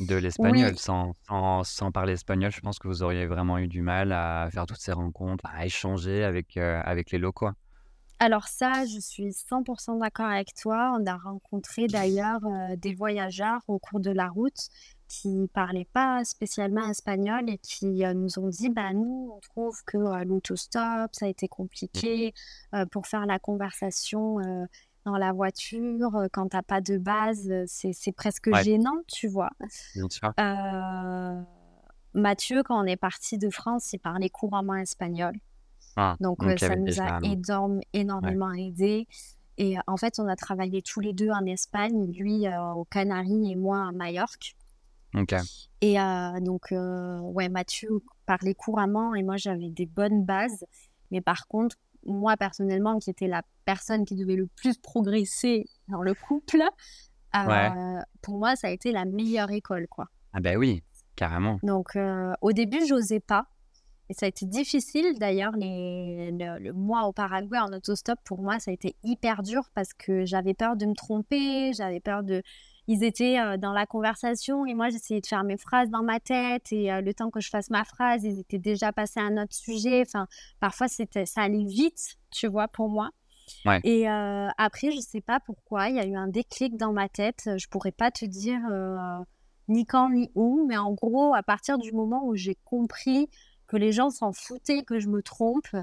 de 0.00 0.16
l'espagnol. 0.16 0.76
Sans, 0.76 1.14
sans, 1.64 1.92
parler 1.92 2.14
espagnol, 2.14 2.50
je 2.50 2.60
pense 2.60 2.78
que 2.78 2.88
vous 2.88 3.02
auriez 3.02 3.26
vraiment 3.26 3.58
eu 3.58 3.68
du 3.68 3.82
mal 3.82 4.12
à 4.12 4.48
faire 4.52 4.66
toutes 4.66 4.80
ces 4.80 4.92
rencontres, 4.92 5.44
à 5.46 5.66
échanger 5.66 6.24
avec, 6.24 6.56
euh, 6.56 6.80
avec 6.84 7.10
les 7.10 7.18
locaux. 7.18 7.50
Alors 8.18 8.48
ça, 8.48 8.84
je 8.84 8.98
suis 8.98 9.30
100% 9.30 9.98
d'accord 9.98 10.26
avec 10.26 10.54
toi. 10.54 10.94
On 10.98 11.06
a 11.06 11.16
rencontré 11.16 11.86
d'ailleurs 11.86 12.40
euh, 12.44 12.76
des 12.76 12.94
voyageurs 12.94 13.60
au 13.66 13.78
cours 13.78 14.00
de 14.00 14.10
la 14.10 14.28
route 14.28 14.68
qui 15.08 15.48
parlaient 15.54 15.88
pas 15.92 16.22
spécialement 16.24 16.88
espagnol 16.88 17.48
et 17.48 17.58
qui 17.58 18.04
euh, 18.04 18.12
nous 18.12 18.38
ont 18.38 18.48
dit, 18.48 18.68
bah 18.68 18.92
nous, 18.92 19.32
on 19.34 19.40
trouve 19.40 19.82
que 19.86 19.96
l'autostop, 20.24 21.10
ça 21.12 21.26
a 21.26 21.28
été 21.28 21.48
compliqué 21.48 22.34
pour 22.92 23.06
faire 23.06 23.26
la 23.26 23.38
conversation 23.38 24.38
dans 25.04 25.16
la 25.16 25.32
voiture, 25.32 26.14
euh, 26.16 26.26
quand 26.32 26.48
t'as 26.48 26.62
pas 26.62 26.80
de 26.80 26.98
base, 26.98 27.48
euh, 27.50 27.64
c'est 27.66 28.12
presque 28.12 28.54
gênant, 28.62 28.98
tu 29.08 29.28
vois. 29.28 29.50
Euh, 30.38 31.42
Mathieu, 32.14 32.62
quand 32.62 32.82
on 32.82 32.86
est 32.86 32.96
parti 32.96 33.38
de 33.38 33.50
France, 33.50 33.92
il 33.92 33.98
parlait 33.98 34.28
couramment 34.28 34.74
espagnol. 34.74 35.34
Ah, 35.96 36.16
donc, 36.20 36.38
ça 36.58 36.76
nous 36.76 37.00
a 37.00 37.18
énormément 37.92 38.52
aidé. 38.52 39.06
Et 39.58 39.76
en 39.86 39.96
fait, 39.96 40.18
on 40.18 40.26
a 40.28 40.36
travaillé 40.36 40.82
tous 40.82 41.00
les 41.00 41.12
deux 41.12 41.30
en 41.30 41.44
Espagne, 41.46 42.12
lui 42.12 42.46
aux 42.48 42.84
Canaries 42.84 43.52
et 43.52 43.56
moi 43.56 43.88
à 43.88 43.92
Majorque. 43.92 44.54
Et 45.80 45.96
donc, 46.40 46.68
ouais, 46.70 47.48
Mathieu 47.48 48.02
parlait 48.26 48.54
couramment 48.54 49.14
et 49.14 49.22
moi, 49.22 49.36
j'avais 49.36 49.68
des 49.68 49.86
bonnes 49.86 50.24
bases. 50.24 50.64
Mais 51.10 51.20
par 51.20 51.46
contre, 51.48 51.76
moi 52.04 52.36
personnellement, 52.36 52.98
qui 52.98 53.10
était 53.10 53.28
la 53.28 53.42
personne 53.64 54.04
qui 54.04 54.16
devait 54.16 54.36
le 54.36 54.46
plus 54.46 54.78
progresser 54.78 55.66
dans 55.88 56.02
le 56.02 56.14
couple, 56.14 56.62
euh, 57.36 58.00
pour 58.22 58.38
moi, 58.38 58.56
ça 58.56 58.68
a 58.68 58.70
été 58.70 58.92
la 58.92 59.04
meilleure 59.04 59.50
école, 59.50 59.86
quoi. 59.88 60.06
Ah 60.32 60.40
ben 60.40 60.56
oui, 60.56 60.82
Carrément. 61.16 61.58
Donc, 61.62 61.98
au 62.40 62.52
début, 62.52 62.86
j'osais 62.86 63.20
pas. 63.20 63.46
Et 64.08 64.14
ça 64.14 64.26
a 64.26 64.28
été 64.28 64.46
difficile 64.46 65.18
d'ailleurs. 65.18 65.52
Les, 65.52 66.30
le, 66.32 66.58
le, 66.58 66.72
mois 66.72 67.06
au 67.06 67.12
Paraguay 67.12 67.58
en 67.58 67.72
autostop, 67.72 68.18
pour 68.24 68.40
moi, 68.40 68.58
ça 68.58 68.70
a 68.70 68.74
été 68.74 68.96
hyper 69.04 69.42
dur 69.42 69.68
parce 69.74 69.92
que 69.92 70.24
j'avais 70.24 70.54
peur 70.54 70.76
de 70.76 70.86
me 70.86 70.94
tromper, 70.94 71.72
j'avais 71.74 72.00
peur 72.00 72.22
de. 72.24 72.42
Ils 72.92 73.04
étaient 73.04 73.38
dans 73.58 73.72
la 73.72 73.86
conversation 73.86 74.66
et 74.66 74.74
moi, 74.74 74.88
j'essayais 74.88 75.20
de 75.20 75.26
faire 75.26 75.44
mes 75.44 75.56
phrases 75.56 75.90
dans 75.90 76.02
ma 76.02 76.18
tête. 76.18 76.72
Et 76.72 76.88
le 77.00 77.14
temps 77.14 77.30
que 77.30 77.38
je 77.38 77.48
fasse 77.48 77.70
ma 77.70 77.84
phrase, 77.84 78.24
ils 78.24 78.40
étaient 78.40 78.58
déjà 78.58 78.92
passés 78.92 79.20
à 79.20 79.22
un 79.22 79.40
autre 79.40 79.54
sujet. 79.54 80.02
Enfin, 80.04 80.26
parfois, 80.58 80.88
c'était, 80.88 81.24
ça 81.24 81.42
allait 81.42 81.62
vite, 81.62 82.16
tu 82.32 82.48
vois, 82.48 82.66
pour 82.66 82.88
moi. 82.88 83.10
Ouais. 83.64 83.78
Et 83.84 84.08
après, 84.08 84.90
je 84.90 84.98
sais 84.98 85.20
pas 85.20 85.38
pourquoi, 85.38 85.88
il 85.88 85.94
y 85.94 86.00
a 86.00 86.04
eu 86.04 86.16
un 86.16 86.26
déclic 86.26 86.76
dans 86.76 86.92
ma 86.92 87.08
tête. 87.08 87.48
Je 87.56 87.68
pourrais 87.68 87.92
pas 87.92 88.10
te 88.10 88.24
dire 88.24 88.60
ni 89.68 89.86
quand 89.86 90.10
ni 90.10 90.32
où, 90.34 90.66
mais 90.68 90.76
en 90.76 90.92
gros, 90.92 91.32
à 91.32 91.44
partir 91.44 91.78
du 91.78 91.92
moment 91.92 92.26
où 92.26 92.34
j'ai 92.34 92.56
compris 92.64 93.30
que 93.68 93.76
les 93.76 93.92
gens 93.92 94.10
s'en 94.10 94.32
foutaient 94.32 94.82
que 94.82 94.98
je 94.98 95.06
me 95.06 95.22
trompe, 95.22 95.76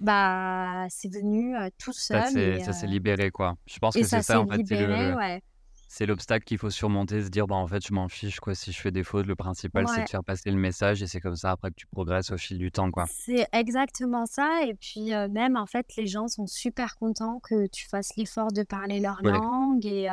bah 0.00 0.86
c'est 0.88 1.12
venu 1.12 1.54
tout 1.76 1.92
seul. 1.92 2.22
Ça 2.62 2.72
s'est 2.72 2.86
libéré 2.86 3.30
quoi. 3.30 3.56
Je 3.66 3.78
pense 3.78 3.94
que 3.94 4.02
c'est 4.02 4.22
ça, 4.22 4.40
en 4.40 4.46
fait. 4.46 4.56
Libéré, 4.56 5.12
ouais. 5.12 5.42
C'est 5.90 6.06
l'obstacle 6.06 6.44
qu'il 6.44 6.58
faut 6.58 6.70
surmonter, 6.70 7.22
se 7.22 7.28
dire 7.28 7.46
bah 7.46 7.56
en 7.56 7.66
fait 7.66 7.86
je 7.86 7.92
m'en 7.92 8.08
fiche 8.08 8.40
quoi. 8.40 8.54
Si 8.54 8.72
je 8.72 8.80
fais 8.80 8.90
des 8.90 9.02
fautes, 9.02 9.26
le 9.26 9.34
principal 9.34 9.86
c'est 9.88 10.04
de 10.04 10.08
faire 10.08 10.22
passer 10.22 10.50
le 10.50 10.58
message 10.58 11.02
et 11.02 11.06
c'est 11.06 11.20
comme 11.20 11.36
ça 11.36 11.52
après 11.52 11.70
que 11.70 11.76
tu 11.76 11.86
progresses 11.86 12.30
au 12.30 12.36
fil 12.36 12.58
du 12.58 12.70
temps 12.70 12.90
quoi. 12.90 13.06
C'est 13.10 13.46
exactement 13.52 14.26
ça 14.26 14.60
et 14.66 14.74
puis 14.74 15.10
même 15.30 15.56
en 15.56 15.66
fait 15.66 15.86
les 15.96 16.06
gens 16.06 16.28
sont 16.28 16.46
super 16.46 16.96
contents 16.96 17.40
que 17.40 17.66
tu 17.68 17.88
fasses 17.88 18.14
l'effort 18.16 18.52
de 18.52 18.62
parler 18.62 19.00
leur 19.00 19.22
langue 19.22 19.86
et, 19.86 20.08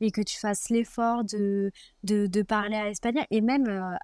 et 0.00 0.10
que 0.10 0.20
tu 0.20 0.38
fasses 0.38 0.68
l'effort 0.68 1.24
de, 1.24 1.72
de, 2.02 2.26
de, 2.26 2.42
parler 2.42 2.76
à 2.76 2.84
l'espagnol 2.84 3.24
et 3.30 3.40
même 3.40 3.96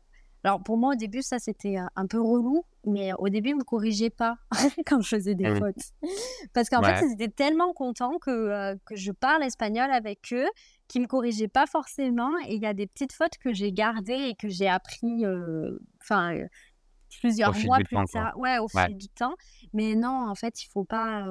alors 0.45 0.63
pour 0.63 0.77
moi 0.77 0.93
au 0.93 0.97
début 0.97 1.23
ça 1.23 1.39
c'était 1.39 1.77
un 1.77 2.07
peu 2.07 2.21
relou, 2.21 2.65
mais 2.87 3.13
au 3.19 3.29
début 3.29 3.51
ils 3.51 3.57
me 3.57 3.65
corrigeaient 3.65 4.11
pas 4.11 4.39
quand 4.87 5.01
je 5.01 5.09
faisais 5.09 5.35
des 5.35 5.51
mmh. 5.51 5.59
fautes, 5.59 6.11
parce 6.53 6.69
qu'en 6.69 6.83
fait 6.83 7.05
ils 7.05 7.13
étaient 7.13 7.29
tellement 7.29 7.73
contents 7.73 8.19
que, 8.19 8.77
que 8.87 8.97
je 8.97 9.13
parle 9.13 9.43
espagnol 9.43 9.91
avec 9.91 10.33
eux, 10.33 10.49
qu'ils 10.89 11.03
me 11.03 11.07
corrigeaient 11.07 11.49
pas 11.49 11.67
forcément, 11.67 12.31
et 12.47 12.55
il 12.55 12.63
y 12.63 12.67
a 12.67 12.75
des 12.75 12.87
petites 12.87 13.13
fautes 13.13 13.39
que 13.39 13.53
j'ai 13.53 13.73
gardées 13.73 14.31
et 14.31 14.35
que 14.35 14.49
j'ai 14.49 14.69
appris, 14.69 15.25
enfin 16.01 16.35
plusieurs 17.21 17.57
mois 17.65 17.79
plus 17.79 17.99
tard, 18.13 18.39
ouais 18.39 18.59
au 18.59 18.69
fil 18.69 18.97
du 18.97 19.09
temps, 19.09 19.35
mais 19.73 19.95
non 19.95 20.29
en 20.29 20.35
fait 20.35 20.63
il 20.63 20.69
faut 20.69 20.85
pas 20.85 21.27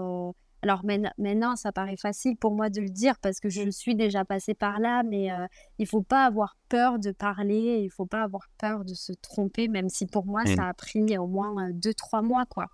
alors 0.62 0.84
maintenant, 1.17 1.56
ça 1.56 1.72
paraît 1.72 1.98
facile 1.98 2.36
pour 2.36 2.54
moi 2.54 2.69
de 2.69 2.82
le 2.82 2.89
dire 2.89 3.17
parce 3.22 3.39
que 3.39 3.50
je 3.50 3.69
suis 3.69 3.95
déjà 3.95 4.26
passée 4.26 4.54
par 4.54 4.80
là, 4.80 5.04
mais 5.04 5.32
euh, 5.32 5.48
il 5.78 5.88
faut 5.88 6.02
pas 6.02 6.26
avoir 6.26 6.58
peur 6.67 7.00
de 7.00 7.12
parler, 7.12 7.82
il 7.84 7.89
faut 7.89 8.06
pas 8.06 8.24
avoir 8.24 8.50
peur 8.58 8.84
de 8.84 8.93
se 8.93 9.13
tromper, 9.13 9.67
même 9.69 9.89
si 9.89 10.06
pour 10.06 10.26
moi, 10.26 10.45
ça 10.45 10.67
a 10.67 10.74
pris 10.74 11.17
au 11.17 11.28
moins 11.28 11.69
deux, 11.72 11.93
trois 11.93 12.22
mois, 12.22 12.45
quoi. 12.45 12.67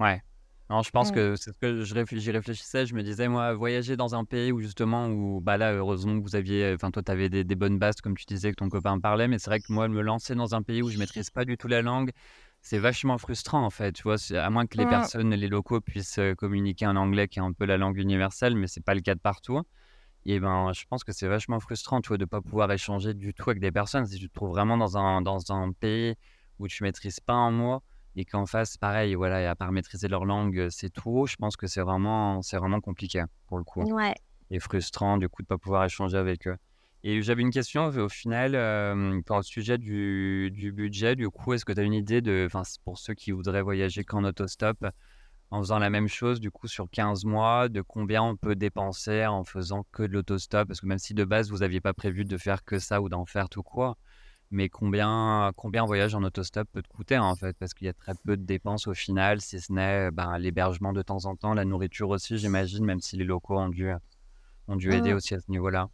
Ouais. 0.00 0.22
Non, 0.68 0.82
je 0.82 0.90
pense 0.90 1.12
que 1.12 1.36
c'est 1.36 1.52
ce 1.52 1.58
que 1.58 1.84
j'y 1.84 2.30
réfléchissais. 2.32 2.86
Je 2.86 2.94
me 2.94 3.04
disais, 3.04 3.28
moi, 3.28 3.54
voyager 3.54 3.96
dans 3.96 4.16
un 4.16 4.24
pays 4.24 4.50
où 4.50 4.58
justement, 4.58 5.06
où 5.06 5.40
bah 5.40 5.56
là, 5.56 5.72
heureusement 5.72 6.18
que 6.18 6.24
vous 6.24 6.34
aviez, 6.34 6.72
enfin, 6.74 6.90
toi, 6.90 7.04
tu 7.04 7.12
avais 7.12 7.28
des, 7.28 7.44
des, 7.44 7.54
bonnes 7.54 7.78
bases, 7.78 8.00
comme 8.00 8.16
tu 8.16 8.24
disais, 8.26 8.50
que 8.50 8.56
ton 8.56 8.68
copain 8.68 8.98
parlait, 8.98 9.28
mais 9.28 9.38
c'est 9.38 9.48
vrai 9.48 9.60
que 9.60 9.72
moi, 9.72 9.86
me 9.86 10.00
lancer 10.00 10.34
dans 10.34 10.56
un 10.56 10.62
pays 10.62 10.82
où 10.82 10.90
je 10.90 10.98
maîtrise 10.98 11.30
pas 11.30 11.44
du 11.44 11.56
tout 11.56 11.68
la 11.68 11.82
langue, 11.82 12.10
c'est 12.66 12.78
vachement 12.78 13.16
frustrant 13.16 13.64
en 13.64 13.70
fait, 13.70 13.92
tu 13.92 14.02
vois, 14.02 14.16
à 14.32 14.50
moins 14.50 14.66
que 14.66 14.76
les 14.76 14.86
personnes, 14.86 15.32
les 15.32 15.46
locaux 15.46 15.80
puissent 15.80 16.18
communiquer 16.36 16.88
en 16.88 16.96
anglais 16.96 17.28
qui 17.28 17.38
est 17.38 17.42
un 17.42 17.52
peu 17.52 17.64
la 17.64 17.76
langue 17.76 17.96
universelle, 17.96 18.56
mais 18.56 18.66
c'est 18.66 18.82
pas 18.82 18.96
le 18.96 19.02
cas 19.02 19.14
de 19.14 19.20
partout. 19.20 19.62
Et 20.24 20.40
ben, 20.40 20.72
je 20.72 20.84
pense 20.90 21.04
que 21.04 21.12
c'est 21.12 21.28
vachement 21.28 21.60
frustrant, 21.60 22.00
tu 22.00 22.08
vois, 22.08 22.18
de 22.18 22.24
pas 22.24 22.40
pouvoir 22.40 22.72
échanger 22.72 23.14
du 23.14 23.34
tout 23.34 23.50
avec 23.50 23.60
des 23.60 23.70
personnes. 23.70 24.04
Si 24.04 24.18
tu 24.18 24.28
te 24.28 24.34
trouves 24.34 24.50
vraiment 24.50 24.76
dans 24.76 24.98
un, 24.98 25.22
dans 25.22 25.52
un 25.52 25.70
pays 25.70 26.16
où 26.58 26.66
tu 26.66 26.82
maîtrises 26.82 27.20
pas 27.20 27.34
un 27.34 27.52
mot 27.52 27.84
et 28.16 28.24
qu'en 28.24 28.46
face, 28.46 28.76
pareil, 28.76 29.14
voilà, 29.14 29.42
et 29.42 29.46
à 29.46 29.54
part 29.54 29.70
maîtriser 29.70 30.08
leur 30.08 30.24
langue, 30.24 30.66
c'est 30.68 30.90
tout, 30.90 31.26
je 31.28 31.36
pense 31.36 31.56
que 31.56 31.68
c'est 31.68 31.82
vraiment, 31.82 32.42
c'est 32.42 32.56
vraiment 32.56 32.80
compliqué 32.80 33.22
pour 33.46 33.58
le 33.58 33.64
coup. 33.64 33.84
Ouais. 33.84 34.14
Et 34.50 34.58
frustrant, 34.58 35.18
du 35.18 35.28
coup, 35.28 35.42
de 35.42 35.46
pas 35.46 35.58
pouvoir 35.58 35.84
échanger 35.84 36.16
avec 36.16 36.48
eux. 36.48 36.56
Et 37.08 37.22
j'avais 37.22 37.42
une 37.42 37.52
question 37.52 37.86
au 37.86 38.08
final 38.08 38.56
euh, 38.56 39.20
pour 39.26 39.36
le 39.36 39.44
sujet 39.44 39.78
du, 39.78 40.50
du, 40.50 40.72
budget. 40.72 41.14
Du 41.14 41.30
coup, 41.30 41.52
est-ce 41.52 41.64
que 41.64 41.72
tu 41.72 41.78
as 41.78 41.84
une 41.84 41.94
idée 41.94 42.20
de, 42.20 42.48
pour 42.84 42.98
ceux 42.98 43.14
qui 43.14 43.30
voudraient 43.30 43.62
voyager 43.62 44.02
qu'en 44.02 44.24
autostop, 44.24 44.84
en 45.52 45.60
faisant 45.60 45.78
la 45.78 45.88
même 45.88 46.08
chose, 46.08 46.40
du 46.40 46.50
coup, 46.50 46.66
sur 46.66 46.90
15 46.90 47.24
mois, 47.24 47.68
de 47.68 47.80
combien 47.80 48.24
on 48.24 48.34
peut 48.34 48.56
dépenser 48.56 49.24
en 49.24 49.44
faisant 49.44 49.86
que 49.92 50.02
de 50.02 50.14
l'autostop? 50.14 50.66
Parce 50.66 50.80
que 50.80 50.86
même 50.86 50.98
si 50.98 51.14
de 51.14 51.22
base, 51.22 51.48
vous 51.48 51.58
n'aviez 51.58 51.80
pas 51.80 51.94
prévu 51.94 52.24
de 52.24 52.36
faire 52.36 52.64
que 52.64 52.80
ça 52.80 53.00
ou 53.00 53.08
d'en 53.08 53.24
faire 53.24 53.48
tout 53.48 53.62
quoi, 53.62 53.96
mais 54.50 54.68
combien, 54.68 55.52
combien 55.54 55.84
un 55.84 55.86
voyage 55.86 56.16
en 56.16 56.24
autostop 56.24 56.66
peut 56.72 56.82
te 56.82 56.88
coûter 56.88 57.18
en 57.18 57.36
fait? 57.36 57.56
Parce 57.56 57.72
qu'il 57.72 57.86
y 57.86 57.90
a 57.90 57.94
très 57.94 58.14
peu 58.24 58.36
de 58.36 58.42
dépenses 58.42 58.88
au 58.88 58.94
final, 58.94 59.40
si 59.40 59.60
ce 59.60 59.72
n'est 59.72 60.10
ben, 60.10 60.38
l'hébergement 60.38 60.92
de 60.92 61.02
temps 61.02 61.24
en 61.26 61.36
temps, 61.36 61.54
la 61.54 61.64
nourriture 61.64 62.08
aussi, 62.08 62.36
j'imagine, 62.36 62.84
même 62.84 63.00
si 63.00 63.16
les 63.16 63.24
locaux 63.24 63.60
ont 63.60 63.68
dû, 63.68 63.92
ont 64.66 64.74
dû 64.74 64.92
aider 64.92 65.12
aussi 65.12 65.36
à 65.36 65.38
ce 65.38 65.48
niveau-là. 65.52 65.88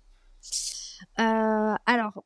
Euh, 1.20 1.74
alors, 1.86 2.24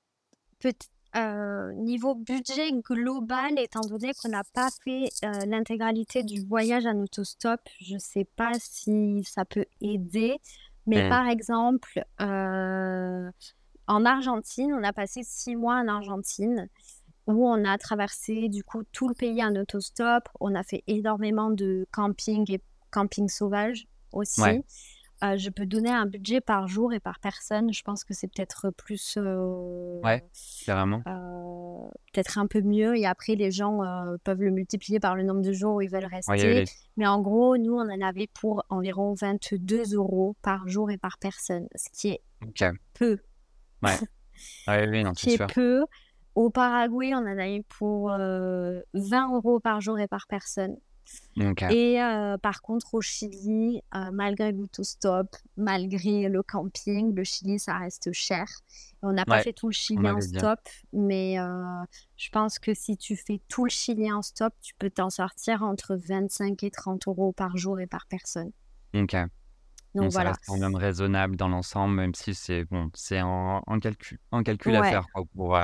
euh, 1.17 1.73
niveau 1.75 2.15
budget 2.15 2.73
global, 2.73 3.59
étant 3.59 3.81
donné 3.81 4.13
qu'on 4.15 4.29
n'a 4.29 4.45
pas 4.53 4.69
fait 4.85 5.09
euh, 5.25 5.47
l'intégralité 5.47 6.23
du 6.23 6.45
voyage 6.45 6.87
en 6.87 6.99
autostop, 7.01 7.61
je 7.81 7.95
ne 7.95 7.99
sais 7.99 8.27
pas 8.37 8.53
si 8.59 9.23
ça 9.25 9.45
peut 9.45 9.67
aider. 9.81 10.39
Mais 10.87 11.07
mmh. 11.07 11.09
par 11.09 11.27
exemple, 11.27 12.05
en 12.21 14.05
Argentine, 14.05 14.73
on 14.73 14.85
a 14.85 14.93
passé 14.93 15.23
six 15.25 15.57
mois 15.57 15.77
en 15.77 15.89
Argentine 15.89 16.69
où 17.27 17.49
on 17.49 17.65
a 17.65 17.77
traversé 17.77 18.49
du 18.49 18.63
coup 18.63 18.83
tout 18.93 19.09
le 19.09 19.15
pays 19.15 19.43
en 19.45 19.55
autostop. 19.57 20.29
On 20.41 20.55
a 20.55 20.63
fait 20.63 20.85
énormément 20.87 21.51
de 21.51 21.87
camping 21.91 22.51
et 22.53 22.61
camping 22.91 23.29
sauvage 23.29 23.87
aussi. 24.13 24.43
Euh, 25.25 25.39
je 25.39 25.49
peux 25.49 25.65
donner 25.65 25.91
un 25.91 26.05
budget 26.05 26.41
par 26.43 26.69
jour 26.69 26.93
et 26.93 27.01
par 27.01 27.21
personne. 27.21 27.73
Je 27.73 27.83
pense 27.83 28.05
que 28.05 28.13
c'est 28.13 28.29
peut-être 28.29 28.71
plus. 28.71 29.17
Euh, 29.17 29.99
ouais, 30.05 30.23
carrément. 30.65 31.03
Euh, 31.07 31.89
peut-être 32.13 32.39
un 32.39 32.47
peu 32.47 32.61
mieux. 32.61 32.97
Et 32.97 33.07
après, 33.07 33.35
les 33.35 33.51
gens 33.51 33.81
peuvent 34.25 34.43
le 34.43 34.51
multiplier 34.51 35.01
par 35.01 35.17
le 35.17 35.23
nombre 35.23 35.43
de 35.43 35.53
jours 35.53 35.77
où 35.77 35.81
ils 35.81 35.91
veulent 35.91 36.05
rester. 36.05 36.65
Mais 36.97 37.07
en 37.07 37.21
gros, 37.21 37.57
nous, 37.57 37.75
on 37.75 37.91
en 37.91 38.01
avait 38.01 38.29
pour 38.29 38.65
environ 38.69 39.15
22 39.15 39.95
euros 39.95 40.37
par 40.43 40.69
jour 40.69 40.91
et 40.91 40.99
par 40.99 41.19
personne, 41.19 41.67
ce 41.75 41.89
qui 41.93 42.09
est 42.09 42.21
peu. 42.95 43.19
Ouais. 43.83 43.97
oui, 44.69 45.03
non, 45.03 45.13
qui 45.13 45.31
est 45.31 45.55
peu. 45.55 45.85
Au 46.35 46.51
Paraguay, 46.51 47.13
on 47.15 47.19
en 47.19 47.39
a 47.39 47.49
eu 47.49 47.63
pour 47.63 48.11
20 48.11 48.83
euros 49.35 49.61
par 49.61 49.81
jour 49.81 49.99
et 49.99 50.09
par 50.09 50.27
personne. 50.27 50.77
Et 51.71 51.99
par 52.43 52.63
contre, 52.63 52.95
au 52.95 53.01
Chili, 53.01 53.83
malgré 54.13 54.53
l'autostop, 54.53 55.37
malgré 55.57 56.29
le 56.29 56.43
camping, 56.43 57.15
le 57.15 57.25
Chili, 57.25 57.59
ça 57.59 57.79
reste 57.79 58.13
cher. 58.13 58.47
On 59.03 59.13
n'a 59.13 59.25
pas 59.25 59.43
fait 59.43 59.53
tout 59.53 59.69
le 59.69 59.73
Chili 59.73 60.09
en 60.09 60.21
stop, 60.21 60.61
mais 60.93 61.37
je 62.17 62.31
pense 62.31 62.59
que 62.59 62.75
si 62.75 62.97
tu 62.97 63.17
fais 63.17 63.41
tout 63.49 63.65
le 63.65 63.71
Chili 63.71 64.11
en 64.13 64.23
stop, 64.23 64.55
tu 64.61 64.75
peux 64.79 64.91
t'en 64.91 65.11
sortir 65.11 65.63
entre 65.63 65.97
25 65.97 66.63
et 66.63 66.71
30 66.71 67.07
euros 67.09 67.33
par 67.33 67.57
jour 67.57 67.81
et 67.81 67.87
par 67.87 68.07
personne. 68.07 68.51
Ok. 68.95 69.15
Donc, 69.95 70.13
voilà. 70.13 70.35
Ça 70.35 70.37
reste 70.37 70.45
quand 70.47 70.59
même 70.59 70.75
raisonnable 70.75 71.37
dans 71.37 71.49
l'ensemble, 71.49 71.95
même 71.95 72.15
si 72.15 72.35
c'est 72.35 72.65
bon, 72.65 72.91
c'est 72.95 73.23
en, 73.23 73.63
calcul, 73.81 74.19
en 74.31 74.43
calcul 74.43 74.77
à 74.77 74.83
faire 74.83 75.07
pour, 75.35 75.57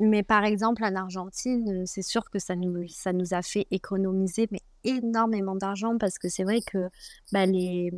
mais 0.00 0.22
par 0.22 0.44
exemple, 0.44 0.82
en 0.82 0.96
Argentine, 0.96 1.84
c'est 1.86 2.02
sûr 2.02 2.30
que 2.30 2.38
ça 2.38 2.56
nous, 2.56 2.88
ça 2.88 3.12
nous 3.12 3.34
a 3.34 3.42
fait 3.42 3.66
économiser 3.70 4.48
mais 4.50 4.62
énormément 4.84 5.54
d'argent 5.54 5.98
parce 5.98 6.18
que 6.18 6.28
c'est 6.28 6.44
vrai 6.44 6.60
que 6.60 6.88
bah, 7.32 7.46
les, 7.46 7.90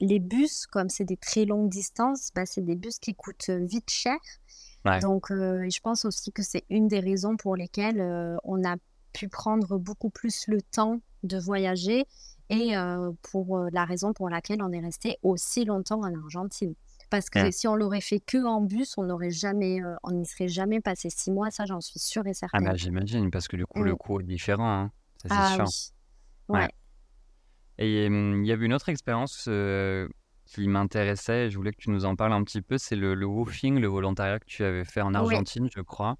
les 0.00 0.18
bus, 0.18 0.66
comme 0.66 0.88
c'est 0.88 1.04
des 1.04 1.16
très 1.16 1.44
longues 1.44 1.68
distances, 1.68 2.30
bah, 2.34 2.46
c'est 2.46 2.64
des 2.64 2.76
bus 2.76 2.98
qui 2.98 3.14
coûtent 3.14 3.50
vite 3.50 3.90
cher. 3.90 4.16
Donc, 5.00 5.28
je 5.30 5.80
pense 5.80 6.04
aussi 6.04 6.30
que 6.30 6.42
c'est 6.42 6.64
une 6.68 6.88
des 6.88 7.00
raisons 7.00 7.38
pour 7.38 7.56
lesquelles 7.56 8.02
on 8.44 8.62
a 8.64 8.76
pu 9.14 9.28
prendre 9.28 9.78
beaucoup 9.78 10.10
plus 10.10 10.44
le 10.46 10.60
temps 10.60 11.00
de 11.22 11.38
voyager 11.38 12.04
et 12.50 12.74
pour 13.22 13.60
la 13.72 13.86
raison 13.86 14.12
pour 14.12 14.28
laquelle 14.28 14.62
on 14.62 14.72
est 14.72 14.80
resté 14.80 15.16
aussi 15.22 15.64
longtemps 15.64 16.00
en 16.00 16.14
Argentine. 16.14 16.74
Parce 17.08 17.30
que 17.30 17.50
si 17.50 17.68
on 17.68 17.76
l'aurait 17.76 18.00
fait 18.00 18.20
que 18.20 18.44
en 18.44 18.60
bus, 18.60 18.98
on 18.98 19.04
n'aurait 19.04 19.30
jamais, 19.30 19.80
on 20.02 20.10
n'y 20.10 20.26
serait 20.26 20.48
jamais 20.48 20.80
passé 20.80 21.08
six 21.10 21.30
mois, 21.30 21.50
ça 21.50 21.64
j'en 21.64 21.80
suis 21.80 22.00
sûre 22.00 22.26
et 22.26 22.30
ah, 22.30 22.34
certaine. 22.34 22.66
Ah 22.66 22.72
bah 22.72 22.76
j'imagine, 22.76 23.30
parce 23.30 23.48
que 23.48 23.56
du 23.56 23.66
coup, 23.66 23.82
le 23.82 23.92
mmh. 23.92 23.96
coût 23.96 24.20
est 24.20 24.24
différent, 24.24 24.68
hein, 24.68 24.90
ça 25.22 25.28
c'est 25.28 25.34
ah, 25.38 25.54
sûr. 25.54 25.64
Oui. 25.64 25.92
Ouais. 26.48 26.68
Et 27.78 28.06
il 28.06 28.46
y 28.46 28.52
avait 28.52 28.66
une 28.66 28.74
autre 28.74 28.88
expérience 28.88 29.46
euh, 29.48 30.08
qui 30.46 30.68
m'intéressait, 30.68 31.50
je 31.50 31.56
voulais 31.56 31.72
que 31.72 31.78
tu 31.78 31.90
nous 31.90 32.04
en 32.04 32.14
parles 32.14 32.32
un 32.32 32.44
petit 32.44 32.62
peu, 32.62 32.78
c'est 32.78 32.96
le, 32.96 33.14
le 33.14 33.26
woofing, 33.26 33.80
le 33.80 33.88
volontariat 33.88 34.38
que 34.38 34.44
tu 34.46 34.62
avais 34.62 34.84
fait 34.84 35.00
en 35.00 35.14
Argentine, 35.14 35.68
je 35.74 35.80
crois. 35.80 36.16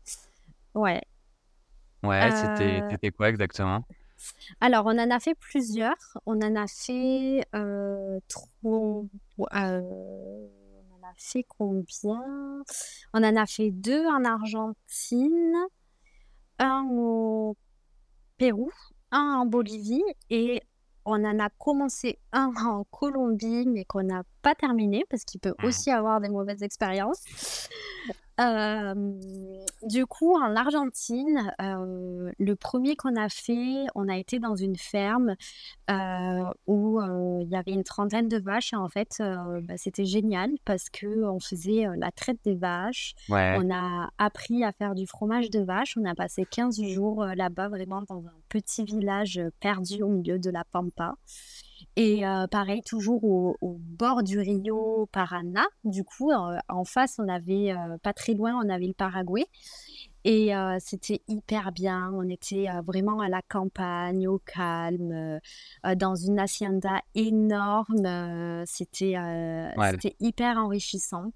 Ouais. 0.75 1.01
Ouais, 2.03 2.31
c'était, 2.33 2.83
euh 2.83 2.89
c'était 2.91 3.11
quoi 3.11 3.29
exactement? 3.29 3.87
Alors, 4.61 4.87
on 4.87 4.99
en 4.99 5.11
a 5.11 5.20
fait 5.20 5.35
plusieurs. 5.35 6.18
On 6.27 6.41
en 6.41 6.57
a 6.57 6.66
fait 6.66 7.47
trop 8.29 9.09
fait 11.16 11.45
combien? 11.49 12.64
On 13.12 13.22
en 13.22 13.37
a 13.37 13.47
fait 13.47 13.70
deux 13.70 14.05
en 14.07 14.25
Argentine. 14.25 15.55
un 16.59 16.87
au 16.91 17.57
Pérou, 18.37 18.70
un 19.15 19.37
en 19.41 19.47
Bolivie 19.47 20.03
et 20.29 20.61
on 21.07 21.25
en 21.25 21.39
a 21.39 21.49
commencé 21.51 22.19
un 22.33 22.53
en 22.57 22.85
Colombie, 22.85 23.67
mais 23.67 23.85
qu'on 23.85 24.03
n'a 24.03 24.23
pas 24.43 24.55
terminé 24.55 25.05
parce 25.09 25.25
qu'il 25.25 25.41
peut 25.41 25.55
Mmh. 25.59 25.67
aussi 25.67 25.91
avoir 25.91 26.21
des 26.21 26.29
mauvaises 26.29 26.62
expériences. 26.62 27.23
Du 28.37 30.07
coup, 30.07 30.35
en 30.35 30.57
Argentine, 30.57 31.53
le 31.59 32.55
premier 32.55 32.97
qu'on 32.97 33.16
a 33.16 33.28
fait, 33.28 33.85
on 33.95 34.09
a 34.09 34.16
été 34.16 34.39
dans 34.39 34.57
une 34.57 34.76
ferme 34.76 35.37
où 36.66 37.01
il 37.43 37.49
y 37.49 37.57
avait 37.57 37.72
une 37.72 37.85
trentaine 37.85 38.28
de 38.28 38.39
vaches. 38.39 38.72
Et 38.72 38.76
en 38.76 38.89
fait, 38.89 39.22
bah, 39.62 39.76
c'était 39.76 40.05
génial 40.05 40.51
parce 40.64 40.91
que 40.91 41.24
on 41.24 41.39
faisait 41.39 41.87
la 41.97 42.11
traite 42.11 42.39
des 42.45 42.55
vaches. 42.55 43.14
Ouais. 43.28 43.57
On 43.61 43.72
a 43.72 44.11
appris 44.18 44.64
à 44.64 44.72
faire 44.72 44.95
du 44.95 45.07
fromage 45.07 45.51
de 45.51 45.61
vache. 45.61 45.97
On 45.97 46.05
a 46.05 46.14
passé 46.14 46.45
15 46.51 46.82
jours 46.82 47.24
là-bas, 47.24 47.68
vraiment 47.68 48.03
dans 48.09 48.26
un 48.26 48.35
petit 48.49 48.85
village 48.85 49.41
perdu 49.61 50.03
au 50.03 50.09
milieu 50.09 50.39
de 50.39 50.51
la 50.51 50.64
pampa. 50.64 51.14
Et 51.97 52.26
euh, 52.26 52.49
pareil, 52.49 52.82
toujours 52.82 53.22
au, 53.22 53.57
au 53.61 53.76
bord 53.78 54.24
du 54.24 54.40
Rio 54.40 55.09
Paraná. 55.12 55.64
Du 55.84 56.03
coup, 56.03 56.32
euh, 56.32 56.59
en 56.68 56.84
face, 56.84 57.20
on 57.20 57.28
avait, 57.28 57.72
euh, 57.72 57.99
pas 58.03 58.12
très 58.12 58.34
loin, 58.34 58.59
on 58.61 58.68
avait 58.68 58.86
le 58.88 58.95
Paraguay. 58.95 59.47
Et 60.26 60.53
c'était 60.78 61.20
hyper 61.28 61.70
bien. 61.70 62.11
On 62.14 62.26
était 62.30 62.66
vraiment 62.82 63.20
à 63.20 63.28
la 63.28 63.42
campagne, 63.42 64.26
au 64.26 64.38
calme, 64.38 65.38
dans 65.97 66.14
une 66.14 66.38
hacienda 66.38 67.03
énorme. 67.14 68.64
c'était 68.64 69.18
Ouais. 69.76 69.90
c'était 69.90 70.16
hyper 70.20 70.57
enrichissant. 70.57 71.26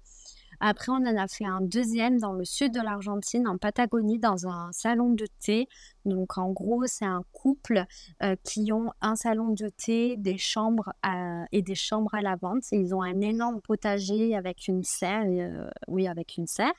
Après, 0.59 0.91
on 0.91 0.95
en 0.95 1.17
a 1.17 1.27
fait 1.27 1.45
un 1.45 1.61
deuxième 1.61 2.19
dans 2.19 2.33
le 2.33 2.43
sud 2.45 2.73
de 2.73 2.81
l'Argentine, 2.81 3.47
en 3.47 3.57
Patagonie, 3.57 4.19
dans 4.19 4.47
un 4.47 4.71
salon 4.71 5.09
de 5.13 5.25
thé. 5.39 5.67
Donc, 6.05 6.37
en 6.37 6.51
gros, 6.51 6.85
c'est 6.85 7.05
un 7.05 7.23
couple 7.31 7.85
euh, 8.23 8.35
qui 8.43 8.71
ont 8.73 8.91
un 9.01 9.15
salon 9.15 9.49
de 9.49 9.69
thé, 9.69 10.17
des 10.17 10.37
chambres 10.37 10.93
à- 11.01 11.45
et 11.51 11.61
des 11.61 11.75
chambres 11.75 12.13
à 12.13 12.21
la 12.21 12.35
vente. 12.35 12.63
Ils 12.71 12.93
ont 12.93 13.01
un 13.01 13.21
énorme 13.21 13.61
potager 13.61 14.35
avec 14.35 14.67
une 14.67 14.83
serre, 14.83 15.23
euh, 15.27 15.69
oui, 15.87 16.07
avec 16.07 16.37
une 16.37 16.47
serre. 16.47 16.73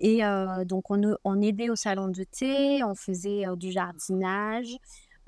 Et 0.00 0.24
euh, 0.24 0.64
donc, 0.64 0.90
on, 0.90 1.00
on 1.24 1.40
aidait 1.42 1.68
au 1.70 1.76
salon 1.76 2.08
de 2.08 2.24
thé, 2.24 2.82
on 2.84 2.94
faisait 2.94 3.44
du 3.56 3.70
jardinage. 3.72 4.76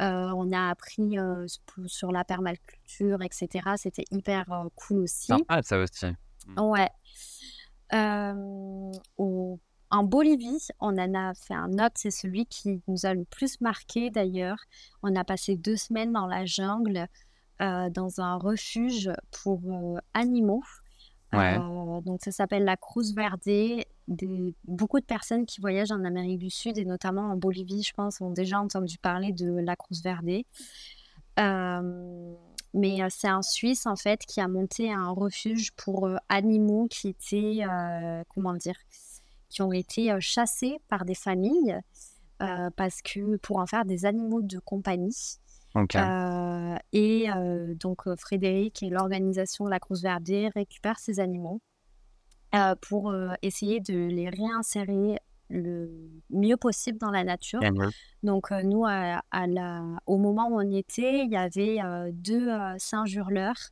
euh, 0.02 0.30
on 0.34 0.50
a 0.52 0.70
appris 0.70 1.18
euh, 1.18 1.46
sur 1.86 2.10
la 2.10 2.24
permaculture, 2.24 3.22
etc. 3.22 3.48
C'était 3.76 4.04
hyper 4.10 4.50
euh, 4.52 4.68
cool 4.74 4.98
aussi. 5.00 5.26
Sympa 5.26 5.62
ça 5.62 5.78
aussi. 5.78 6.06
Ouais. 6.58 6.88
Euh, 7.92 8.92
au- 9.18 9.58
en 9.90 10.02
Bolivie, 10.02 10.66
on 10.80 10.98
en 10.98 11.14
a 11.14 11.34
fait 11.34 11.54
un 11.54 11.72
autre, 11.74 11.94
c'est 11.96 12.10
celui 12.10 12.46
qui 12.46 12.82
nous 12.88 13.06
a 13.06 13.14
le 13.14 13.24
plus 13.24 13.60
marqué 13.60 14.10
d'ailleurs. 14.10 14.58
On 15.02 15.14
a 15.14 15.22
passé 15.24 15.56
deux 15.56 15.76
semaines 15.76 16.12
dans 16.12 16.26
la 16.26 16.44
jungle, 16.46 17.06
euh, 17.60 17.90
dans 17.90 18.20
un 18.20 18.36
refuge 18.36 19.12
pour 19.30 19.60
euh, 19.66 19.98
animaux. 20.14 20.64
Ouais. 21.32 21.58
Euh, 21.58 22.00
donc 22.00 22.20
ça 22.24 22.32
s'appelle 22.32 22.64
la 22.64 22.76
Cruz 22.76 23.12
Verde. 23.14 23.40
Des, 24.06 24.54
beaucoup 24.64 25.00
de 25.00 25.04
personnes 25.04 25.46
qui 25.46 25.60
voyagent 25.60 25.92
en 25.92 26.04
Amérique 26.04 26.38
du 26.40 26.50
Sud 26.50 26.76
et 26.76 26.84
notamment 26.84 27.30
en 27.30 27.36
Bolivie, 27.36 27.82
je 27.82 27.92
pense, 27.94 28.20
ont 28.20 28.30
déjà 28.30 28.60
entendu 28.60 28.98
parler 28.98 29.32
de 29.32 29.50
la 29.50 29.76
Cruz 29.76 30.02
Verde. 30.02 30.42
Mais 32.74 32.98
c'est 33.08 33.28
un 33.28 33.42
Suisse 33.42 33.86
en 33.86 33.96
fait 33.96 34.20
qui 34.26 34.40
a 34.40 34.48
monté 34.48 34.92
un 34.92 35.10
refuge 35.10 35.72
pour 35.72 36.08
animaux 36.28 36.88
qui 36.90 37.08
étaient, 37.08 37.64
comment 38.34 38.54
dire, 38.54 38.76
qui 39.48 39.62
ont 39.62 39.72
été 39.72 40.14
chassés 40.20 40.78
par 40.88 41.04
des 41.04 41.14
familles 41.14 41.78
parce 42.38 43.00
que 43.00 43.36
pour 43.36 43.58
en 43.58 43.66
faire 43.66 43.84
des 43.84 44.06
animaux 44.06 44.42
de 44.42 44.58
compagnie. 44.58 45.38
Ok. 45.74 45.96
Euh, 45.96 46.76
et 46.92 47.30
euh, 47.30 47.74
donc 47.74 48.02
Frédéric 48.16 48.82
et 48.82 48.90
l'organisation 48.90 49.66
La 49.66 49.80
Cruz 49.80 50.00
Verde 50.02 50.52
récupèrent 50.54 51.00
ces 51.00 51.18
animaux 51.18 51.60
euh, 52.54 52.74
pour 52.80 53.14
essayer 53.42 53.80
de 53.80 53.94
les 53.94 54.28
réinsérer 54.28 55.18
le 55.48 55.90
mieux 56.30 56.56
possible 56.56 56.98
dans 56.98 57.10
la 57.10 57.24
nature. 57.24 57.60
Génial. 57.62 57.90
Donc 58.22 58.50
euh, 58.50 58.62
nous, 58.62 58.84
à, 58.86 59.22
à 59.30 59.46
la, 59.46 59.82
au 60.06 60.16
moment 60.16 60.48
où 60.48 60.56
on 60.56 60.70
était, 60.70 61.24
il 61.24 61.30
y 61.30 61.36
avait 61.36 61.80
euh, 61.82 62.10
deux 62.12 62.48
euh, 62.48 62.74
singes 62.78 63.14
hurleurs, 63.14 63.70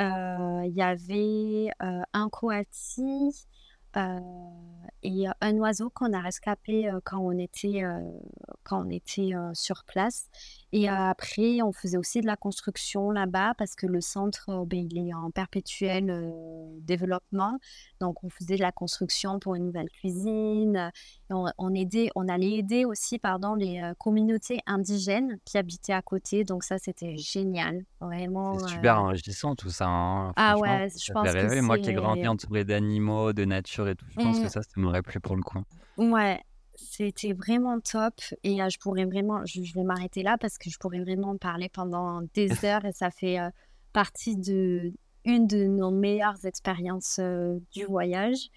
il 0.00 0.72
y 0.76 0.82
avait 0.82 1.70
un 1.80 2.28
coati 2.28 3.34
et 5.02 5.26
un 5.40 5.56
oiseau 5.56 5.90
qu'on 5.90 6.12
a 6.12 6.20
rescapé 6.20 6.88
quand 7.02 7.18
on 7.18 7.36
était, 7.36 7.82
quand 8.62 8.86
on 8.86 8.90
était 8.90 9.32
sur 9.54 9.82
place. 9.84 10.28
Et 10.72 10.88
après, 10.88 11.62
on 11.62 11.72
faisait 11.72 11.96
aussi 11.96 12.20
de 12.20 12.26
la 12.26 12.36
construction 12.36 13.10
là-bas 13.10 13.54
parce 13.56 13.74
que 13.74 13.86
le 13.86 14.00
centre, 14.00 14.44
euh, 14.50 14.64
ben, 14.66 14.86
il 14.90 15.08
est 15.08 15.14
en 15.14 15.30
perpétuel 15.30 16.10
euh, 16.10 16.30
développement. 16.80 17.58
Donc, 18.00 18.22
on 18.22 18.28
faisait 18.28 18.56
de 18.56 18.60
la 18.62 18.72
construction 18.72 19.38
pour 19.38 19.54
une 19.54 19.64
nouvelle 19.66 19.88
cuisine. 19.90 20.90
Et 21.30 21.34
on, 21.34 21.46
on 21.56 21.74
aidait, 21.74 22.10
on 22.14 22.28
allait 22.28 22.52
aider 22.58 22.84
aussi, 22.84 23.18
pardon, 23.18 23.54
les 23.54 23.80
euh, 23.80 23.94
communautés 23.98 24.60
indigènes 24.66 25.38
qui 25.44 25.56
habitaient 25.56 25.94
à 25.94 26.02
côté. 26.02 26.44
Donc, 26.44 26.64
ça, 26.64 26.76
c'était 26.78 27.16
génial. 27.16 27.84
Vraiment. 28.00 28.58
C'est 28.58 28.74
super 28.74 28.96
euh, 28.98 29.02
enrichissant 29.02 29.54
tout 29.54 29.70
ça. 29.70 29.86
hein. 29.88 30.32
Ah 30.36 30.56
ouais, 30.58 30.88
je 30.90 31.12
pense 31.12 31.24
que. 31.32 31.60
Moi 31.62 31.78
qui 31.78 31.90
ai 31.90 31.92
grandi 31.94 32.28
entouré 32.28 32.64
d'animaux, 32.64 33.32
de 33.32 33.44
nature 33.44 33.88
et 33.88 33.94
tout, 33.96 34.06
je 34.10 34.16
pense 34.16 34.38
que 34.38 34.46
Mm, 34.46 34.50
ça, 34.50 34.62
ça 34.62 34.68
m'aurait 34.76 35.02
plu 35.02 35.18
pour 35.20 35.34
le 35.36 35.42
coup. 35.42 35.58
Ouais, 35.96 36.40
c'était 36.78 37.32
vraiment 37.32 37.80
top. 37.80 38.14
Et 38.44 38.62
euh, 38.62 38.68
je 38.68 38.78
pourrais 38.78 39.04
vraiment, 39.04 39.44
je, 39.44 39.62
je 39.62 39.74
vais 39.74 39.82
m'arrêter 39.82 40.22
là 40.22 40.36
parce 40.38 40.58
que 40.58 40.70
je 40.70 40.78
pourrais 40.78 41.00
vraiment 41.00 41.30
en 41.30 41.36
parler 41.36 41.68
pendant 41.68 42.22
des 42.34 42.48
heures 42.64 42.84
et 42.84 42.92
ça 42.92 43.10
fait 43.10 43.38
euh, 43.38 43.50
partie 43.92 44.36
de 44.36 44.92
une 45.24 45.46
de 45.46 45.64
nos 45.64 45.90
meilleures 45.90 46.46
expériences 46.46 47.18
euh, 47.18 47.58
du 47.72 47.84
voyage. 47.84 48.48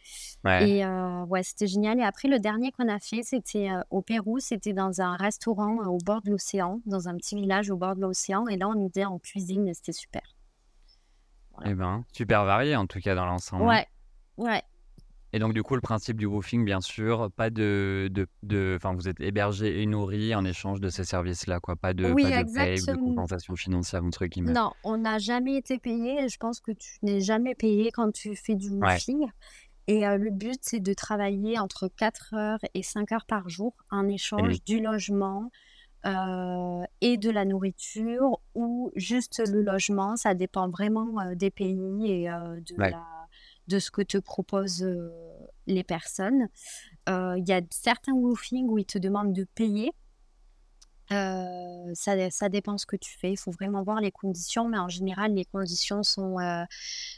Ouais. 0.46 0.70
Et 0.70 0.86
ouais, 1.28 1.44
c'était 1.44 1.68
génial. 1.68 2.00
Et 2.00 2.04
après, 2.04 2.30
le 2.30 2.40
dernier 2.40 2.72
qu'on 2.72 2.88
a 2.88 3.00
fait, 3.00 3.24
c'était 3.24 3.70
au 3.90 4.02
Pérou. 4.02 4.40
C'était 4.40 4.72
dans 4.72 5.02
un 5.02 5.16
restaurant 5.18 5.86
au 5.88 5.98
bord 5.98 6.22
de 6.22 6.32
l'océan, 6.32 6.80
dans 6.86 7.10
un 7.10 7.18
petit 7.18 7.36
village 7.36 7.70
au 7.72 7.76
bord 7.78 7.96
de 7.96 8.02
l'océan. 8.02 8.48
Et 8.48 8.56
là, 8.56 8.70
on 8.70 8.88
était 8.88 9.04
en 9.04 9.20
cuisine 9.20 9.68
et 9.68 9.74
c'était 9.74 9.92
super. 9.92 10.22
Voilà. 11.56 11.72
Eh 11.72 11.74
ben, 11.74 12.06
super 12.14 12.46
varié 12.46 12.76
en 12.78 12.86
tout 12.88 13.00
cas 13.00 13.16
dans 13.16 13.26
l'ensemble. 13.26 13.64
hein. 13.64 13.68
Ouais, 13.68 13.88
ouais. 14.38 14.62
Et 15.34 15.40
donc 15.40 15.54
du 15.54 15.64
coup, 15.64 15.76
le 15.76 15.82
principe 15.82 16.18
du 16.18 16.26
woofing, 16.26 16.66
bien 16.66 16.82
sûr, 16.82 17.30
pas 17.36 17.50
de, 17.50 18.10
de, 18.12 18.28
de, 18.44 18.74
enfin, 18.78 18.94
vous 18.94 19.08
êtes 19.08 19.20
hébergé 19.22 19.82
et 19.82 19.86
nourri 19.86 20.36
en 20.36 20.44
échange 20.44 20.82
de 20.82 20.90
ces 20.90 21.06
services-là, 21.06 21.60
quoi. 21.60 21.76
Pas 21.76 21.94
de, 21.94 22.14
Oui, 22.14 22.24
pas 22.24 22.44
de 22.44 22.52
paye 22.52 22.82
de 22.82 22.96
compensation 22.96 23.56
financière 23.56 24.04
entre 24.04 24.26
guillemets. 24.26 24.54
Non, 24.54 24.72
on 24.84 24.98
n'a 24.98 25.20
jamais 25.20 25.56
été 25.56 25.78
payé. 25.78 26.24
et 26.24 26.30
Je 26.30 26.38
pense 26.38 26.60
que 26.60 26.72
tu 26.72 26.98
n'es 27.04 27.22
jamais 27.22 27.56
payé 27.56 27.92
quand 27.92 28.12
tu 28.12 28.36
fais 28.36 28.56
du 28.56 28.70
Ouais. 28.70 28.82
woofing. 28.82 29.26
Et 29.88 30.06
euh, 30.08 30.18
le 30.18 30.32
but, 30.32 30.60
c'est 30.62 30.80
de 30.80 30.94
travailler 30.94 31.58
entre 31.60 31.88
4 31.88 32.34
heures 32.34 32.60
et 32.74 32.84
5 32.84 33.12
heures 33.12 33.26
par 33.26 33.50
jour 33.50 33.74
en 33.90 34.08
échange 34.08 34.64
du 34.64 34.80
logement 34.80 35.50
euh, 36.06 36.84
et 37.02 37.18
de 37.18 37.30
la 37.30 37.46
nourriture 37.46 38.40
ou 38.56 38.92
juste 38.96 39.42
le 39.48 39.62
logement. 39.64 40.16
Ça 40.18 40.34
dépend 40.34 40.70
vraiment 40.70 41.20
euh, 41.20 41.36
des 41.36 41.52
pays 41.52 42.12
et 42.12 42.26
de 42.30 42.76
Ouais. 42.78 42.92
la, 42.92 43.21
de 43.72 43.80
ce 43.80 43.90
que 43.92 44.02
te 44.02 44.18
proposent 44.18 44.84
euh, 44.84 45.10
les 45.68 45.84
personnes. 45.84 46.48
Euh, 47.10 47.36
Il 47.38 47.48
y 47.48 47.54
a 47.54 47.62
certains 47.72 48.14
woofing 48.14 48.68
où 48.68 48.78
ils 48.78 48.86
te 48.86 49.00
demandent 49.00 49.34
de 49.34 49.46
payer. 49.56 49.92
Euh, 51.12 51.92
ça, 51.94 52.30
ça 52.30 52.48
dépend 52.48 52.78
ce 52.78 52.86
que 52.86 52.96
tu 52.96 53.18
fais. 53.18 53.32
Il 53.34 53.38
faut 53.38 53.52
vraiment 53.52 53.84
voir 53.84 54.00
les 54.00 54.12
conditions, 54.12 54.70
mais 54.70 54.78
en 54.78 54.88
général, 54.88 55.34
les 55.34 55.44
conditions 55.46 56.04
sont, 56.04 56.40
euh, 56.40 56.64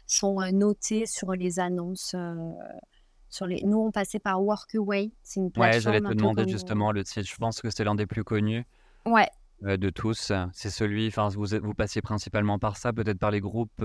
sont 0.07 0.39
notées 0.51 1.05
sur 1.05 1.33
les 1.33 1.59
annonces. 1.59 2.15
euh, 2.15 2.35
sur 3.29 3.45
les... 3.45 3.61
Nous, 3.63 3.77
on 3.77 3.91
passait 3.91 4.19
par 4.19 4.41
Workaway. 4.43 5.11
C'est 5.23 5.39
une 5.39 5.51
Ouais, 5.57 5.79
j'allais 5.79 5.99
plateforme 5.99 6.13
te 6.13 6.17
demander 6.17 6.51
justement 6.51 6.91
le 6.91 7.03
site. 7.03 7.27
Je 7.27 7.35
pense 7.35 7.61
que 7.61 7.69
c'est 7.69 7.83
l'un 7.83 7.95
des 7.95 8.07
plus 8.07 8.23
connus 8.23 8.65
Ouais, 9.05 9.29
de 9.61 9.89
tous. 9.89 10.31
C'est 10.53 10.69
celui, 10.69 11.07
enfin, 11.07 11.29
vous, 11.29 11.45
vous 11.61 11.73
passiez 11.73 12.01
principalement 12.01 12.57
par 12.59 12.77
ça, 12.77 12.93
peut-être 12.93 13.19
par 13.19 13.31
les 13.31 13.41
groupes 13.41 13.79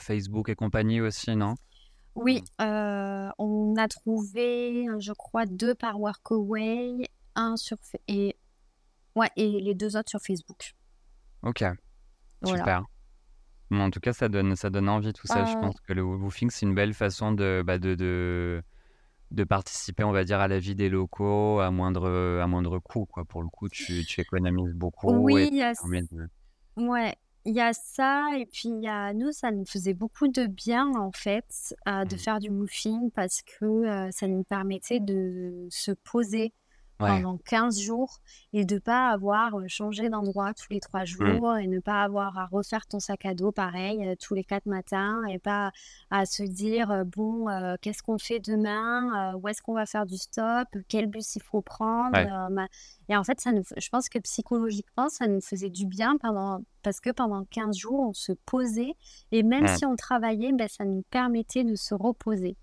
Facebook 0.00 0.48
et 0.48 0.54
compagnie 0.54 1.00
aussi, 1.00 1.34
non? 1.36 1.54
Oui. 2.14 2.42
euh, 2.60 3.28
on 3.38 3.74
a 3.76 3.88
trouvé, 3.88 4.86
je 4.98 5.12
crois, 5.12 5.46
deux 5.46 5.74
par 5.74 6.00
Workaway, 6.00 7.08
un 7.34 7.56
sur... 7.56 7.76
Et... 8.08 8.36
Ouais, 9.16 9.30
et 9.36 9.60
les 9.60 9.74
deux 9.74 9.96
autres 9.96 10.10
sur 10.10 10.20
Facebook. 10.20 10.74
Ok, 11.42 11.62
Voilà. 12.42 12.58
super. 12.58 12.82
Bon, 13.70 13.80
en 13.80 13.90
tout 13.90 14.00
cas, 14.00 14.12
ça 14.12 14.28
donne, 14.28 14.56
ça 14.56 14.70
donne 14.70 14.88
envie 14.88 15.12
tout 15.12 15.26
ça. 15.26 15.44
Je 15.44 15.56
Euh, 15.56 15.60
pense 15.60 15.80
que 15.80 15.92
le 15.92 16.02
woofing, 16.02 16.50
c'est 16.50 16.66
une 16.66 16.74
belle 16.74 16.94
façon 16.94 17.32
de, 17.32 17.62
bah, 17.64 17.78
de, 17.78 17.94
de, 17.94 18.62
de 19.30 19.44
participer, 19.44 20.04
on 20.04 20.12
va 20.12 20.24
dire, 20.24 20.40
à 20.40 20.48
la 20.48 20.58
vie 20.58 20.74
des 20.74 20.88
locaux 20.88 21.60
à 21.60 21.70
moindre, 21.70 22.08
à 22.40 22.46
moindre 22.46 22.78
coût, 22.78 23.06
quoi. 23.06 23.24
Pour 23.24 23.42
le 23.42 23.48
coup, 23.48 23.68
tu, 23.68 24.04
tu 24.04 24.20
économises 24.20 24.74
beaucoup 24.74 25.10
Oui, 25.10 25.60
et. 25.62 25.72
Ouais, 26.76 27.14
il 27.46 27.54
y 27.54 27.60
a 27.60 27.72
ça, 27.72 28.28
et 28.38 28.46
puis 28.46 28.68
il 28.70 28.82
y 28.82 28.88
a 28.88 29.12
nous, 29.12 29.32
ça 29.32 29.50
nous 29.50 29.64
faisait 29.66 29.94
beaucoup 29.94 30.28
de 30.28 30.46
bien 30.46 30.86
en 30.96 31.12
fait 31.12 31.74
euh, 31.88 32.04
de 32.04 32.16
Mm. 32.16 32.18
faire 32.18 32.38
du 32.40 32.48
woofing 32.50 33.10
parce 33.10 33.42
que 33.42 33.64
euh, 33.64 34.10
ça 34.10 34.26
nous 34.28 34.44
permettait 34.44 35.00
de 35.00 35.66
se 35.70 35.92
poser 35.92 36.52
pendant 36.98 37.38
15 37.38 37.80
jours 37.80 38.20
et 38.52 38.64
de 38.64 38.78
pas 38.78 39.08
avoir 39.08 39.52
changé 39.68 40.08
d'endroit 40.08 40.54
tous 40.54 40.66
les 40.70 40.80
trois 40.80 41.02
mmh. 41.02 41.06
jours 41.06 41.56
et 41.56 41.66
ne 41.66 41.80
pas 41.80 42.02
avoir 42.02 42.38
à 42.38 42.46
refaire 42.46 42.86
ton 42.86 43.00
sac 43.00 43.26
à 43.26 43.34
dos 43.34 43.52
pareil 43.52 44.14
tous 44.20 44.34
les 44.34 44.44
quatre 44.44 44.66
matins 44.66 45.22
et 45.26 45.38
pas 45.38 45.72
à 46.10 46.26
se 46.26 46.42
dire 46.42 47.04
bon 47.04 47.46
qu'est-ce 47.80 48.02
qu'on 48.02 48.18
fait 48.18 48.40
demain 48.40 49.34
où 49.34 49.48
est-ce 49.48 49.62
qu'on 49.62 49.74
va 49.74 49.86
faire 49.86 50.06
du 50.06 50.16
stop 50.16 50.68
quel 50.88 51.06
bus 51.06 51.36
il 51.36 51.42
faut 51.42 51.62
prendre 51.62 52.16
et 53.08 53.16
en 53.16 53.24
fait 53.24 53.40
ça 53.40 53.52
nous, 53.52 53.64
je 53.76 53.88
pense 53.88 54.08
que 54.08 54.18
psychologiquement 54.20 55.08
ça 55.08 55.26
nous 55.26 55.40
faisait 55.40 55.70
du 55.70 55.86
bien 55.86 56.16
pendant 56.18 56.60
parce 56.82 57.00
que 57.00 57.10
pendant 57.10 57.44
15 57.44 57.76
jours 57.76 58.00
on 58.00 58.12
se 58.12 58.32
posait 58.46 58.94
et 59.32 59.42
même 59.42 59.66
si 59.68 59.84
on 59.84 59.96
travaillait 59.96 60.52
ben, 60.52 60.68
ça 60.68 60.84
nous 60.84 61.02
permettait 61.10 61.64
de 61.64 61.74
se 61.74 61.94
reposer. 61.94 62.56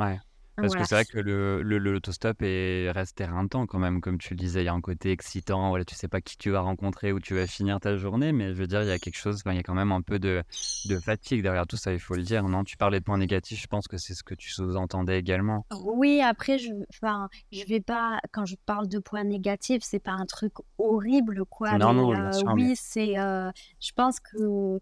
Ouais 0.00 0.18
parce 0.56 0.74
que 0.74 0.84
c'est 0.84 0.94
vrai 0.94 1.04
que 1.04 1.18
le, 1.18 1.62
le, 1.62 1.78
l'autostop 1.78 2.42
est, 2.42 2.90
reste 2.90 3.20
éreintant 3.20 3.66
quand 3.66 3.78
même, 3.78 4.00
comme 4.00 4.18
tu 4.18 4.34
le 4.34 4.38
disais, 4.38 4.62
il 4.62 4.66
y 4.66 4.68
a 4.68 4.72
un 4.72 4.80
côté 4.80 5.10
excitant, 5.10 5.68
voilà, 5.68 5.84
tu 5.84 5.94
sais 5.94 6.08
pas 6.08 6.20
qui 6.20 6.36
tu 6.36 6.50
vas 6.50 6.60
rencontrer, 6.60 7.12
où 7.12 7.20
tu 7.20 7.34
vas 7.34 7.46
finir 7.46 7.80
ta 7.80 7.96
journée, 7.96 8.32
mais 8.32 8.54
je 8.54 8.58
veux 8.58 8.66
dire, 8.66 8.82
il 8.82 8.88
y 8.88 8.92
a 8.92 8.98
quelque 8.98 9.18
chose, 9.18 9.42
il 9.46 9.54
y 9.54 9.58
a 9.58 9.62
quand 9.62 9.74
même 9.74 9.92
un 9.92 10.02
peu 10.02 10.18
de, 10.18 10.42
de 10.88 10.98
fatigue 11.00 11.42
derrière 11.42 11.66
tout 11.66 11.76
ça, 11.76 11.92
il 11.92 12.00
faut 12.00 12.14
le 12.14 12.22
dire, 12.22 12.44
non? 12.48 12.64
Tu 12.64 12.76
parlais 12.76 13.00
de 13.00 13.04
points 13.04 13.18
négatifs, 13.18 13.60
je 13.60 13.66
pense 13.66 13.88
que 13.88 13.96
c'est 13.96 14.14
ce 14.14 14.22
que 14.22 14.34
tu 14.34 14.50
sous-entendais 14.50 15.18
également. 15.18 15.66
Oui, 15.84 16.20
après, 16.20 16.58
je, 16.58 16.70
enfin, 16.90 17.28
je 17.52 17.64
vais 17.66 17.80
pas, 17.80 18.20
quand 18.32 18.46
je 18.46 18.56
parle 18.66 18.88
de 18.88 18.98
points 18.98 19.24
négatifs, 19.24 19.82
c'est 19.82 19.98
pas 19.98 20.12
un 20.12 20.26
truc 20.26 20.52
horrible, 20.78 21.44
quoi. 21.46 21.76
Non, 21.78 21.92
non, 21.92 22.12
euh, 22.12 22.32
sûr, 22.32 22.52
oui, 22.54 22.74
c'est, 22.76 23.18
euh, 23.18 23.50
je 23.80 23.92
pense 23.92 24.20
que 24.20 24.80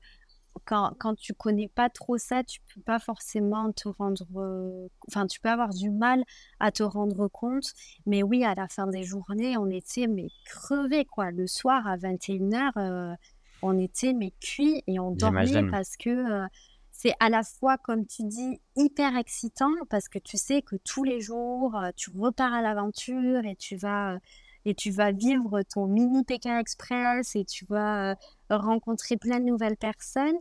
quand, 0.65 0.93
quand 0.99 1.15
tu 1.15 1.35
connais 1.35 1.69
pas 1.69 1.89
trop 1.89 2.19
ça, 2.19 2.45
tu 2.45 2.61
peux 2.75 2.81
pas 2.81 2.99
forcément 2.99 3.73
te 3.73 3.89
rendre. 3.89 4.27
Euh, 4.37 4.89
enfin, 5.09 5.27
tu 5.27 5.41
peux 5.41 5.49
avoir 5.49 5.71
du 5.71 5.91
mal 5.91 6.25
à 6.61 6.71
te 6.71 6.83
rendre 6.83 7.29
compte. 7.29 7.73
Mais 8.07 8.23
oui, 8.23 8.45
à 8.45 8.55
la 8.55 8.69
fin 8.69 8.87
des 8.87 9.03
journées, 9.03 9.57
on 9.57 9.71
était 9.71 10.07
mais 10.07 10.29
crevés, 10.45 11.05
quoi. 11.05 11.31
Le 11.31 11.47
soir 11.47 11.87
à 11.87 11.97
21h, 11.97 12.73
euh, 12.77 13.15
on 13.63 13.79
était 13.79 14.13
mais 14.13 14.33
cuits 14.41 14.83
et 14.87 14.99
on 14.99 15.13
dormait 15.13 15.71
parce 15.71 15.97
que 15.97 16.11
euh, 16.11 16.47
c'est 16.91 17.15
à 17.21 17.29
la 17.29 17.43
fois, 17.43 17.79
comme 17.79 18.07
tu 18.07 18.25
dis, 18.25 18.61
hyper 18.77 19.17
excitant 19.17 19.73
parce 19.91 20.09
que 20.09 20.19
tu 20.19 20.37
sais 20.37 20.63
que 20.63 20.77
tous 20.77 21.05
les 21.05 21.21
jours, 21.21 21.77
tu 21.97 22.11
repars 22.11 22.53
à 22.53 22.63
l'aventure 22.63 23.45
et 23.45 23.57
tu 23.57 23.77
vas 23.77 24.19
et 24.65 24.75
tu 24.75 24.91
vas 24.91 25.13
vivre 25.13 25.63
ton 25.63 25.87
mini 25.87 26.25
Pékin 26.25 26.59
Express 26.59 27.37
et 27.37 27.45
tu 27.45 27.65
vas 27.67 28.17
rencontrer 28.51 29.17
plein 29.17 29.41
de 29.41 29.45
nouvelles 29.45 29.77
personnes. 29.77 30.37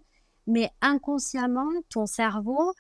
Mais 0.48 0.70
inconsciemment, 0.82 1.70
ton 1.90 2.06
cerveau, 2.06 2.74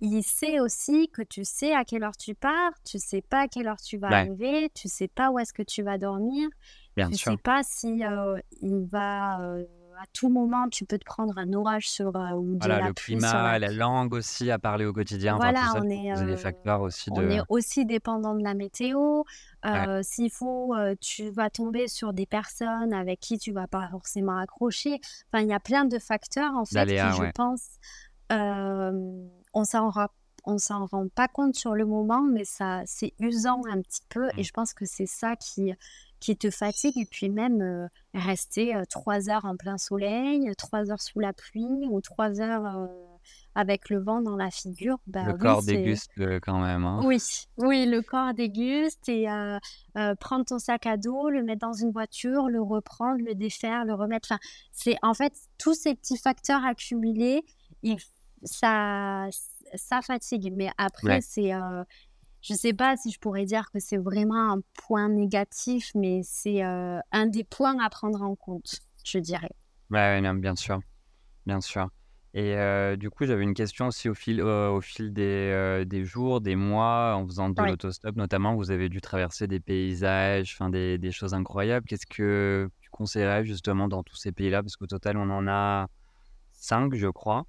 il 0.00 0.22
sait 0.22 0.60
aussi 0.60 1.08
que 1.08 1.22
tu 1.22 1.44
sais 1.44 1.72
à 1.72 1.84
quelle 1.84 2.04
heure 2.04 2.16
tu 2.16 2.34
pars, 2.34 2.72
tu 2.84 2.98
sais 2.98 3.22
pas 3.22 3.42
à 3.42 3.48
quelle 3.48 3.66
heure 3.66 3.80
tu 3.80 3.98
vas 3.98 4.08
arriver, 4.08 4.70
tu 4.74 4.88
sais 4.88 5.08
pas 5.08 5.30
où 5.30 5.38
est-ce 5.38 5.52
que 5.52 5.62
tu 5.62 5.82
vas 5.82 5.98
dormir, 5.98 6.48
Bien 6.96 7.08
tu 7.08 7.16
sûr. 7.16 7.32
sais 7.32 7.38
pas 7.38 7.62
si 7.64 8.00
il 8.62 8.86
va 8.90 9.38
à 10.00 10.04
tout 10.12 10.28
moment, 10.28 10.68
tu 10.68 10.84
peux 10.84 10.98
te 10.98 11.04
prendre 11.04 11.36
un 11.38 11.52
orage 11.52 11.88
sur 11.88 12.14
euh, 12.14 12.30
ou 12.32 12.56
voilà, 12.60 12.86
le 12.86 12.92
climat, 12.92 13.58
la... 13.58 13.70
langue 13.72 14.14
aussi 14.14 14.50
à 14.50 14.58
parler 14.58 14.84
au 14.84 14.92
quotidien. 14.92 15.36
Voilà, 15.36 15.72
on 15.76 15.88
est 15.88 16.24
des 16.24 16.36
facteurs 16.36 16.82
aussi 16.82 17.10
de... 17.10 17.20
on 17.20 17.30
est 17.30 17.40
aussi 17.48 17.84
dépendant 17.84 18.34
de 18.34 18.44
la 18.44 18.54
météo. 18.54 19.22
Euh, 19.66 20.00
S'il 20.02 20.30
faut, 20.30 20.74
euh, 20.74 20.94
tu 21.00 21.30
vas 21.30 21.50
tomber 21.50 21.88
sur 21.88 22.12
des 22.12 22.26
personnes 22.26 22.92
avec 22.92 23.18
qui 23.18 23.38
tu 23.38 23.52
vas 23.52 23.66
pas 23.66 23.88
forcément 23.90 24.38
accrocher. 24.38 25.00
Enfin, 25.32 25.42
il 25.42 25.48
y 25.48 25.54
a 25.54 25.60
plein 25.60 25.84
de 25.84 25.98
facteurs 25.98 26.54
en 26.54 26.64
fait 26.64 26.86
qui, 26.86 26.96
je 26.96 27.30
pense, 27.32 27.78
euh, 28.32 28.92
on 29.52 29.64
s'en 29.64 29.90
rend 29.90 30.08
on 30.44 30.56
s'en 30.56 30.86
rend 30.86 31.08
pas 31.08 31.28
compte 31.28 31.56
sur 31.56 31.74
le 31.74 31.84
moment, 31.84 32.22
mais 32.22 32.44
ça, 32.44 32.80
c'est 32.86 33.12
usant 33.18 33.60
un 33.70 33.82
petit 33.82 34.00
peu. 34.08 34.28
Et 34.36 34.40
mmh. 34.40 34.44
je 34.44 34.50
pense 34.52 34.72
que 34.72 34.86
c'est 34.86 35.06
ça 35.06 35.36
qui, 35.36 35.74
qui 36.20 36.36
te 36.36 36.50
fatigue 36.50 36.98
et 36.98 37.06
puis 37.06 37.28
même 37.28 37.62
euh, 37.62 37.86
rester 38.14 38.74
euh, 38.74 38.82
trois 38.88 39.30
heures 39.30 39.44
en 39.44 39.56
plein 39.56 39.78
soleil, 39.78 40.52
trois 40.56 40.90
heures 40.90 41.00
sous 41.00 41.20
la 41.20 41.32
pluie 41.32 41.86
ou 41.88 42.00
trois 42.00 42.40
heures 42.40 42.66
euh, 42.66 42.86
avec 43.54 43.88
le 43.88 43.98
vent 43.98 44.20
dans 44.20 44.36
la 44.36 44.50
figure. 44.50 44.98
Bah, 45.06 45.24
le 45.24 45.34
corps 45.34 45.62
déguste 45.62 46.10
quand 46.42 46.60
même. 46.60 46.84
Hein. 46.84 47.00
Oui, 47.04 47.18
oui, 47.56 47.86
le 47.86 48.02
corps 48.02 48.34
déguste 48.34 49.08
et 49.08 49.26
prendre 50.20 50.44
ton 50.44 50.58
sac 50.58 50.86
à 50.86 50.96
dos, 50.96 51.28
le 51.28 51.42
mettre 51.42 51.66
dans 51.66 51.72
une 51.72 51.90
voiture, 51.90 52.48
le 52.48 52.62
reprendre, 52.62 53.22
le 53.24 53.34
défaire, 53.34 53.84
le 53.84 53.94
remettre. 53.94 54.28
Enfin, 54.30 54.40
c'est 54.72 54.96
en 55.02 55.14
fait 55.14 55.32
tous 55.58 55.74
ces 55.74 55.94
petits 55.94 56.16
facteurs 56.16 56.64
accumulés, 56.64 57.44
et 57.82 57.96
ça, 58.44 59.26
ça 59.74 60.02
fatigue. 60.02 60.52
Mais 60.56 60.70
après, 60.78 61.20
c'est 61.20 61.52
je 62.42 62.52
ne 62.52 62.58
sais 62.58 62.72
pas 62.72 62.96
si 62.96 63.10
je 63.10 63.18
pourrais 63.18 63.44
dire 63.44 63.70
que 63.72 63.78
c'est 63.78 63.96
vraiment 63.96 64.52
un 64.52 64.60
point 64.74 65.08
négatif, 65.08 65.90
mais 65.94 66.20
c'est 66.22 66.64
euh, 66.64 66.98
un 67.12 67.26
des 67.26 67.44
points 67.44 67.78
à 67.82 67.90
prendre 67.90 68.22
en 68.22 68.34
compte, 68.34 68.80
je 69.04 69.18
dirais. 69.18 69.50
Ouais, 69.90 70.20
bien 70.34 70.54
sûr, 70.54 70.80
bien 71.46 71.60
sûr. 71.60 71.88
Et 72.34 72.56
euh, 72.56 72.96
du 72.96 73.10
coup, 73.10 73.24
j'avais 73.24 73.42
une 73.42 73.54
question 73.54 73.88
aussi 73.88 74.08
au 74.08 74.14
fil, 74.14 74.40
euh, 74.40 74.70
au 74.70 74.80
fil 74.80 75.12
des, 75.12 75.84
des, 75.86 76.04
jours, 76.04 76.40
des 76.40 76.56
mois, 76.56 77.14
en 77.16 77.26
faisant 77.26 77.48
de 77.48 77.60
l'autostop 77.62 78.14
notamment, 78.16 78.54
vous 78.54 78.70
avez 78.70 78.88
dû 78.88 79.00
traverser 79.00 79.46
des 79.46 79.60
paysages, 79.60 80.54
enfin 80.54 80.70
des, 80.70 80.98
des, 80.98 81.10
choses 81.10 81.34
incroyables. 81.34 81.86
Qu'est-ce 81.86 82.06
que 82.06 82.70
tu 82.80 82.90
conseillerais 82.90 83.44
justement 83.44 83.88
dans 83.88 84.02
tous 84.02 84.16
ces 84.16 84.30
pays-là? 84.30 84.62
Parce 84.62 84.76
qu'au 84.76 84.86
total, 84.86 85.16
on 85.16 85.30
en 85.30 85.48
a 85.48 85.88
cinq, 86.52 86.94
je 86.94 87.08
crois. 87.08 87.46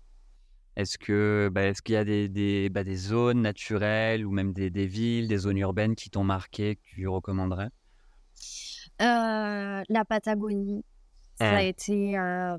Est-ce 0.79 0.97
que, 0.97 1.49
bah, 1.51 1.63
est-ce 1.63 1.81
qu'il 1.81 1.95
y 1.95 1.97
a 1.97 2.05
des, 2.05 2.29
des, 2.29 2.69
bah, 2.69 2.85
des 2.85 2.95
zones 2.95 3.41
naturelles 3.41 4.25
ou 4.25 4.31
même 4.31 4.53
des, 4.53 4.69
des 4.69 4.85
villes, 4.85 5.27
des 5.27 5.39
zones 5.39 5.57
urbaines 5.57 5.93
qui 5.93 6.09
t'ont 6.09 6.23
marqué, 6.23 6.77
que 6.77 6.81
tu 6.95 7.05
recommanderais? 7.05 7.67
Euh, 9.01 9.83
La 9.89 10.05
Patagonie, 10.07 10.85
ça 11.37 11.49
a 11.49 11.55
hein. 11.55 11.59
été 11.59 12.17
euh, 12.17 12.57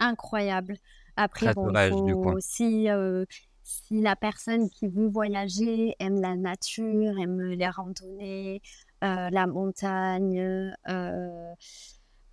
incroyable. 0.00 0.78
Après, 1.16 1.52
bon, 1.52 1.70
faut, 1.92 2.40
si, 2.40 2.88
euh, 2.88 3.26
si 3.62 4.00
la 4.00 4.16
personne 4.16 4.70
qui 4.70 4.88
veut 4.88 5.08
voyager 5.08 5.96
aime 5.98 6.22
la 6.22 6.34
nature, 6.34 7.18
aime 7.18 7.42
les 7.42 7.68
randonnées, 7.68 8.62
la 9.02 9.46
montagne, 9.46 10.72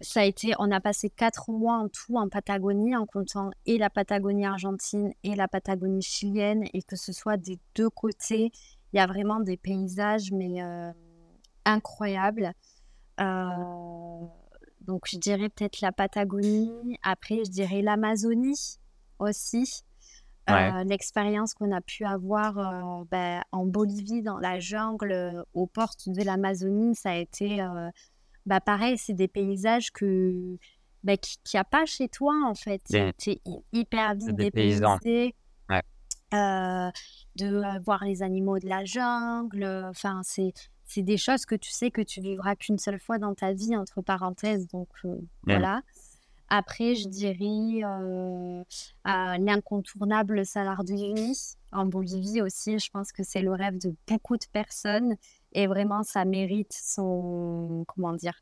ça 0.02 0.22
a 0.22 0.24
été, 0.24 0.54
on 0.60 0.72
a 0.72 0.82
passé 0.82 1.10
quatre 1.10 1.52
mois 1.52 1.78
en 1.78 1.88
tout 1.88 2.18
en 2.18 2.28
Patagonie, 2.28 2.96
en 2.96 3.06
comptant 3.06 3.52
et 3.66 3.78
la 3.78 3.90
Patagonie 3.90 4.46
argentine 4.46 5.14
et 5.24 5.36
la 5.36 5.48
Patagonie 5.48 6.02
chilienne, 6.02 6.66
et 6.74 6.82
que 6.82 6.96
ce 6.96 7.14
soit 7.14 7.38
des 7.38 7.60
deux 7.76 7.90
côtés, 7.90 8.52
il 8.94 8.98
y 8.98 9.00
a 9.00 9.08
vraiment 9.08 9.40
des 9.40 9.58
paysages, 9.58 10.32
mais 10.32 10.62
euh, 10.62 10.92
incroyables. 11.64 12.54
Euh, 13.20 14.26
donc, 14.82 15.04
je 15.10 15.18
dirais 15.18 15.50
peut-être 15.50 15.82
la 15.82 15.92
Patagonie. 15.92 16.98
Après, 17.02 17.44
je 17.46 17.52
dirais 17.52 17.82
l'Amazonie 17.82 18.78
aussi. 19.20 19.84
Euh, 20.48 20.84
l'expérience 20.84 21.56
qu'on 21.56 21.72
a 21.72 21.82
pu 21.82 22.06
avoir 22.06 23.06
ben, 23.10 23.42
en 23.52 23.66
Bolivie, 23.66 24.22
dans 24.22 24.38
la 24.38 24.60
jungle, 24.60 25.44
aux 25.56 25.66
portes 25.66 26.08
de 26.08 26.22
l'Amazonie, 26.22 26.96
ça 26.96 27.12
a 27.12 27.16
été 27.16 27.66
bah 28.46 28.60
pareil, 28.60 28.98
c'est 28.98 29.14
des 29.14 29.28
paysages 29.28 29.92
que 29.92 30.58
bah, 31.04 31.18
qu'il 31.18 31.40
n'y 31.54 31.60
a 31.60 31.64
pas 31.64 31.86
chez 31.86 32.10
toi 32.10 32.34
en 32.46 32.56
fait. 32.56 32.82
C'est 33.18 33.42
hyper 33.72 34.16
vite 34.16 34.36
dépaysé. 34.36 35.36
Ouais. 35.70 35.82
Euh, 36.34 36.90
de 37.36 37.46
euh, 37.46 37.80
voir 37.86 38.04
les 38.04 38.24
animaux 38.24 38.60
de 38.60 38.68
la 38.68 38.84
jungle. 38.86 39.64
Enfin, 39.90 40.22
c'est 40.24 40.54
c'est 40.86 41.02
des 41.02 41.18
choses 41.18 41.46
que 41.46 41.56
tu 41.56 41.72
sais 41.72 41.90
que 41.92 42.02
tu 42.02 42.22
vivras 42.22 42.56
qu'une 42.56 42.78
seule 42.78 43.00
fois 43.00 43.18
dans 43.18 43.34
ta 43.34 43.54
vie, 43.54 43.76
entre 43.76 44.02
parenthèses. 44.02 44.68
Donc 44.68 44.90
euh, 45.06 45.16
voilà. 45.44 45.82
Après, 46.48 46.94
je 46.94 47.08
dirais 47.08 47.82
l'incontournable 49.04 50.46
Salar 50.46 50.84
de 50.84 50.92
Uyuni 50.92 51.36
en 51.72 51.86
Bolivie 51.86 52.42
aussi. 52.42 52.78
Je 52.78 52.90
pense 52.92 53.12
que 53.12 53.24
c'est 53.24 53.42
le 53.42 53.52
rêve 53.52 53.80
de 53.80 53.96
beaucoup 54.08 54.38
de 54.38 54.46
personnes 54.52 55.16
et 55.56 55.68
vraiment, 55.68 56.04
ça 56.04 56.26
mérite 56.26 56.74
son. 56.74 57.86
Comment 57.88 58.14
dire 58.14 58.38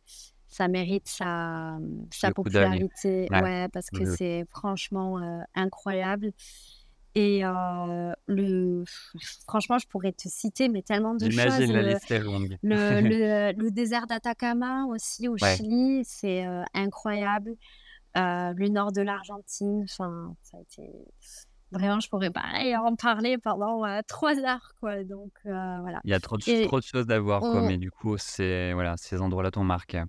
Ça 0.47 0.68
mérite 0.68 1.07
sa, 1.07 1.78
sa 2.11 2.32
popularité. 2.32 3.28
Ouais. 3.30 3.70
parce 3.70 3.89
que 3.91 4.05
c'est 4.16 4.45
franchement 4.49 5.20
euh, 5.20 5.39
incroyable. 5.53 6.34
Et 7.16 7.45
euh, 7.45 8.11
le, 8.26 8.84
franchement, 9.47 9.78
je 9.78 9.88
pourrais 9.88 10.14
te 10.14 10.28
citer, 10.28 10.68
mais 10.70 10.82
tellement 10.82 11.14
de 11.14 11.30
choses. 11.30 11.36
la 11.36 11.84
liste 11.84 12.09
est 12.09 12.20
longue. 12.20 12.57
Le, 12.64 13.53
le, 13.55 13.70
désert 13.72 14.07
d'Atacama 14.07 14.86
aussi 14.86 15.28
au 15.28 15.38
Chili, 15.38 16.01
c'est 16.03 16.47
euh, 16.47 16.64
incroyable. 16.74 17.55
le 18.16 18.68
nord 18.70 18.91
de 18.91 19.01
l'Argentine, 19.03 19.84
enfin, 19.84 20.36
ça 20.41 20.57
a 20.57 20.61
été 20.61 20.89
vraiment, 21.74 21.99
je 21.99 22.09
pourrais 22.09 22.32
pas 22.32 22.43
en 22.82 22.95
parler 22.95 23.38
pendant 23.38 23.84
trois 24.07 24.38
heures, 24.39 24.74
quoi. 24.80 25.03
Donc, 25.03 25.32
voilà. 25.43 25.99
Il 26.03 26.11
y 26.11 26.13
a 26.13 26.19
trop 26.19 26.38
de, 26.38 26.65
trop 26.67 26.80
de 26.80 26.86
choses 26.86 27.09
à 27.09 27.19
voir, 27.19 27.41
quoi. 27.41 27.61
Mais 27.61 27.78
du 27.78 27.91
coup, 27.91 28.17
c'est, 28.17 28.74
voilà, 28.74 28.95
ces 28.97 29.21
endroits-là 29.21 29.51
t'ont 29.51 29.63
marqué. 29.63 30.03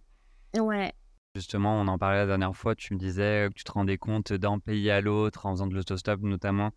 Ouais. 0.56 0.92
Justement, 1.34 1.80
on 1.80 1.88
en 1.88 1.98
parlait 1.98 2.18
la 2.18 2.26
dernière 2.26 2.54
fois. 2.54 2.74
Tu 2.74 2.94
me 2.94 2.98
disais 2.98 3.48
que 3.48 3.54
tu 3.54 3.64
te 3.64 3.72
rendais 3.72 3.98
compte 3.98 4.32
d'un 4.32 4.58
pays 4.58 4.90
à 4.90 5.00
l'autre 5.00 5.46
en 5.46 5.52
faisant 5.52 5.66
de 5.66 5.74
l'autostop, 5.74 6.20
notamment, 6.20 6.70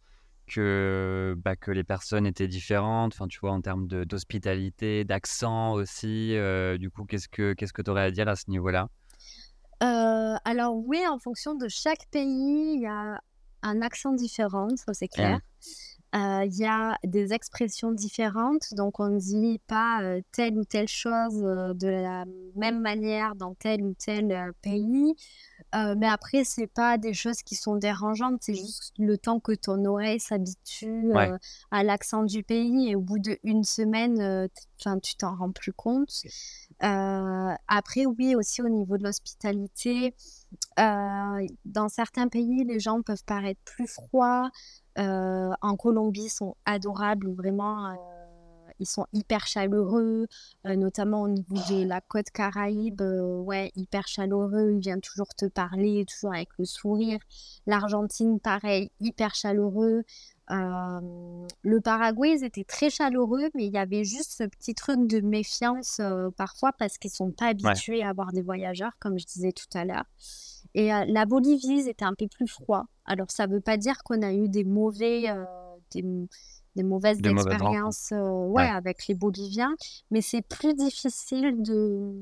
que, 0.48 1.36
bah, 1.38 1.56
que 1.56 1.72
les 1.72 1.84
personnes 1.84 2.26
étaient 2.26 2.48
différentes, 2.48 3.14
enfin, 3.14 3.28
tu 3.28 3.40
vois, 3.40 3.52
en 3.52 3.62
termes 3.62 3.88
d'hospitalité, 3.88 5.04
d'accent 5.04 5.74
aussi. 5.74 6.36
du 6.80 6.90
coup, 6.90 7.06
qu'est-ce 7.06 7.28
que 7.28 7.54
qu'est-ce 7.54 7.74
que 7.74 7.82
tu 7.82 7.92
aurais 7.92 8.04
à 8.04 8.12
dire 8.12 8.28
à 8.28 8.36
ce 8.36 8.50
niveau-là? 8.50 8.88
Alors 9.80 10.78
oui, 10.78 11.06
en 11.06 11.20
fonction 11.20 11.56
de 11.56 11.68
chaque 11.68 12.08
pays, 12.10 12.76
il 12.76 12.82
y 12.82 12.88
a 12.88 13.20
un 13.68 13.82
accent 13.82 14.14
différent, 14.14 14.70
ça 14.76 14.94
c'est 14.94 15.08
clair. 15.08 15.40
Il 16.14 16.56
y 16.58 16.66
a 16.66 16.98
des 17.04 17.34
expressions 17.34 17.92
différentes, 17.92 18.74
donc 18.74 19.00
on 19.00 19.10
ne 19.10 19.20
dit 19.20 19.60
pas 19.68 20.02
telle 20.32 20.58
ou 20.58 20.66
telle 20.66 20.88
chose 20.88 21.36
de 21.36 21.88
la 21.88 22.26
même 22.56 22.82
manière 22.82 23.36
dans 23.36 23.54
tel 23.54 23.84
ou 23.84 23.94
tel 23.94 24.52
pays. 24.64 25.14
mais 25.76 26.08
après, 26.08 26.44
c'est 26.44 26.66
pas 26.66 26.98
des 26.98 27.14
choses 27.14 27.44
qui 27.44 27.54
sont 27.56 27.76
dérangeantes, 27.76 28.40
c'est 28.42 28.56
juste 28.56 28.94
le 28.98 29.18
temps 29.18 29.40
que 29.40 29.52
ton 29.52 29.84
oreille 29.86 30.20
s'habitue 30.20 31.12
à 31.72 31.84
l'accent 31.84 32.24
du 32.24 32.42
pays 32.42 32.90
et 32.90 32.96
au 32.96 33.02
bout 33.02 33.20
d'une 33.20 33.64
semaine, 33.64 34.50
enfin, 34.80 34.98
tu 35.00 35.16
t'en 35.18 35.36
rends 35.36 35.52
plus 35.52 35.74
compte. 35.74 36.24
Après, 36.80 38.06
oui, 38.06 38.36
aussi 38.36 38.62
au 38.62 38.70
niveau 38.70 38.98
de 38.98 39.04
l'hospitalité, 39.04 40.14
dans 40.78 41.90
certains 41.90 42.28
pays, 42.28 42.64
les 42.64 42.80
gens 42.80 43.02
peuvent 43.02 43.24
paraître 43.26 43.62
plus 43.66 43.88
froids. 43.88 44.50
Euh, 44.98 45.52
en 45.62 45.76
Colombie, 45.76 46.26
ils 46.26 46.30
sont 46.30 46.56
adorables, 46.66 47.32
vraiment. 47.34 47.88
Euh, 47.88 47.96
ils 48.80 48.88
sont 48.88 49.08
hyper 49.12 49.48
chaleureux, 49.48 50.28
euh, 50.68 50.76
notamment 50.76 51.24
au 51.24 51.30
niveau 51.30 51.56
de 51.56 51.84
la 51.86 52.00
côte 52.02 52.30
caraïbe. 52.32 53.02
ouais, 53.02 53.72
hyper 53.76 54.08
chaleureux. 54.08 54.72
Ils 54.74 54.80
viennent 54.80 55.02
toujours 55.02 55.34
te 55.36 55.46
parler, 55.46 56.06
toujours 56.06 56.34
avec 56.34 56.50
le 56.60 56.66
sourire. 56.66 57.20
L'Argentine, 57.66 58.40
pareil, 58.40 58.92
hyper 59.00 59.34
chaleureux. 59.36 60.04
Le 60.50 61.80
Paraguay, 61.82 62.38
ils 62.38 62.44
étaient 62.44 62.64
très 62.64 62.90
chaleureux, 62.90 63.50
mais 63.54 63.66
il 63.66 63.74
y 63.74 63.78
avait 63.78 64.04
juste 64.04 64.32
ce 64.38 64.44
petit 64.44 64.76
truc 64.76 65.08
de 65.08 65.22
méfiance 65.22 66.02
parfois 66.38 66.72
parce 66.74 66.98
qu'ils 66.98 67.12
sont 67.12 67.32
pas 67.32 67.48
habitués 67.48 68.04
à 68.04 68.10
avoir 68.10 68.32
des 68.32 68.42
voyageurs, 68.42 68.94
comme 69.00 69.18
je 69.18 69.26
disais 69.26 69.52
tout 69.52 69.78
à 69.78 69.86
l'heure. 69.86 70.06
Et 70.74 70.88
la 70.90 71.26
Bolivie, 71.26 71.84
c'était 71.84 72.06
un 72.06 72.14
peu 72.14 72.28
plus 72.28 72.48
froid. 72.48 72.86
Alors, 73.06 73.32
ça 73.32 73.48
ne 73.48 73.54
veut 73.54 73.62
pas 73.62 73.78
dire 73.78 74.04
qu'on 74.04 74.22
a 74.22 74.34
eu 74.34 74.50
des 74.50 74.64
mauvais, 74.64 75.26
des, 75.92 76.84
mauvaises 76.84 77.20
expériences 77.24 78.12
ouais, 78.12 78.68
avec 78.68 79.08
les 79.08 79.16
Boliviens, 79.16 79.76
mais 80.12 80.22
c'est 80.22 80.42
plus 80.42 80.74
difficile 80.74 81.62
de 81.62 82.14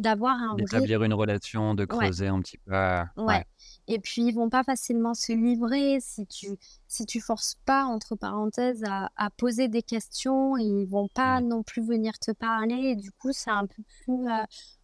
d'avoir 0.00 0.36
un 0.36 0.54
d'établir 0.56 1.02
une 1.02 1.14
relation, 1.14 1.74
de 1.74 1.84
creuser 1.84 2.28
un 2.28 2.40
petit 2.40 2.58
peu. 2.58 2.72
Ouais. 3.16 3.44
Et 3.86 3.98
puis 3.98 4.22
ils 4.22 4.32
vont 4.32 4.48
pas 4.48 4.62
facilement 4.62 5.14
se 5.14 5.32
livrer 5.32 5.98
si 6.00 6.26
tu 6.26 6.48
si 6.88 7.06
tu 7.06 7.20
forces 7.20 7.56
pas 7.64 7.84
entre 7.84 8.16
parenthèses 8.16 8.84
à, 8.84 9.10
à 9.16 9.30
poser 9.30 9.68
des 9.68 9.82
questions, 9.82 10.56
ils 10.56 10.86
vont 10.86 11.08
pas 11.08 11.40
non 11.40 11.62
plus 11.62 11.86
venir 11.86 12.18
te 12.18 12.32
parler. 12.32 12.76
Et 12.76 12.96
du 12.96 13.10
coup, 13.12 13.32
c'est 13.32 13.50
un 13.50 13.66
peu 13.66 13.82
plus 14.04 14.26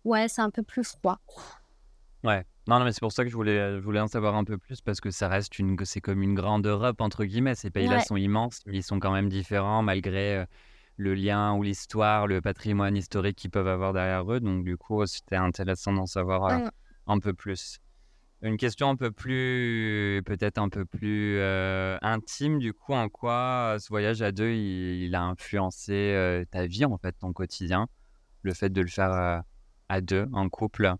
ouais, 0.04 0.28
c'est 0.28 0.42
un 0.42 0.50
peu 0.50 0.62
plus 0.62 0.84
froid. 0.84 1.18
Ouais. 2.24 2.44
Non, 2.68 2.80
non, 2.80 2.84
mais 2.84 2.92
c'est 2.92 3.00
pour 3.00 3.12
ça 3.12 3.22
que 3.22 3.30
je 3.30 3.36
voulais, 3.36 3.78
je 3.78 3.84
voulais 3.84 4.00
en 4.00 4.08
savoir 4.08 4.34
un 4.34 4.42
peu 4.42 4.58
plus 4.58 4.80
parce 4.80 5.00
que 5.00 5.12
ça 5.12 5.28
reste 5.28 5.60
une, 5.60 5.76
c'est 5.84 6.00
comme 6.00 6.22
une 6.22 6.34
grande 6.34 6.66
Europe 6.66 7.00
entre 7.00 7.24
guillemets. 7.24 7.54
Ces 7.54 7.70
pays-là 7.70 8.00
sont 8.00 8.16
immenses, 8.16 8.60
mais 8.66 8.78
ils 8.78 8.82
sont 8.82 8.98
quand 8.98 9.12
même 9.12 9.28
différents 9.28 9.82
malgré 9.82 10.38
euh, 10.38 10.44
le 10.96 11.14
lien 11.14 11.54
ou 11.54 11.62
l'histoire, 11.62 12.26
le 12.26 12.40
patrimoine 12.40 12.96
historique 12.96 13.36
qu'ils 13.36 13.50
peuvent 13.50 13.68
avoir 13.68 13.92
derrière 13.92 14.30
eux. 14.32 14.40
Donc 14.40 14.64
du 14.64 14.76
coup, 14.76 15.04
c'était 15.06 15.36
intéressant 15.36 15.92
d'en 15.92 16.06
savoir 16.06 16.44
euh, 16.46 16.68
un 17.06 17.18
peu 17.18 17.34
plus. 17.34 17.78
Une 18.42 18.56
question 18.58 18.90
un 18.90 18.96
peu 18.96 19.10
plus, 19.10 20.22
peut-être 20.26 20.58
un 20.58 20.68
peu 20.68 20.84
plus 20.84 21.38
euh, 21.38 21.96
intime, 22.02 22.58
du 22.58 22.74
coup, 22.74 22.92
en 22.92 23.08
quoi 23.08 23.76
ce 23.80 23.88
voyage 23.88 24.20
à 24.20 24.30
deux, 24.30 24.50
il, 24.50 25.14
a 25.14 25.22
influencé 25.22 26.44
ta 26.50 26.66
vie, 26.66 26.84
en 26.84 26.98
fait, 26.98 27.12
ton 27.18 27.32
quotidien, 27.32 27.88
le 28.42 28.52
fait 28.52 28.68
de 28.68 28.82
le 28.82 28.88
faire 28.88 29.42
à 29.88 30.00
deux, 30.02 30.28
en 30.32 30.50
couple? 30.50 30.94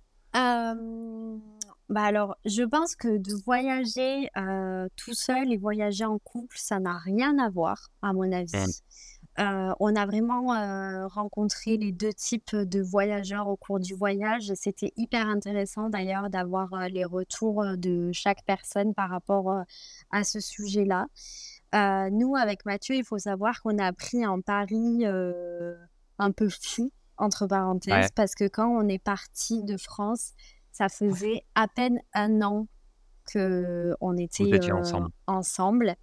Bah 1.88 2.02
alors, 2.02 2.36
je 2.44 2.62
pense 2.64 2.96
que 2.96 3.16
de 3.16 3.32
voyager 3.44 4.28
tout 4.96 5.14
seul 5.14 5.52
et 5.52 5.56
voyager 5.56 6.04
en 6.04 6.18
couple, 6.18 6.56
ça 6.58 6.80
n'a 6.80 6.98
rien 6.98 7.38
à 7.38 7.48
voir, 7.48 7.90
à 8.02 8.12
mon 8.12 8.30
avis. 8.32 8.82
On 9.38 9.96
a 9.96 10.06
vraiment 10.06 11.08
rencontré 11.08 11.76
les 11.76 11.92
deux 11.92 12.12
types 12.12 12.54
de 12.54 12.80
voyageurs 12.80 13.48
au 13.48 13.56
cours 13.56 13.80
du 13.80 13.94
voyage. 13.94 14.52
C'était 14.54 14.92
hyper 14.96 15.28
intéressant 15.28 15.90
d'ailleurs 15.90 16.30
d'avoir 16.30 16.88
les 16.88 17.04
retours 17.04 17.64
de 17.76 18.10
chaque 18.12 18.44
personne 18.44 18.94
par 18.94 19.10
rapport 19.10 19.64
à 20.10 20.24
ce 20.24 20.40
sujet-là. 20.40 21.06
nous, 22.10 22.36
avec 22.36 22.64
Mathieu, 22.64 22.94
il 22.94 23.04
faut 23.04 23.18
savoir 23.18 23.60
qu'on 23.62 23.78
a 23.78 23.92
pris 23.92 24.24
un 24.24 24.40
pari 24.40 25.04
un 25.06 26.32
peu 26.32 26.48
fou 26.48 26.90
entre 27.18 27.46
parenthèses, 27.46 28.10
parce 28.14 28.34
que 28.34 28.46
quand 28.48 28.68
on 28.68 28.88
est 28.88 29.02
parti 29.02 29.62
de 29.62 29.76
France, 29.76 30.32
ça 30.72 30.88
faisait 30.88 31.42
à 31.54 31.68
peine 31.68 32.00
un 32.12 32.42
an 32.42 32.66
que 33.32 33.94
on 34.00 34.16
était 34.16 34.44
euh, 34.44 35.08
ensemble. 35.26 35.96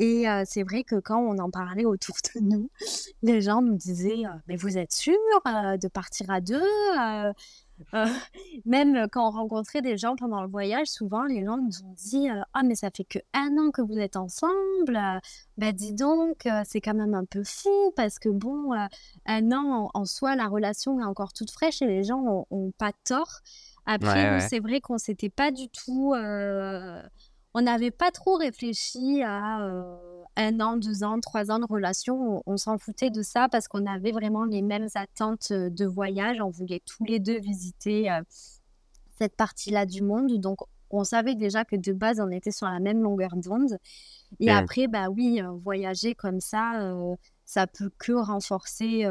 Et 0.00 0.26
euh, 0.26 0.44
c'est 0.46 0.62
vrai 0.62 0.82
que 0.82 0.96
quand 0.96 1.20
on 1.20 1.38
en 1.38 1.50
parlait 1.50 1.84
autour 1.84 2.16
de 2.34 2.40
nous, 2.40 2.70
les 3.22 3.42
gens 3.42 3.60
nous 3.60 3.76
disaient 3.76 4.24
euh, 4.24 4.30
Mais 4.48 4.56
vous 4.56 4.78
êtes 4.78 4.92
sûr 4.92 5.14
de 5.44 5.88
partir 5.88 6.30
à 6.30 6.40
deux 6.40 6.62
euh, 6.98 7.32
même 8.66 9.08
quand 9.10 9.28
on 9.28 9.30
rencontrait 9.30 9.82
des 9.82 9.96
gens 9.98 10.16
pendant 10.16 10.42
le 10.42 10.48
voyage, 10.48 10.86
souvent 10.86 11.24
les 11.24 11.44
gens 11.44 11.58
nous 11.58 11.82
ont 11.82 11.94
dit 11.96 12.28
Ah, 12.52 12.62
mais 12.62 12.74
ça 12.74 12.90
fait 12.90 13.04
que 13.04 13.18
un 13.32 13.56
an 13.58 13.70
que 13.70 13.82
vous 13.82 13.98
êtes 13.98 14.16
ensemble. 14.16 14.98
bah, 15.56 15.72
dis 15.72 15.94
donc, 15.94 16.46
c'est 16.66 16.82
quand 16.82 16.92
même 16.92 17.14
un 17.14 17.24
peu 17.24 17.42
fou 17.42 17.92
parce 17.96 18.18
que, 18.18 18.28
bon, 18.28 18.72
un 19.24 19.52
an 19.52 19.90
en, 19.94 20.04
soi, 20.04 20.36
la 20.36 20.46
relation 20.48 21.00
est 21.00 21.04
encore 21.04 21.32
toute 21.32 21.50
fraîche 21.50 21.80
et 21.80 21.86
les 21.86 22.04
gens 22.04 22.46
ont, 22.50 22.70
pas 22.76 22.92
tort. 23.04 23.40
Après, 23.86 24.40
c'est 24.40 24.60
vrai 24.60 24.82
qu'on 24.82 24.98
s'était 24.98 25.30
pas 25.30 25.50
du 25.50 25.70
tout. 25.70 26.14
On 27.54 27.62
n'avait 27.62 27.90
pas 27.90 28.10
trop 28.10 28.36
réfléchi 28.36 29.22
à 29.22 29.58
un 30.36 30.60
an, 30.60 30.76
deux 30.76 31.02
ans, 31.04 31.20
trois 31.20 31.50
ans 31.50 31.58
de 31.58 31.66
relation, 31.68 32.42
on, 32.46 32.56
s'en 32.56 32.78
foutait 32.78 33.10
de 33.10 33.22
ça 33.22 33.48
parce 33.48 33.68
qu'on 33.68 33.86
avait 33.86 34.12
vraiment 34.12 34.44
les 34.44 34.62
mêmes 34.62 34.88
attentes 34.94 35.50
euh, 35.50 35.70
de 35.70 35.84
voyage. 35.84 36.40
On 36.40 36.50
voulait 36.50 36.82
tous 36.84 37.04
les 37.04 37.18
deux 37.18 37.38
visiter 37.38 38.10
euh, 38.10 38.22
cette 39.18 39.36
partie-là 39.36 39.86
du 39.86 40.02
monde. 40.02 40.32
Donc, 40.38 40.58
on 40.90 41.04
savait 41.04 41.34
déjà 41.34 41.64
que 41.64 41.76
de 41.76 41.92
base, 41.92 42.20
on 42.20 42.30
était 42.30 42.50
sur 42.50 42.66
la 42.66 42.80
même 42.80 43.02
longueur 43.02 43.36
d'onde. 43.36 43.78
Et 44.38 44.50
après, 44.50 44.86
bah 44.88 45.08
oui, 45.08 45.40
euh, 45.40 45.50
voyager 45.50 46.14
comme 46.14 46.40
ça, 46.40 46.94
ça 47.44 47.66
peut 47.66 47.90
que 47.98 48.12
renforcer 48.12 49.04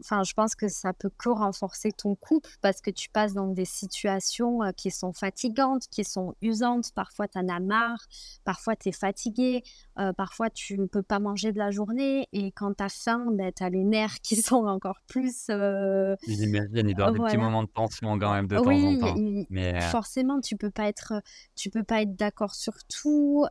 enfin, 0.00 0.22
je 0.22 0.32
pense 0.34 0.54
que 0.54 0.68
ça 0.68 0.92
peut 0.92 1.10
que 1.16 1.28
renforcer 1.28 1.92
ton 1.92 2.14
couple 2.14 2.50
parce 2.60 2.80
que 2.80 2.90
tu 2.90 3.08
passes 3.08 3.34
dans 3.34 3.48
des 3.48 3.64
situations 3.64 4.62
euh, 4.62 4.72
qui 4.72 4.90
sont 4.90 5.12
fatigantes, 5.12 5.86
qui 5.90 6.04
sont 6.04 6.34
usantes. 6.42 6.92
Parfois, 6.94 7.28
tu 7.28 7.38
en 7.38 7.48
as 7.48 7.60
marre, 7.60 8.06
parfois, 8.44 8.76
tu 8.76 8.88
es 8.88 8.92
fatigué, 8.92 9.62
euh, 9.98 10.12
parfois, 10.12 10.50
tu 10.50 10.78
ne 10.78 10.86
peux 10.86 11.02
pas 11.02 11.18
manger 11.18 11.52
de 11.52 11.58
la 11.58 11.70
journée. 11.70 12.28
Et 12.32 12.52
quand 12.52 12.74
tu 12.74 12.84
as 12.84 12.88
faim, 12.88 13.26
ben, 13.32 13.52
tu 13.54 13.62
as 13.62 13.70
les 13.70 13.84
nerfs 13.84 14.20
qui 14.22 14.36
sont 14.42 14.66
encore 14.66 15.00
plus. 15.06 15.46
Euh... 15.50 16.16
J'imagine, 16.26 16.88
il 16.88 16.94
doit 16.94 17.06
y 17.06 17.08
avoir 17.08 17.12
des 17.12 17.18
petits 17.20 17.36
moments 17.36 17.62
de 17.62 17.68
tension 17.68 18.18
quand 18.18 18.32
même 18.32 18.46
de 18.46 18.56
temps 18.56 18.70
en 18.70 18.98
temps. 18.98 19.46
Mais... 19.50 19.80
Forcément, 19.90 20.40
tu 20.40 20.56
peux 20.56 20.70
pas 20.70 20.88
être, 20.88 21.22
tu 21.54 21.70
peux 21.70 21.84
pas 21.84 22.02
être 22.02 22.16
d'accord 22.16 22.54
sur 22.54 22.74
tout. 22.88 23.46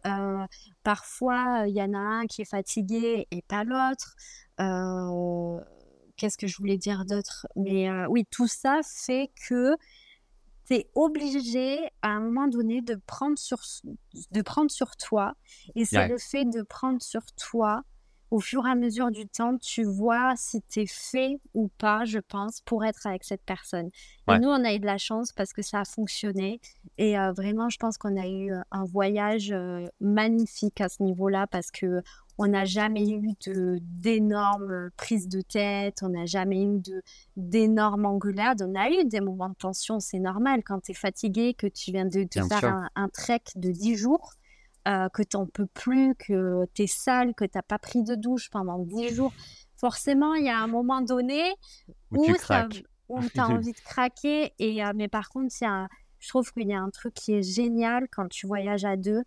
parfois, 0.83 1.65
il 1.67 1.75
y 1.75 1.81
en 1.81 1.93
a 1.93 1.97
un 1.97 2.25
qui 2.25 2.41
est 2.41 2.49
fatigué 2.49 3.27
et 3.31 3.41
pas 3.41 3.63
l'autre. 3.63 4.15
Euh, 4.59 5.59
qu'est-ce 6.17 6.37
que 6.37 6.47
je 6.47 6.57
voulais 6.57 6.77
dire 6.77 7.05
d'autre? 7.05 7.47
Mais 7.55 7.89
euh, 7.89 8.07
oui, 8.09 8.25
tout 8.29 8.47
ça 8.47 8.79
fait 8.83 9.31
que 9.47 9.75
tu 10.67 10.75
es 10.75 10.89
obligé 10.95 11.79
à 12.01 12.09
un 12.09 12.19
moment 12.19 12.47
donné 12.47 12.81
de 12.81 12.95
prendre 13.05 13.37
sur, 13.37 13.59
de 14.31 14.41
prendre 14.41 14.71
sur 14.71 14.95
toi. 14.95 15.35
Et 15.75 15.85
c'est 15.85 16.07
le 16.07 16.17
fait 16.17 16.45
de 16.45 16.61
prendre 16.61 17.01
sur 17.01 17.21
toi 17.33 17.83
au 18.31 18.39
fur 18.39 18.65
et 18.65 18.71
à 18.71 18.75
mesure 18.75 19.11
du 19.11 19.27
temps, 19.27 19.55
tu 19.59 19.83
vois 19.83 20.33
si 20.35 20.61
tu 20.63 20.81
es 20.81 20.87
fait 20.87 21.39
ou 21.53 21.69
pas, 21.77 22.05
je 22.05 22.17
pense, 22.17 22.61
pour 22.61 22.83
être 22.83 23.05
avec 23.05 23.23
cette 23.23 23.43
personne. 23.43 23.89
Et 24.27 24.39
nous, 24.39 24.49
on 24.49 24.65
a 24.65 24.73
eu 24.73 24.79
de 24.79 24.85
la 24.85 24.97
chance 24.97 25.31
parce 25.31 25.53
que 25.53 25.61
ça 25.61 25.81
a 25.81 25.85
fonctionné. 25.85 26.59
Et 26.97 27.17
euh, 27.17 27.31
vraiment, 27.33 27.69
je 27.69 27.77
pense 27.77 27.97
qu'on 27.97 28.17
a 28.17 28.27
eu 28.27 28.51
euh, 28.51 28.61
un 28.71 28.83
voyage 28.83 29.55
magnifique 30.01 30.81
à 30.81 30.89
ce 30.89 31.03
niveau-là 31.03 31.45
parce 31.47 31.69
que 31.69 32.01
on 32.37 32.47
n'a 32.47 32.65
jamais 32.65 33.09
eu 33.09 33.33
d'énormes 33.81 34.89
prises 34.97 35.27
de 35.27 35.41
tête, 35.41 35.99
on 36.03 36.09
n'a 36.09 36.25
jamais 36.25 36.63
eu 36.63 36.81
d'énormes 37.37 38.05
engueulades. 38.05 38.61
On 38.61 38.75
a 38.75 38.89
eu 38.89 39.05
des 39.05 39.21
moments 39.21 39.49
de 39.49 39.55
tension, 39.55 39.99
c'est 39.99 40.19
normal 40.19 40.61
quand 40.63 40.81
tu 40.81 40.91
es 40.91 40.93
fatigué, 40.93 41.53
que 41.53 41.67
tu 41.67 41.91
viens 41.91 42.05
de, 42.05 42.25
faire 42.33 42.89
un, 42.95 43.09
trek 43.09 43.43
de 43.55 43.71
10 43.71 43.95
jours, 43.95 44.33
euh, 44.87 45.07
que 45.09 45.23
tu 45.23 45.37
n'en 45.37 45.45
peux 45.45 45.67
plus, 45.67 46.15
que 46.15 46.65
tu 46.73 46.83
es 46.83 46.87
sale, 46.87 47.33
que 47.33 47.45
tu 47.45 47.57
n'as 47.57 47.63
pas 47.63 47.79
pris 47.79 48.03
de 48.03 48.15
douche 48.15 48.49
pendant 48.49 48.79
10 48.79 49.15
jours. 49.15 49.33
Forcément, 49.77 50.33
il 50.33 50.45
y 50.45 50.49
a 50.49 50.59
un 50.59 50.67
moment 50.67 51.01
donné 51.01 51.41
où, 52.11 52.25
tu 52.25 52.51
as 52.51 53.47
envie 53.47 53.71
de 53.71 53.79
craquer. 53.79 54.53
Et, 54.59 54.83
euh, 54.83 54.91
mais 54.93 55.07
par 55.07 55.29
contre, 55.29 55.53
je 56.19 56.27
trouve 56.27 56.51
qu'il 56.51 56.67
y 56.67 56.73
a 56.73 56.79
un 56.79 56.89
truc 56.89 57.13
qui 57.13 57.33
est 57.33 57.43
génial 57.43 58.07
quand 58.11 58.27
tu 58.27 58.45
voyages 58.45 58.83
à 58.83 58.97
deux 58.97 59.23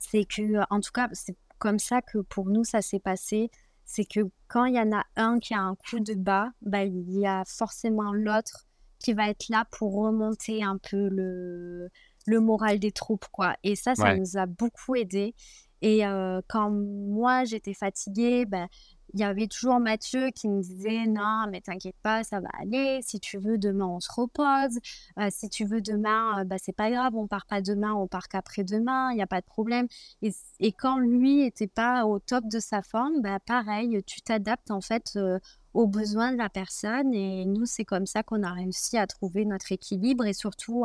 c'est 0.00 0.24
que, 0.24 0.60
en 0.70 0.80
tout 0.80 0.92
cas, 0.92 1.08
c'est 1.12 1.36
comme 1.58 1.78
ça 1.78 2.02
que 2.02 2.18
pour 2.18 2.46
nous, 2.46 2.64
ça 2.64 2.82
s'est 2.82 3.00
passé. 3.00 3.50
C'est 3.84 4.04
que 4.04 4.20
quand 4.48 4.64
il 4.64 4.74
y 4.74 4.80
en 4.80 4.92
a 4.92 5.04
un 5.16 5.38
qui 5.38 5.54
a 5.54 5.60
un 5.60 5.74
coup 5.74 6.00
de 6.00 6.14
bas, 6.14 6.50
bah, 6.62 6.84
il 6.84 7.18
y 7.18 7.26
a 7.26 7.44
forcément 7.46 8.12
l'autre 8.12 8.66
qui 8.98 9.12
va 9.12 9.28
être 9.28 9.48
là 9.50 9.66
pour 9.70 9.94
remonter 9.94 10.62
un 10.62 10.78
peu 10.78 11.08
le, 11.08 11.90
le 12.26 12.40
moral 12.40 12.78
des 12.78 12.92
troupes, 12.92 13.26
quoi. 13.30 13.54
Et 13.62 13.76
ça, 13.76 13.94
ça 13.94 14.16
nous 14.16 14.38
a 14.38 14.46
beaucoup 14.46 14.94
aidé. 14.96 15.34
Et 15.82 16.06
euh, 16.06 16.40
quand 16.48 16.70
moi, 16.70 17.44
j'étais 17.44 17.74
fatiguée, 17.74 18.46
ben, 18.46 18.68
il 19.14 19.20
y 19.20 19.24
avait 19.24 19.46
toujours 19.46 19.78
Mathieu 19.78 20.30
qui 20.30 20.48
me 20.48 20.60
disait 20.60 21.06
non 21.06 21.46
mais 21.48 21.60
t'inquiète 21.60 21.96
pas 22.02 22.24
ça 22.24 22.40
va 22.40 22.48
aller. 22.60 23.00
Si 23.02 23.20
tu 23.20 23.38
veux 23.38 23.58
demain 23.58 23.86
on 23.86 24.00
se 24.00 24.10
repose. 24.12 24.78
Euh, 25.18 25.28
si 25.30 25.48
tu 25.48 25.64
veux 25.64 25.80
demain 25.80 26.40
euh, 26.40 26.44
bah 26.44 26.56
c'est 26.58 26.72
pas 26.72 26.90
grave 26.90 27.14
on 27.14 27.28
part 27.28 27.46
pas 27.46 27.62
demain 27.62 27.94
on 27.94 28.08
part 28.08 28.28
qu'après 28.28 28.64
demain 28.64 29.12
il 29.12 29.16
n'y 29.16 29.22
a 29.22 29.26
pas 29.28 29.40
de 29.40 29.46
problème. 29.46 29.86
Et, 30.22 30.32
quand 30.72 30.98
lui 30.98 31.42
était 31.42 31.68
pas 31.68 32.06
au 32.06 32.18
top 32.18 32.44
de 32.48 32.58
sa 32.58 32.82
forme 32.82 33.20
bah 33.22 33.38
pareil 33.38 34.02
tu 34.04 34.20
t'adaptes 34.20 34.72
en 34.72 34.80
fait 34.80 35.12
euh, 35.16 35.38
aux 35.74 35.86
besoins 35.86 36.32
de 36.32 36.38
la 36.38 36.48
personne. 36.48 37.14
Et 37.14 37.44
nous 37.46 37.66
c'est 37.66 37.84
comme 37.84 38.06
ça 38.06 38.24
qu'on 38.24 38.42
a 38.42 38.52
réussi 38.52 38.98
à 38.98 39.06
trouver 39.06 39.44
notre 39.44 39.70
équilibre 39.70 40.26
et 40.26 40.34
surtout 40.34 40.84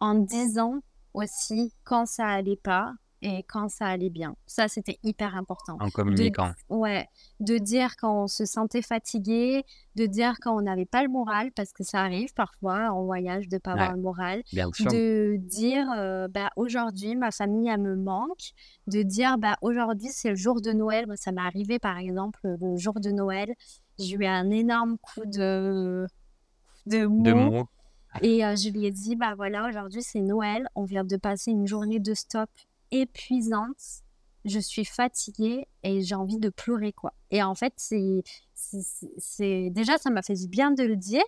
en 0.00 0.14
disant 0.14 0.80
aussi 1.14 1.72
quand 1.84 2.06
ça 2.06 2.26
allait 2.26 2.56
pas 2.56 2.92
et 3.22 3.42
quand 3.42 3.68
ça 3.68 3.86
allait 3.86 4.10
bien. 4.10 4.36
Ça, 4.46 4.68
c'était 4.68 4.98
hyper 5.02 5.36
important. 5.36 5.76
En 5.80 5.90
communiquant. 5.90 6.52
ouais, 6.68 7.06
de 7.40 7.58
dire 7.58 7.96
quand 7.96 8.24
on 8.24 8.26
se 8.26 8.44
sentait 8.44 8.82
fatigué, 8.82 9.64
de 9.96 10.06
dire 10.06 10.34
quand 10.40 10.56
on 10.56 10.62
n'avait 10.62 10.86
pas 10.86 11.02
le 11.02 11.08
moral, 11.08 11.50
parce 11.52 11.72
que 11.72 11.82
ça 11.82 12.00
arrive 12.00 12.32
parfois 12.34 12.90
en 12.92 13.04
voyage 13.04 13.48
de 13.48 13.56
ne 13.56 13.60
pas 13.60 13.72
avoir 13.72 13.94
le 13.94 14.00
moral. 14.00 14.42
Bien 14.52 14.70
sûr. 14.72 14.90
De 14.90 15.36
dire, 15.38 15.86
euh, 15.96 16.28
bah, 16.28 16.50
aujourd'hui, 16.56 17.16
ma 17.16 17.30
famille, 17.30 17.68
elle 17.68 17.80
me 17.80 17.96
manque. 17.96 18.52
De 18.86 19.02
dire, 19.02 19.38
bah, 19.38 19.56
aujourd'hui, 19.62 20.10
c'est 20.10 20.30
le 20.30 20.36
jour 20.36 20.60
de 20.60 20.72
Noël. 20.72 21.06
Moi, 21.06 21.16
ça 21.16 21.32
m'est 21.32 21.40
arrivé, 21.40 21.78
par 21.78 21.98
exemple, 21.98 22.40
le 22.44 22.76
jour 22.76 23.00
de 23.00 23.10
Noël. 23.10 23.52
J'ai 23.98 24.14
eu 24.14 24.26
un 24.26 24.50
énorme 24.50 24.96
coup 24.98 25.26
de, 25.26 26.06
de 26.86 27.04
mots. 27.06 27.68
Et 28.22 28.44
euh, 28.44 28.56
je 28.56 28.70
lui 28.70 28.86
ai 28.86 28.90
dit, 28.90 29.16
bah 29.16 29.34
voilà, 29.36 29.68
aujourd'hui 29.68 30.02
c'est 30.02 30.20
Noël, 30.20 30.66
on 30.74 30.84
vient 30.84 31.04
de 31.04 31.16
passer 31.16 31.50
une 31.50 31.66
journée 31.66 32.00
de 32.00 32.14
stop 32.14 32.48
épuisante, 32.90 34.02
je 34.44 34.58
suis 34.58 34.84
fatiguée 34.84 35.66
et 35.82 36.02
j'ai 36.02 36.14
envie 36.14 36.38
de 36.38 36.48
pleurer, 36.48 36.92
quoi. 36.92 37.12
Et 37.30 37.42
en 37.42 37.54
fait, 37.54 37.74
c'est, 37.76 38.22
c'est, 38.54 39.70
déjà, 39.70 39.98
ça 39.98 40.10
m'a 40.10 40.22
fait 40.22 40.34
du 40.34 40.48
bien 40.48 40.70
de 40.70 40.84
le 40.84 40.96
dire. 40.96 41.24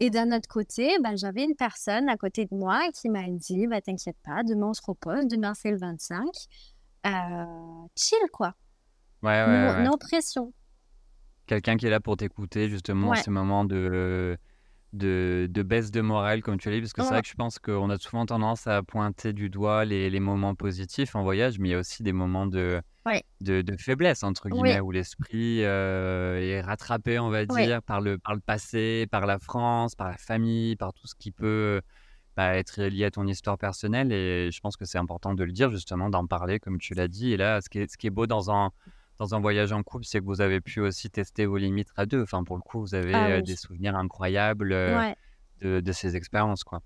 Et 0.00 0.10
d'un 0.10 0.30
autre 0.30 0.48
côté, 0.48 0.96
ben, 1.02 1.16
j'avais 1.16 1.42
une 1.42 1.56
personne 1.56 2.08
à 2.08 2.16
côté 2.16 2.46
de 2.46 2.54
moi 2.54 2.80
qui 2.94 3.08
m'a 3.08 3.28
dit 3.28 3.66
bah, 3.66 3.80
T'inquiète 3.80 4.16
pas, 4.24 4.44
demain 4.44 4.68
on 4.68 4.74
se 4.74 4.82
repose, 4.84 5.26
demain 5.26 5.54
c'est 5.54 5.72
le 5.72 5.78
25. 5.78 6.24
Euh, 7.06 7.44
chill, 7.96 8.18
quoi. 8.32 8.54
Ouais, 9.22 9.44
ouais, 9.44 9.82
no, 9.82 9.96
pression. 9.96 10.52
Quelqu'un 11.46 11.76
qui 11.76 11.86
est 11.86 11.90
là 11.90 11.98
pour 11.98 12.16
t'écouter, 12.16 12.68
justement, 12.68 13.14
ces 13.14 13.30
moments 13.30 13.64
de 13.64 14.38
de, 14.92 15.62
baisse 15.64 15.90
de 15.90 16.00
morale, 16.00 16.42
comme 16.42 16.58
tu 16.58 16.68
l'as 16.70 16.76
dit, 16.76 16.80
parce 16.80 16.92
que 16.92 17.02
c'est 17.02 17.08
vrai 17.08 17.22
que 17.22 17.28
je 17.28 17.34
pense 17.34 17.58
qu'on 17.58 17.90
a 17.90 17.98
souvent 17.98 18.26
tendance 18.26 18.66
à 18.66 18.82
pointer 18.82 19.32
du 19.32 19.50
doigt 19.50 19.84
les, 19.84 20.20
moments 20.20 20.54
positifs 20.54 21.14
en 21.14 21.22
voyage, 21.22 21.58
mais 21.58 21.68
il 21.68 21.72
y 21.72 21.74
a 21.74 21.78
aussi 21.78 22.02
des 22.02 22.12
moments 22.12 22.46
de, 22.46 22.82
de, 23.40 23.76
faiblesse, 23.78 24.22
entre 24.22 24.48
guillemets, 24.48 24.80
où 24.80 24.90
l'esprit 24.90 25.64
euh, 25.64 26.40
est 26.40 26.60
rattrapé, 26.60 27.18
on 27.18 27.30
va 27.30 27.44
dire, 27.44 27.82
par, 27.82 28.00
le, 28.00 28.18
par 28.18 28.34
le 28.34 28.40
passé, 28.40 29.06
par 29.10 29.26
la 29.26 29.38
France, 29.38 29.94
par 29.94 30.08
la 30.08 30.16
famille, 30.16 30.76
par 30.76 30.92
tout 30.92 31.06
ce 31.06 31.14
qui 31.14 31.30
peut 31.30 31.80
bah, 32.36 32.56
être 32.56 32.82
lié 32.82 33.04
à 33.04 33.10
ton 33.10 33.26
histoire 33.26 33.58
personnelle. 33.58 34.12
Et 34.12 34.50
je 34.50 34.60
pense 34.60 34.76
que 34.76 34.84
c'est 34.84 34.98
important 34.98 35.34
de 35.34 35.44
le 35.44 35.52
dire, 35.52 35.70
justement, 35.70 36.08
d'en 36.08 36.26
parler, 36.26 36.60
comme 36.60 36.78
tu 36.78 36.94
l'as 36.94 37.08
dit. 37.08 37.32
Et 37.32 37.36
là, 37.36 37.60
ce 37.60 37.68
qui 37.68 37.78
est, 37.78 37.90
ce 37.90 37.98
qui 37.98 38.06
est 38.06 38.10
beau 38.10 38.26
dans 38.26 38.50
un 38.50 38.70
dans 39.18 39.34
un 39.34 39.40
voyage 39.40 39.72
en 39.72 39.82
couple, 39.82 40.04
c'est 40.04 40.20
que 40.20 40.24
vous 40.24 40.40
avez 40.40 40.60
pu 40.60 40.80
aussi 40.80 41.10
tester 41.10 41.46
vos 41.46 41.56
limites 41.56 41.90
à 41.96 42.06
deux. 42.06 42.22
Enfin, 42.22 42.44
pour 42.44 42.56
le 42.56 42.62
coup, 42.62 42.80
vous 42.80 42.94
avez 42.94 43.14
ah 43.14 43.30
euh, 43.30 43.42
des 43.42 43.56
souvenirs 43.56 43.96
incroyables 43.96 44.72
euh, 44.72 45.12
de, 45.60 45.92
ces 45.92 46.14
expériences. 46.14 46.62
Quoi. 46.62 46.82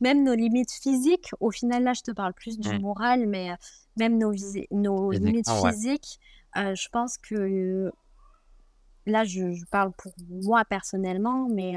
Même 0.00 0.22
nos 0.22 0.34
limites 0.34 0.72
physiques, 0.72 1.30
au 1.40 1.50
final, 1.50 1.82
là, 1.82 1.94
je 1.94 2.02
te 2.02 2.10
parle 2.10 2.34
plus 2.34 2.58
du 2.58 2.68
mmh. 2.68 2.80
moral, 2.80 3.26
mais 3.26 3.52
euh, 3.52 3.56
même 3.96 4.18
nos, 4.18 4.34
nos 4.70 5.10
limites 5.10 5.50
physiques, 5.50 6.18
je 6.54 6.88
pense 6.90 7.16
que 7.16 7.90
là, 9.06 9.24
je, 9.24 9.52
je, 9.52 9.64
parle 9.70 9.92
pour 9.92 10.12
moi 10.28 10.64
personnellement, 10.66 11.48
mais 11.48 11.74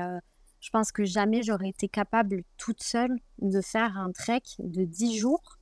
je 0.60 0.70
pense 0.72 0.92
que 0.92 1.06
jamais 1.06 1.42
j'aurais 1.42 1.70
été 1.70 1.88
capable 1.88 2.44
toute 2.58 2.84
seule 2.84 3.16
de 3.42 3.62
faire 3.62 3.98
un 3.98 4.12
trek 4.12 4.42
de 4.60 4.84
10 4.84 5.18
jours 5.18 5.58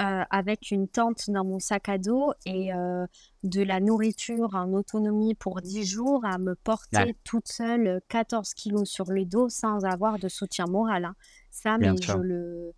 euh, 0.00 0.24
avec 0.30 0.72
une 0.72 0.88
tente 0.88 1.30
dans 1.30 1.44
mon 1.44 1.60
sac 1.60 1.88
à 1.88 1.98
dos 1.98 2.32
et 2.46 2.74
euh, 2.74 3.06
de 3.44 3.62
la 3.62 3.78
nourriture 3.78 4.52
en 4.54 4.72
autonomie 4.72 5.36
pour 5.36 5.60
10 5.60 5.84
jours 5.84 6.24
à 6.24 6.36
me 6.38 6.56
porter 6.56 7.14
toute 7.22 7.46
seule 7.46 8.00
14 8.08 8.54
kilos 8.54 8.90
sur 8.90 9.12
le 9.12 9.24
dos 9.24 9.48
sans 9.48 9.84
avoir 9.84 10.18
de 10.18 10.28
soutien 10.28 10.66
moral. 10.66 11.04
Hein. 11.04 11.14
Ça, 11.52 11.78
mais 11.78 11.94
je 12.02 12.18
le. 12.18 12.72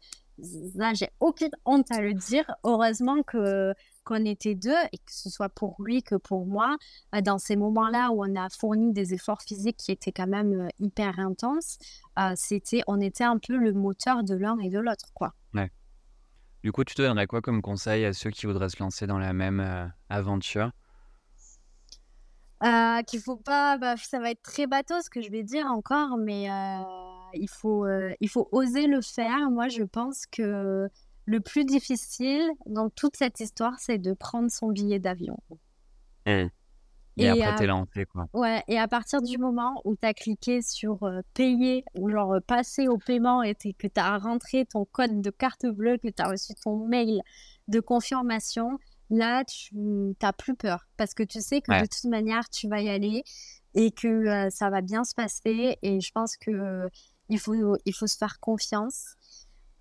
Là, 0.74 0.92
j'ai 0.92 1.08
aucune 1.18 1.52
honte 1.64 1.90
à 1.90 2.02
le 2.02 2.12
dire. 2.12 2.44
Heureusement 2.64 3.22
que 3.22 3.72
qu'on 4.04 4.24
était 4.26 4.54
deux 4.54 4.76
et 4.92 4.98
que 4.98 5.10
ce 5.10 5.30
soit 5.30 5.48
pour 5.48 5.76
lui 5.82 6.02
que 6.02 6.16
pour 6.16 6.44
moi, 6.44 6.76
euh, 7.14 7.22
dans 7.22 7.38
ces 7.38 7.56
moments-là 7.56 8.10
où 8.10 8.22
on 8.24 8.36
a 8.36 8.50
fourni 8.50 8.92
des 8.92 9.14
efforts 9.14 9.40
physiques 9.40 9.78
qui 9.78 9.90
étaient 9.90 10.12
quand 10.12 10.28
même 10.28 10.68
hyper 10.78 11.18
intenses, 11.18 11.78
c'était, 12.34 12.82
on 12.86 13.00
était 13.00 13.24
un 13.24 13.38
peu 13.38 13.56
le 13.56 13.72
moteur 13.72 14.22
de 14.22 14.34
l'un 14.34 14.58
et 14.58 14.68
de 14.68 14.78
l'autre, 14.78 15.12
quoi. 15.14 15.32
Du 16.62 16.72
coup, 16.72 16.84
tu 16.84 16.94
te 16.94 17.02
donnerais 17.02 17.26
quoi 17.26 17.40
comme 17.40 17.62
conseil 17.62 18.04
à 18.04 18.12
ceux 18.12 18.30
qui 18.30 18.46
voudraient 18.46 18.68
se 18.68 18.82
lancer 18.82 19.06
dans 19.06 19.18
la 19.18 19.32
même 19.32 19.60
euh, 19.60 19.86
aventure? 20.08 20.70
Euh, 22.64 23.02
Qu'il 23.02 23.20
faut 23.20 23.36
pas. 23.36 23.78
Bah, 23.78 23.96
ça 23.96 24.18
va 24.18 24.30
être 24.30 24.42
très 24.42 24.66
bateau 24.66 25.00
ce 25.02 25.10
que 25.10 25.20
je 25.20 25.30
vais 25.30 25.42
dire 25.42 25.66
encore, 25.66 26.16
mais 26.16 26.50
euh, 26.50 26.82
il, 27.34 27.48
faut, 27.48 27.86
il 28.20 28.28
faut 28.28 28.48
oser 28.52 28.86
le 28.86 29.00
faire. 29.02 29.50
Moi, 29.50 29.68
je 29.68 29.82
pense 29.82 30.26
que 30.26 30.88
le 31.26 31.40
plus 31.40 31.64
difficile 31.64 32.48
dans 32.66 32.88
toute 32.88 33.16
cette 33.16 33.40
histoire, 33.40 33.74
c'est 33.78 33.98
de 33.98 34.14
prendre 34.14 34.50
son 34.50 34.70
billet 34.70 34.98
d'avion. 34.98 35.36
Mmh. 36.26 36.46
Et, 37.16 37.28
après, 37.28 37.56
t'es 37.56 37.66
lancé, 37.66 38.04
quoi. 38.04 38.28
Ouais, 38.34 38.62
et 38.68 38.78
à 38.78 38.88
partir 38.88 39.22
du 39.22 39.38
moment 39.38 39.80
où 39.84 39.96
tu 39.96 40.06
as 40.06 40.12
cliqué 40.12 40.60
sur 40.60 41.02
euh, 41.02 41.22
payer, 41.32 41.84
ou 41.94 42.10
genre 42.10 42.34
euh, 42.34 42.40
passer 42.40 42.88
au 42.88 42.98
paiement, 42.98 43.42
et 43.42 43.54
que 43.54 43.86
tu 43.86 44.00
as 44.00 44.18
rentré 44.18 44.66
ton 44.66 44.84
code 44.84 45.22
de 45.22 45.30
carte 45.30 45.66
bleue, 45.66 45.96
que 45.96 46.08
tu 46.08 46.22
as 46.22 46.28
reçu 46.28 46.52
ton 46.62 46.86
mail 46.86 47.22
de 47.68 47.80
confirmation, 47.80 48.78
là, 49.08 49.44
tu 49.44 50.14
n'as 50.20 50.32
plus 50.32 50.54
peur. 50.54 50.86
Parce 50.98 51.14
que 51.14 51.22
tu 51.22 51.40
sais 51.40 51.62
que 51.62 51.72
de 51.72 51.86
toute 51.86 52.10
manière, 52.10 52.50
tu 52.50 52.68
vas 52.68 52.82
y 52.82 52.90
aller 52.90 53.24
et 53.74 53.92
que 53.92 54.08
euh, 54.08 54.50
ça 54.50 54.68
va 54.68 54.82
bien 54.82 55.04
se 55.04 55.14
passer. 55.14 55.78
Et 55.80 56.00
je 56.00 56.12
pense 56.12 56.36
que 56.36 56.88
il, 57.30 57.38
faut, 57.38 57.78
il 57.86 57.94
faut 57.94 58.06
se 58.06 58.18
faire 58.18 58.40
confiance. 58.40 59.16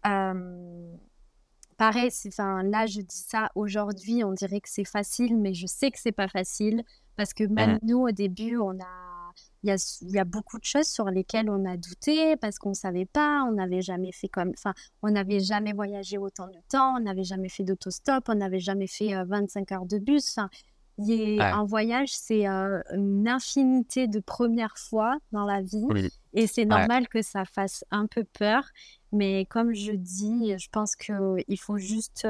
pareil, 0.01 2.11
enfin, 2.27 2.63
là, 2.63 2.85
je 2.85 3.01
dis 3.01 3.25
ça 3.27 3.49
aujourd'hui, 3.55 4.23
on 4.23 4.31
dirait 4.31 4.61
que 4.61 4.69
c'est 4.69 4.85
facile, 4.85 5.37
mais 5.37 5.53
je 5.53 5.67
sais 5.67 5.91
que 5.91 5.99
c'est 5.99 6.13
pas 6.13 6.29
facile. 6.29 6.85
Parce 7.15 7.33
que 7.33 7.43
même 7.45 7.75
mmh. 7.75 7.79
nous, 7.83 7.99
au 7.99 8.11
début, 8.11 8.57
on 8.57 8.71
a, 8.71 9.31
il 9.63 9.69
y 9.69 9.71
a, 9.71 9.97
y 10.01 10.19
a, 10.19 10.25
beaucoup 10.25 10.59
de 10.59 10.63
choses 10.63 10.87
sur 10.87 11.05
lesquelles 11.05 11.49
on 11.49 11.65
a 11.65 11.77
douté 11.77 12.35
parce 12.37 12.59
qu'on 12.59 12.69
ne 12.69 12.75
savait 12.75 13.05
pas, 13.05 13.43
on 13.47 13.53
n'avait 13.53 13.81
jamais 13.81 14.11
fait 14.11 14.27
comme, 14.27 14.51
enfin, 14.57 14.73
on 15.01 15.11
n'avait 15.11 15.39
jamais 15.39 15.73
voyagé 15.73 16.17
autant 16.17 16.47
de 16.47 16.59
temps, 16.69 16.95
on 16.97 17.01
n'avait 17.01 17.23
jamais 17.23 17.49
fait 17.49 17.63
d'autostop, 17.63 18.25
on 18.27 18.35
n'avait 18.35 18.59
jamais 18.59 18.87
fait 18.87 19.13
25 19.23 19.71
heures 19.71 19.85
de 19.85 19.97
bus. 19.97 20.37
Enfin, 20.37 20.49
Un 20.97 21.65
voyage, 21.65 22.09
c'est 22.11 22.45
une 22.45 23.27
infinité 23.27 24.07
de 24.07 24.19
premières 24.19 24.77
fois 24.77 25.17
dans 25.31 25.45
la 25.45 25.61
vie 25.61 25.87
et 26.33 26.47
c'est 26.47 26.65
normal 26.65 27.07
que 27.07 27.21
ça 27.21 27.43
fasse 27.45 27.83
un 27.91 28.07
peu 28.07 28.23
peur. 28.23 28.63
Mais 29.11 29.45
comme 29.45 29.73
je 29.73 29.91
dis, 29.93 30.53
je 30.57 30.69
pense 30.71 30.95
qu'il 30.95 31.59
faut 31.59 31.77
juste 31.77 32.27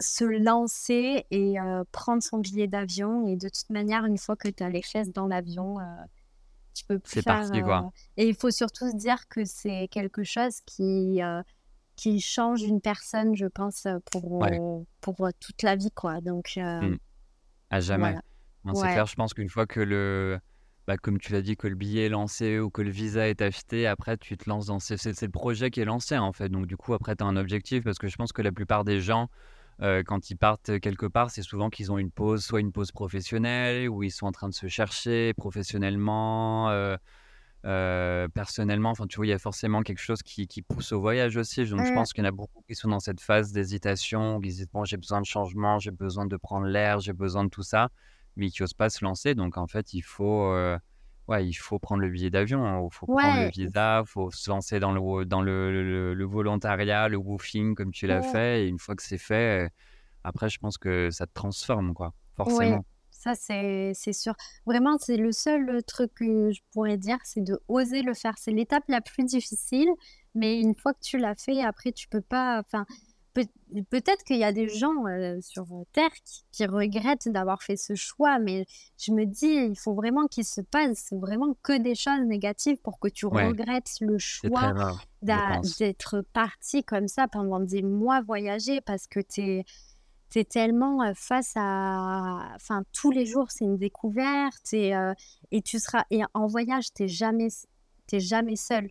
se 0.00 0.24
lancer 0.24 1.24
et 1.30 1.60
euh, 1.60 1.84
prendre 1.92 2.22
son 2.22 2.38
billet 2.38 2.66
d'avion. 2.66 3.26
Et 3.26 3.36
de 3.36 3.48
toute 3.48 3.70
manière, 3.70 4.04
une 4.04 4.18
fois 4.18 4.36
que 4.36 4.48
tu 4.48 4.62
as 4.62 4.68
les 4.68 4.82
fesses 4.82 5.12
dans 5.12 5.26
l'avion, 5.26 5.78
euh, 5.78 5.82
tu 6.74 6.84
peux 6.84 6.98
plus 6.98 7.22
faire. 7.22 7.40
Parti, 7.40 7.62
quoi. 7.62 7.84
Euh, 7.84 7.90
et 8.16 8.28
il 8.28 8.34
faut 8.34 8.50
surtout 8.50 8.90
se 8.90 8.96
dire 8.96 9.28
que 9.28 9.44
c'est 9.44 9.88
quelque 9.88 10.24
chose 10.24 10.60
qui, 10.66 11.20
qui 11.96 12.20
change 12.20 12.62
une 12.62 12.80
personne, 12.80 13.36
je 13.36 13.46
pense, 13.46 13.86
pour, 14.10 14.44
pour 15.00 15.28
toute 15.40 15.62
la 15.62 15.76
vie. 15.76 15.90
Quoi. 15.92 16.20
Donc, 16.20 16.52
mmh. 16.56 16.96
À 17.70 17.80
jamais. 17.80 18.16
C'est 18.74 18.80
clair, 18.80 19.06
je 19.06 19.14
pense 19.14 19.34
qu'une 19.34 19.48
fois 19.48 19.66
que 19.66 19.80
le. 19.80 20.38
Bah, 20.86 20.98
comme 20.98 21.18
tu 21.18 21.32
l'as 21.32 21.40
dit, 21.40 21.56
que 21.56 21.66
le 21.66 21.76
billet 21.76 22.06
est 22.06 22.08
lancé 22.10 22.58
ou 22.58 22.68
que 22.68 22.82
le 22.82 22.90
visa 22.90 23.26
est 23.26 23.40
acheté, 23.40 23.86
après 23.86 24.18
tu 24.18 24.36
te 24.36 24.48
lances 24.48 24.66
dans. 24.66 24.78
C'est 24.80 25.22
le 25.22 25.28
projet 25.30 25.70
qui 25.70 25.80
est 25.80 25.86
lancé 25.86 26.18
en 26.18 26.32
fait. 26.32 26.50
Donc 26.50 26.66
du 26.66 26.76
coup, 26.76 26.92
après, 26.92 27.16
tu 27.16 27.24
as 27.24 27.26
un 27.26 27.36
objectif 27.36 27.84
parce 27.84 27.98
que 27.98 28.06
je 28.06 28.16
pense 28.16 28.32
que 28.32 28.42
la 28.42 28.52
plupart 28.52 28.84
des 28.84 29.00
gens, 29.00 29.28
euh, 29.82 30.02
quand 30.04 30.30
ils 30.30 30.36
partent 30.36 30.78
quelque 30.80 31.06
part, 31.06 31.30
c'est 31.30 31.42
souvent 31.42 31.70
qu'ils 31.70 31.90
ont 31.92 31.98
une 31.98 32.10
pause, 32.10 32.44
soit 32.44 32.60
une 32.60 32.72
pause 32.72 32.92
professionnelle, 32.92 33.88
où 33.88 34.02
ils 34.02 34.10
sont 34.10 34.26
en 34.26 34.32
train 34.32 34.48
de 34.48 34.54
se 34.54 34.68
chercher 34.68 35.34
professionnellement, 35.34 36.70
euh, 36.70 36.96
Euh, 37.66 38.28
personnellement, 38.28 38.90
enfin, 38.90 39.06
tu 39.06 39.16
vois, 39.16 39.26
il 39.26 39.30
y 39.30 39.32
a 39.32 39.38
forcément 39.38 39.82
quelque 39.82 40.00
chose 40.00 40.22
qui, 40.22 40.46
qui 40.46 40.60
pousse 40.62 40.92
au 40.92 41.00
voyage 41.00 41.36
aussi. 41.38 41.64
Donc, 41.66 41.84
je 41.86 41.92
Mmh. 41.92 41.94
pense 41.94 42.12
qu'il 42.12 42.22
y 42.22 42.26
en 42.26 42.28
a 42.28 42.32
beaucoup 42.32 42.62
qui 42.68 42.74
sont 42.74 42.88
dans 42.88 43.00
cette 43.00 43.20
phase 43.22 43.52
d'hésitation, 43.52 44.38
qui 44.40 44.48
disent, 44.50 44.68
bon, 44.70 44.84
j'ai 44.84 44.98
besoin 44.98 45.20
de 45.22 45.26
changement, 45.26 45.78
j'ai 45.78 45.90
besoin 45.90 46.26
de 46.26 46.36
prendre 46.36 46.66
l'air, 46.66 47.00
j'ai 47.00 47.14
besoin 47.14 47.42
de 47.44 47.48
tout 47.48 47.62
ça, 47.62 47.88
mais 48.36 48.50
qui 48.50 48.62
n'osent 48.62 48.74
pas 48.74 48.90
se 48.90 49.02
lancer. 49.04 49.34
Donc, 49.34 49.56
en 49.56 49.66
fait, 49.66 49.94
il 49.94 50.02
faut, 50.02 50.54
ouais, 51.28 51.46
il 51.46 51.54
faut 51.54 51.78
prendre 51.78 52.02
le 52.02 52.08
billet 52.10 52.30
d'avion, 52.30 52.86
il 52.88 52.94
faut 52.94 53.06
prendre 53.08 53.36
le 53.38 53.44
Ouais, 53.44 53.50
visa, 53.50 54.02
il 54.06 54.08
faut 54.10 54.30
se 54.30 54.50
lancer 54.50 54.80
dans 54.80 54.92
le, 54.92 55.24
dans 55.24 55.42
le, 55.42 55.70
le, 55.72 56.14
le 56.14 56.24
volontariat, 56.24 57.08
le 57.08 57.16
woofing, 57.16 57.74
comme 57.74 57.92
tu 57.92 58.06
l'as 58.06 58.22
ouais, 58.22 58.22
fait. 58.22 58.64
Et 58.64 58.68
une 58.68 58.78
fois 58.78 58.94
que 58.96 59.02
c'est 59.02 59.18
fait, 59.18 59.70
après, 60.24 60.48
je 60.50 60.58
pense 60.58 60.78
que 60.78 61.10
ça 61.10 61.26
te 61.26 61.32
transforme, 61.34 61.94
quoi, 61.94 62.14
ouais, 62.46 62.78
forcément. 62.78 62.84
ça 63.10 63.34
c'est 63.34 63.94
sûr. 64.12 64.34
Vraiment, 64.66 64.98
c'est 64.98 65.16
le 65.16 65.32
seul, 65.32 65.82
truc 65.86 66.12
que 66.14 66.50
je 66.52 66.60
pourrais 66.72 66.96
dire, 66.98 67.18
c'est 67.24 67.42
de 67.42 67.58
oser 67.68 68.02
le 68.02 68.14
faire. 68.14 68.34
C'est 68.38 68.50
l'étape 68.52 68.84
la 68.88 69.00
plus 69.00 69.24
difficile, 69.24 69.88
mais 70.34 70.60
une 70.60 70.74
fois 70.74 70.92
que 70.94 71.00
tu 71.02 71.18
l'as 71.18 71.34
fait, 71.36 71.62
après 71.62 71.92
tu 71.92 72.08
peux 72.08 72.20
pas 72.20 72.60
enfin, 72.60 72.86
peut 73.34 73.46
peut-être 73.90 74.24
qu'il 74.24 74.38
y 74.38 74.44
a 74.44 74.52
des 74.52 74.68
gens, 74.68 75.06
heu, 75.08 75.40
sur, 75.42 75.64
heu, 75.64 75.84
terre 75.92 76.12
qui 76.24 76.42
qui 76.52 76.66
regrettent 76.66 77.28
d'avoir 77.28 77.62
fait 77.62 77.76
ce 77.76 77.94
choix, 77.96 78.38
mais 78.38 78.66
je 78.98 79.12
me 79.12 79.26
dis: 79.26 79.46
«Il 79.70 79.78
faut 79.78 79.94
vraiment 79.94 80.26
qu'il 80.28 80.44
se 80.44 80.60
passe 80.62 81.12
vraiment 81.12 81.54
que 81.62 81.76
des 81.78 81.94
choses 81.96 82.22
négatives 82.26 82.78
pour 82.82 82.98
que 83.00 83.08
tu 83.08 83.26
Ouais, 83.30 83.54
regrettes 83.54 83.90
le 84.00 84.18
choix 84.18 84.72
d'être 85.22 86.22
parti 86.32 86.84
comme 86.84 87.08
ça 87.08 87.28
pendant 87.28 87.60
des 87.60 87.82
mois 87.82 88.22
voyager» 88.22 88.80
parce 88.80 89.06
que 89.08 89.20
tu 89.20 89.40
es 89.42 89.64
Tu 90.30 90.44
tellement, 90.44 91.04
heu, 91.04 91.12
face 91.14 91.52
à 91.56 92.52
enfin, 92.56 92.82
tous 92.92 93.10
les 93.12 93.26
jours, 93.26 93.50
c'est 93.50 93.64
une 93.64 93.78
découverte 93.78 94.72
et 94.74 95.62
tu 95.64 95.78
seras 95.78 96.04
et 96.10 96.22
en 96.34 96.46
voyage, 96.46 96.92
t'es 96.92 97.08
jamais 97.08 97.46
s 97.46 97.66
tu 98.08 98.20
jamais 98.20 98.56
seul. 98.56 98.90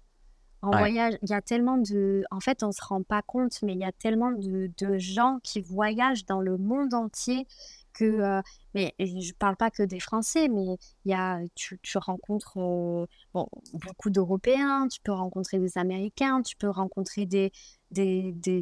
En 0.63 0.73
Ouais, 0.73 0.77
voyage, 0.77 1.15
il 1.23 1.29
y 1.29 1.33
a 1.33 1.41
tellement 1.41 1.77
de 1.77 2.23
en 2.31 2.39
fait, 2.39 2.63
on 2.63 2.71
se 2.71 2.81
rend 2.83 3.03
pas 3.03 3.21
compte, 3.21 3.61
mais 3.63 3.73
il 3.73 3.79
y 3.79 3.83
a 3.85 3.91
tellement 3.91 4.31
de 4.31 4.71
de 4.77 4.97
gens 4.97 5.39
qui 5.43 5.61
voyagent 5.61 6.25
dans 6.25 6.41
le 6.41 6.57
monde 6.57 6.93
entier 6.95 7.45
que, 7.93 8.05
heu 8.39 8.41
mais 8.73 8.95
je 8.99 9.33
parle 9.33 9.57
pas 9.57 9.69
que 9.71 9.83
des 9.83 9.99
Français, 9.99 10.47
mais 10.49 10.77
il 11.05 11.11
y 11.11 11.13
a 11.13 11.41
tu 11.55 11.79
tu 11.83 11.97
rencontres, 11.99 12.59
heu, 12.59 13.07
bon, 13.33 13.47
beaucoup 13.73 14.09
d'Européens, 14.09 14.87
tu 14.89 14.99
peux 15.01 15.11
rencontrer 15.11 15.59
des 15.59 15.77
Américains, 15.77 16.41
tu 16.41 16.55
peux 16.57 16.69
rencontrer 16.69 17.25
des 17.25 17.51
des 17.91 18.31
des 18.33 18.61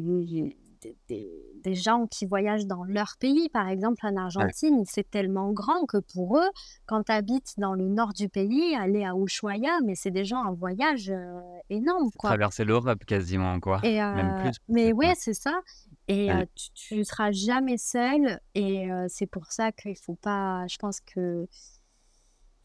des 1.08 1.74
gens 1.74 2.06
qui 2.06 2.26
voyagent 2.26 2.66
dans 2.66 2.84
leur 2.84 3.14
pays. 3.20 3.48
Par 3.50 3.68
exemple, 3.68 4.04
en 4.06 4.16
ouais. 4.38 4.52
Argentine, 4.56 4.84
c'est 4.86 5.08
tellement 5.10 5.52
grand 5.52 5.86
que 5.86 5.98
pour 5.98 6.38
eux, 6.38 6.50
quand 6.86 7.04
tu 7.04 7.12
habites 7.12 7.54
dans 7.58 7.74
le 7.74 7.88
nord 7.88 8.12
du 8.14 8.28
pays, 8.28 8.74
aller 8.76 9.04
à 9.04 9.14
Ushuaia, 9.16 9.80
mais 9.84 9.94
c'est 9.94 10.10
déjà 10.10 10.36
un 10.38 10.52
voyage, 10.52 11.10
heu, 11.10 11.40
énorme, 11.70 12.10
quoi 12.18 12.36
traverser 12.36 12.64
l'Europe 12.64 13.04
quasiment, 13.04 13.60
quoi, 13.60 13.82
et 13.82 14.00
même 14.10 14.34
heu, 14.34 14.34
plus 14.34 14.56
mais 14.68 14.92
ouais, 14.92 15.14
c'est 15.16 15.34
ça 15.34 15.60
et 16.08 16.32
Ouais. 16.32 16.42
heu, 16.42 16.46
tu 16.54 16.70
tu 16.74 17.04
seras 17.04 17.32
jamais 17.32 17.78
seul 17.78 18.38
et 18.54 18.88
c'est 19.08 19.26
pour 19.26 19.46
ça 19.52 19.72
qu'il 19.72 19.96
faut 19.98 20.14
pas 20.16 20.66
je 20.68 20.76
pense 20.78 21.00
que 21.00 21.46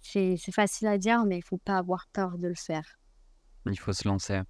c'est 0.02 0.38
c'est 0.38 0.52
facile 0.52 0.88
à 0.88 0.98
dire, 0.98 1.24
mais 1.26 1.38
il 1.38 1.44
faut 1.44 1.58
pas 1.60 1.78
avoir 1.78 2.08
peur 2.12 2.40
de 2.40 2.48
le 2.48 2.56
faire. 2.56 2.98
Il 3.72 3.80
faut 3.80 3.94
se 3.94 4.08
lancer. 4.08 4.42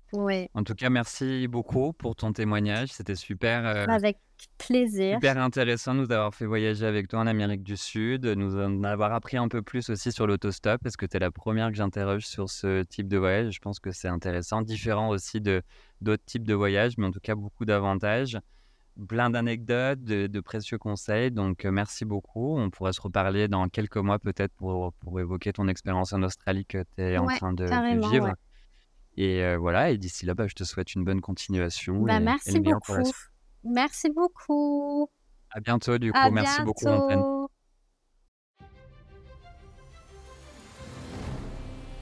En 0.54 0.64
tout 0.64 0.74
cas, 0.76 0.90
merci 0.90 1.48
beaucoup 1.48 1.94
pour 1.94 2.16
ton 2.16 2.34
témoignage. 2.34 2.90
C'était 2.90 3.16
super, 3.16 3.66
heu, 3.66 3.86
avec 3.90 4.18
plaisir. 4.58 5.16
super 5.16 5.38
intéressant 5.38 5.94
de 5.94 6.00
nous 6.02 6.12
avoir 6.12 6.34
fait 6.34 6.46
voyager 6.46 6.86
avec 6.86 7.08
toi 7.08 7.20
en 7.20 7.28
Amérique 7.28 7.64
du 7.64 7.78
Sud, 7.78 8.26
nous 8.26 8.58
en 8.60 8.84
avoir 8.84 9.14
appris 9.14 9.38
un 9.38 9.48
peu 9.48 9.62
plus 9.62 9.90
aussi 9.90 10.12
sur 10.12 10.28
l'autostop, 10.28 10.82
parce 10.84 10.98
que 10.98 11.06
tu 11.06 11.18
es 11.18 11.20
la 11.20 11.32
première 11.32 11.70
que 11.70 11.76
j'interroge 11.76 12.26
sur 12.26 12.50
ce 12.50 12.84
type 12.84 13.08
de 13.08 13.18
voyage. 13.18 13.54
Je 13.54 13.60
pense 13.60 13.80
que 13.80 13.92
c'est 13.92 14.08
intéressant, 14.08 14.62
différent 14.62 15.10
aussi 15.10 15.42
de 15.42 15.62
d'autres 16.02 16.26
types 16.26 16.46
de 16.48 16.54
voyages, 16.54 16.94
mais 16.98 17.06
en 17.08 17.12
tout 17.12 17.20
cas 17.22 17.36
beaucoup 17.36 17.66
d'avantages, 17.66 18.38
plein 19.08 19.30
d'anecdotes, 19.30 20.04
de 20.04 20.28
de 20.28 20.40
précieux 20.42 20.78
conseils. 20.78 21.32
Donc, 21.32 21.66
heu, 21.66 21.72
merci 21.72 22.06
beaucoup. 22.06 22.58
On 22.58 22.70
pourrait 22.70 22.94
se 22.94 23.02
reparler 23.02 23.48
dans 23.48 23.68
quelques 23.70 23.98
mois 23.98 24.20
peut-être 24.20 24.54
pour 24.56 24.94
pour 24.96 25.20
évoquer 25.20 25.54
ton 25.54 25.68
expérience 25.68 26.14
en 26.14 26.24
Australie 26.24 26.66
que 26.66 26.80
tu 26.96 27.02
es 27.04 27.18
en 27.18 27.30
train 27.30 27.54
de 27.54 27.66
ouais. 28.20 28.34
Et 29.18 29.42
heu, 29.42 29.56
voilà 29.56 29.90
et 29.90 29.98
d'ici 29.98 30.26
là, 30.26 30.36
bah, 30.36 30.46
je 30.48 30.54
te 30.54 30.64
souhaite 30.64 30.94
une 30.94 31.04
bonne 31.04 31.22
continuation 31.22 32.02
Bah, 32.04 32.18
et 32.18 32.20
merci 32.20 32.60
beaucoup. 32.60 32.94
Merci 33.64 34.10
beaucoup. 34.12 35.10
À 35.52 35.60
bientôt 35.60 35.98
du 35.98 36.12
À 36.14 36.28
coup. 36.28 36.34
Merci 36.36 36.62
beaucoup 36.62 36.86
Antoine. 36.86 37.08
bientôt. 37.20 37.50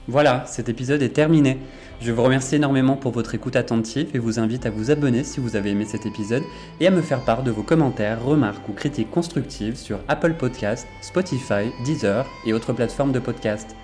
Voilà, 0.08 0.44
cet 0.46 0.68
épisode 0.68 1.02
est 1.02 1.08
terminé. 1.08 1.58
Je 2.00 2.12
vous 2.12 2.22
remercie 2.22 2.56
énormément 2.56 2.96
pour 2.96 3.10
votre 3.12 3.34
écoute 3.34 3.56
attentive 3.56 4.10
et 4.14 4.18
vous 4.18 4.38
invite 4.38 4.66
à 4.66 4.70
vous 4.70 4.90
abonner 4.90 5.24
si 5.24 5.40
vous 5.40 5.56
avez 5.56 5.70
aimé 5.70 5.84
cet 5.86 6.04
épisode 6.06 6.44
et 6.78 6.86
à 6.86 6.90
me 6.90 7.00
faire 7.00 7.24
part 7.24 7.42
de 7.42 7.50
vos 7.50 7.62
commentaires, 7.62 8.22
remarques 8.22 8.68
ou 8.68 8.72
critiques 8.72 9.10
constructives 9.10 9.76
sur 9.76 9.98
Apple 10.06 10.34
Podcasts, 10.34 10.86
Spotify, 11.00 11.72
Deezer 11.84 12.26
et 12.44 12.52
autres 12.52 12.74
plateformes 12.74 13.12
de 13.12 13.18
podcast. 13.18 13.74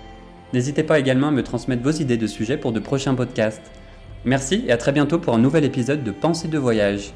N'hésitez 0.53 0.83
pas 0.83 0.99
également 0.99 1.29
à 1.29 1.31
me 1.31 1.43
transmettre 1.43 1.81
vos 1.81 1.91
idées 1.91 2.17
de 2.17 2.27
sujets 2.27 2.57
pour 2.57 2.71
de 2.71 2.79
prochains 2.79 3.15
podcasts. 3.15 3.71
Merci 4.23 4.63
et 4.67 4.71
à 4.71 4.77
très 4.77 4.91
bientôt 4.91 5.17
pour 5.19 5.33
un 5.33 5.39
nouvel 5.39 5.63
épisode 5.63 6.03
de 6.03 6.11
Pensée 6.11 6.47
de 6.47 6.59
voyage. 6.59 7.11